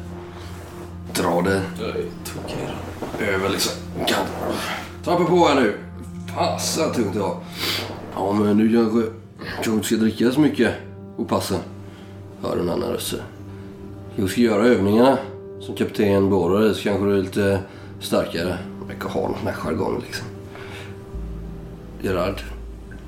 Dra 1.14 1.43
det 1.43 1.62
över 3.20 3.48
liksom 3.48 3.73
kanten. 3.98 4.27
Trappa 5.05 5.24
på 5.24 5.48
här 5.48 5.55
nu. 5.55 5.74
Fasen 6.35 6.93
tungt 6.93 7.12
det 7.12 7.18
var. 7.18 7.36
Ja 8.14 8.32
men 8.32 8.59
du 8.59 8.73
kanske 8.73 9.10
kanske 9.55 9.73
inte 9.73 9.86
ska 9.86 9.97
dricka 9.97 10.31
så 10.31 10.40
mycket 10.40 10.74
och 11.16 11.28
passa. 11.28 11.55
Hör 12.43 12.56
en 12.56 12.70
annan 12.70 12.93
röst. 12.93 13.14
Jag 14.16 14.31
ska 14.31 14.40
göra 14.40 14.64
övningarna 14.64 15.18
som 15.60 15.74
kapten 15.74 16.31
Borre 16.31 16.74
så 16.74 16.82
kanske 16.82 17.06
du 17.06 17.18
är 17.18 17.23
lite 17.23 17.60
starkare. 18.01 18.59
Verkar 18.89 19.09
ha 19.09 19.27
sån 19.39 19.47
här 19.47 19.52
jargong 19.52 20.02
liksom. 20.06 20.27
Gerard. 22.02 22.43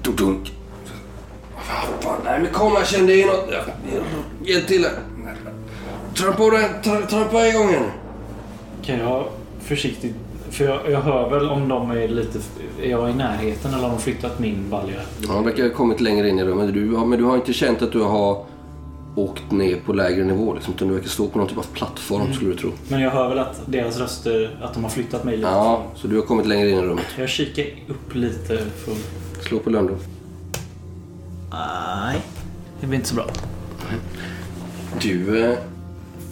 Dunk. 0.02 0.52
Vad 0.52 0.57
fan, 2.00 2.20
nej 2.24 2.40
men 2.42 2.52
kom 2.52 2.72
här 2.72 2.84
kände 2.84 3.14
jag 3.14 3.26
något. 3.26 3.54
Hjälp 4.44 4.66
till 4.66 4.84
här. 4.84 4.92
Trampa 6.14 6.36
på 6.38 6.50
den, 6.50 6.62
tra- 6.82 7.06
trampa 7.06 7.46
igång 7.46 7.72
den. 7.72 7.82
Kan 8.82 8.98
jag 8.98 9.24
försiktigt... 9.60 10.14
För 10.50 10.64
jag, 10.64 10.80
jag 10.90 11.00
hör 11.00 11.30
väl 11.30 11.48
om 11.48 11.68
de 11.68 11.90
är 11.90 12.08
lite... 12.08 12.38
Är 12.82 12.90
jag 12.90 13.10
i 13.10 13.14
närheten 13.14 13.74
eller 13.74 13.82
har 13.82 13.90
de 13.90 13.98
flyttat 14.00 14.38
min 14.38 14.70
balja? 14.70 14.94
Ja, 15.20 15.32
han 15.32 15.44
verkar 15.44 15.62
ha 15.62 15.70
kommit 15.70 16.00
längre 16.00 16.28
in 16.28 16.38
i 16.38 16.44
rummet. 16.44 16.74
Du, 16.74 16.94
har- 16.94 17.06
men 17.06 17.18
du 17.18 17.24
har 17.24 17.36
inte 17.36 17.52
känt 17.52 17.82
att 17.82 17.92
du 17.92 18.00
har 18.00 18.44
åkt 19.14 19.50
ner 19.50 19.76
på 19.86 19.92
lägre 19.92 20.24
nivå. 20.24 20.54
Liksom, 20.54 20.74
utan 20.74 20.88
du 20.88 20.94
verkar 20.94 21.08
stå 21.08 21.26
på 21.26 21.38
någon 21.38 21.48
typ 21.48 21.58
av 21.58 21.66
plattform 21.72 22.32
skulle 22.32 22.50
du 22.50 22.56
tro. 22.56 22.70
Men 22.88 23.00
jag 23.00 23.10
hör 23.10 23.28
väl 23.28 23.38
att 23.38 23.60
deras 23.66 23.98
röster, 23.98 24.58
att 24.62 24.74
de 24.74 24.82
har 24.82 24.90
flyttat 24.90 25.24
mig 25.24 25.36
lite. 25.36 25.48
Ja, 25.48 25.82
så 25.94 26.06
du 26.08 26.16
har 26.16 26.22
kommit 26.22 26.46
längre 26.46 26.70
in 26.70 26.78
i 26.78 26.82
rummet. 26.82 27.04
Jag 27.18 27.28
kikar 27.28 27.64
upp 27.88 28.14
lite 28.14 28.58
för... 28.58 28.94
Slå 29.42 29.58
på 29.58 29.70
Löndo. 29.70 29.94
Nej, 31.50 32.22
det 32.80 32.86
blir 32.86 32.96
inte 32.96 33.08
så 33.08 33.14
bra. 33.14 33.26
Du 35.02 35.44
eh, 35.44 35.58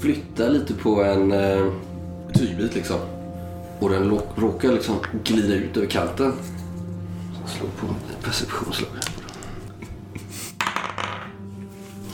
flyttar 0.00 0.50
lite 0.50 0.74
på 0.74 1.04
en 1.04 1.32
eh, 1.32 1.72
tygbit 2.34 2.74
liksom. 2.74 2.96
Och 3.78 3.90
den 3.90 4.20
råkar 4.36 4.72
liksom 4.72 4.96
glida 5.24 5.54
ut 5.54 5.76
över 5.76 5.86
kanten. 5.86 6.32
Slå 7.46 7.66
på 7.66 7.86
ett 7.86 8.24
perceptionslag. 8.24 8.88
här. 8.94 9.04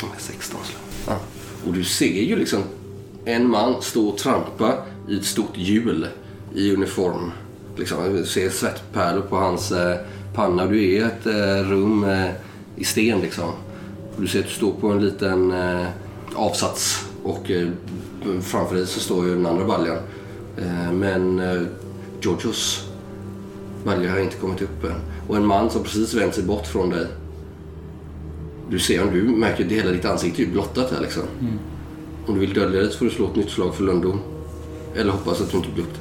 Ja, 0.01 0.07
16 0.19 0.61
slag. 0.65 0.83
Ja. 1.07 1.21
Och 1.67 1.73
du 1.73 1.85
ser 1.85 2.23
ju 2.23 2.37
liksom 2.37 2.63
en 3.25 3.51
man 3.51 3.83
stå 3.83 4.09
och 4.09 4.19
trampa 4.19 4.75
i 5.09 5.17
ett 5.19 5.25
stort 5.25 5.57
hjul 5.57 6.09
i 6.55 6.75
uniform. 6.75 7.33
Liksom, 7.77 8.15
du 8.15 8.27
ser 8.27 8.51
svettpärlor 8.51 9.23
på 9.23 9.37
hans 9.37 9.73
eh, 9.73 9.97
panna. 10.35 10.67
Du 10.67 10.77
är 10.77 10.83
i 10.83 10.99
ett 10.99 11.27
eh, 11.27 11.71
rum 11.71 12.05
eh, 12.05 12.31
i 12.83 12.85
sten 12.85 13.21
liksom. 13.21 13.51
Du 14.19 14.27
ser 14.27 14.39
att 14.39 14.45
du 14.47 14.51
står 14.53 14.73
på 14.73 14.89
en 14.89 15.05
liten 15.05 15.53
eh, 15.53 15.87
avsats 16.35 17.07
och 17.25 17.51
eh, 17.51 17.69
framför 18.43 18.75
dig 18.75 18.87
så 18.87 19.01
står 19.01 19.27
ju 19.27 19.35
den 19.35 19.47
andra 19.47 19.65
baljan. 19.65 19.97
Eh, 20.59 20.93
men 20.93 21.39
eh, 21.41 21.63
Georgios 22.23 22.89
balja 23.85 24.11
har 24.11 24.19
inte 24.19 24.37
kommit 24.37 24.63
upp 24.63 24.85
än. 24.85 24.95
Och 25.29 25.37
en 25.37 25.47
man 25.47 25.71
som 25.71 25.83
precis 25.83 26.15
vänt 26.15 26.35
sig 26.35 26.45
bort 26.45 26.67
från 26.67 26.91
dig. 26.91 27.07
Du 28.71 28.79
ser, 28.79 29.11
du 29.13 29.23
märker 29.23 29.65
att 29.67 29.73
hela 29.73 29.91
ditt 29.91 30.05
ansikte 30.05 30.43
är 30.43 30.47
blottat 30.47 30.91
här 30.93 31.01
liksom. 31.01 31.23
Om 32.27 32.35
du 32.35 32.41
vill 32.41 32.55
dölja 32.55 32.81
det 32.81 32.91
så 32.91 32.99
får 32.99 33.05
du 33.05 33.11
slå 33.11 33.27
ett 33.27 33.37
nytt 33.37 33.51
slag 33.51 33.75
för 33.75 33.85
Lundom. 33.85 34.21
Eller 34.97 35.13
hoppas 35.13 35.41
att 35.41 35.51
du 35.51 35.57
inte 35.57 35.71
blir 35.75 35.85
upp 35.85 35.95
det. 35.95 36.01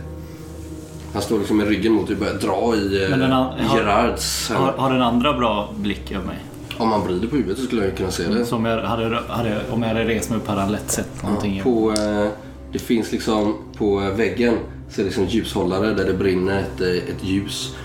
Han 1.13 1.21
står 1.21 1.37
liksom 1.39 1.57
med 1.57 1.67
ryggen 1.67 1.93
mot 1.93 2.07
dig 2.07 2.15
och 2.15 2.19
börjar 2.19 2.33
dra 2.39 2.75
i, 2.75 3.07
Men 3.09 3.19
den 3.19 3.31
eh, 3.31 3.37
an- 3.37 3.59
i 3.59 3.63
har- 3.63 3.77
Gerards. 3.77 4.49
Har, 4.49 4.71
har 4.71 4.91
den 4.93 5.01
andra 5.01 5.33
bra 5.33 5.73
blick 5.77 6.11
över 6.11 6.25
mig? 6.25 6.37
Om 6.77 6.89
man 6.89 7.07
vrider 7.07 7.27
på 7.27 7.35
huvudet 7.35 7.57
så 7.57 7.65
skulle 7.65 7.81
jag 7.81 7.89
ju 7.89 7.95
kunna 7.95 8.11
se 8.11 8.27
det. 8.27 8.45
Så 8.45 8.55
om 8.55 8.65
jag 8.65 8.81
hade, 8.81 9.15
hade, 9.27 9.61
om 9.71 9.81
jag 9.81 9.89
hade 9.89 10.05
rest 10.05 10.29
mig 10.29 10.39
upp 10.39 10.47
hade 10.47 10.61
han 10.61 10.71
lätt 10.71 10.91
sett 10.91 11.23
någonting. 11.23 11.57
Ja, 11.57 11.63
på, 11.63 11.91
eh, 11.91 12.27
det 12.71 12.79
finns 12.79 13.11
liksom 13.11 13.55
på 13.77 14.01
eh, 14.01 14.09
väggen 14.09 14.57
så 14.89 15.01
är 15.01 15.03
det 15.03 15.09
liksom 15.09 15.25
ljushållare 15.25 15.93
där 15.93 16.05
det 16.05 16.13
brinner 16.13 16.59
ett, 16.59 16.81
eh, 16.81 16.87
ett 17.15 17.23
ljus. 17.23 17.75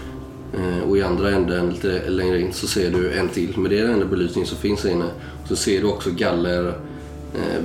Och 0.88 0.98
i 0.98 1.02
andra 1.02 1.30
änden 1.30 1.70
lite 1.70 2.10
längre 2.10 2.40
in 2.40 2.52
så 2.52 2.66
ser 2.66 2.90
du 2.90 3.12
en 3.18 3.28
till. 3.28 3.54
Men 3.56 3.70
det 3.70 3.78
är 3.78 3.82
den 3.82 3.92
enda 3.92 4.06
belysning 4.06 4.46
som 4.46 4.58
finns 4.58 4.84
här 4.84 4.90
inne. 4.90 5.04
Så 5.48 5.56
ser 5.56 5.80
du 5.80 5.86
också 5.86 6.10
galler 6.10 6.74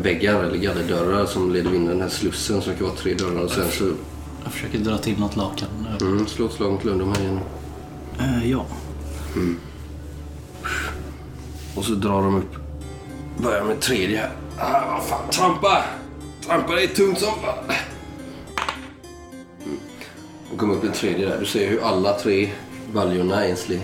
väggar 0.01 0.43
eller 0.43 0.57
gallerdörrar 0.57 1.25
som 1.25 1.53
leder 1.53 1.75
in 1.75 1.85
i 1.85 1.87
den 1.87 2.01
här 2.01 2.09
slussen 2.09 2.61
som 2.61 2.73
kan 2.75 2.83
vara 2.83 2.95
tre 2.95 3.13
dörrar. 3.13 3.41
Och 3.43 3.51
sen 3.51 3.71
så 3.71 3.83
Jag 4.43 4.53
försöker 4.53 4.79
dra 4.79 4.97
till 4.97 5.19
något 5.19 5.35
lakan. 5.35 5.69
mm, 6.01 6.27
slå 6.27 6.45
ett 6.45 6.51
slag 6.51 6.71
mot 6.71 6.83
Lundom 6.83 7.13
här 7.17 7.21
igen. 7.21 7.39
Eh, 8.19 8.51
ja. 8.51 8.65
Och 11.75 11.85
så 11.85 11.91
drar 11.91 12.23
de 12.23 12.35
upp. 12.35 12.55
Börjar 13.37 13.63
med 13.63 13.79
tredje 13.79 14.17
här. 14.17 14.31
Ah, 14.57 14.91
vad 14.91 15.03
fan, 15.03 15.29
trampa! 15.29 15.83
Trampa, 16.45 16.75
det 16.75 16.83
är 16.83 16.87
tungt 16.87 17.19
som 17.19 17.33
fan. 17.41 17.63
Mm. 19.63 19.77
Och 20.51 20.59
kommer 20.59 20.73
upp 20.73 20.83
en 20.83 20.91
tredje 20.91 21.29
där. 21.29 21.39
Du 21.39 21.45
ser 21.45 21.69
hur 21.69 21.83
alla 21.83 22.13
tre 22.13 22.49
baljorna 22.93 23.35
Ainsley 23.35 23.79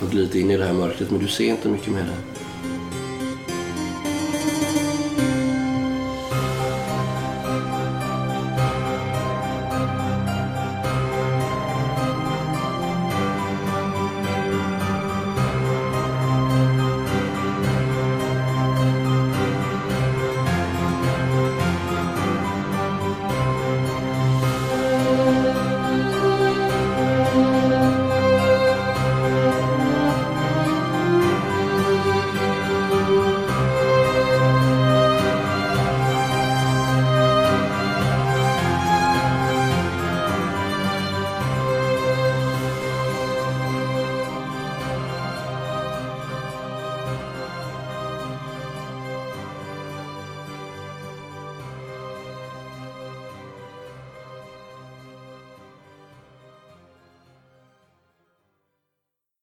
har 0.00 0.08
glidit 0.08 0.34
in 0.34 0.50
i 0.50 0.56
det 0.56 0.64
här 0.64 0.72
mörkret 0.72 1.10
men 1.10 1.20
du 1.20 1.28
ser 1.28 1.44
inte 1.44 1.68
mycket 1.68 1.92
mer 1.92 2.02
där. 2.02 2.29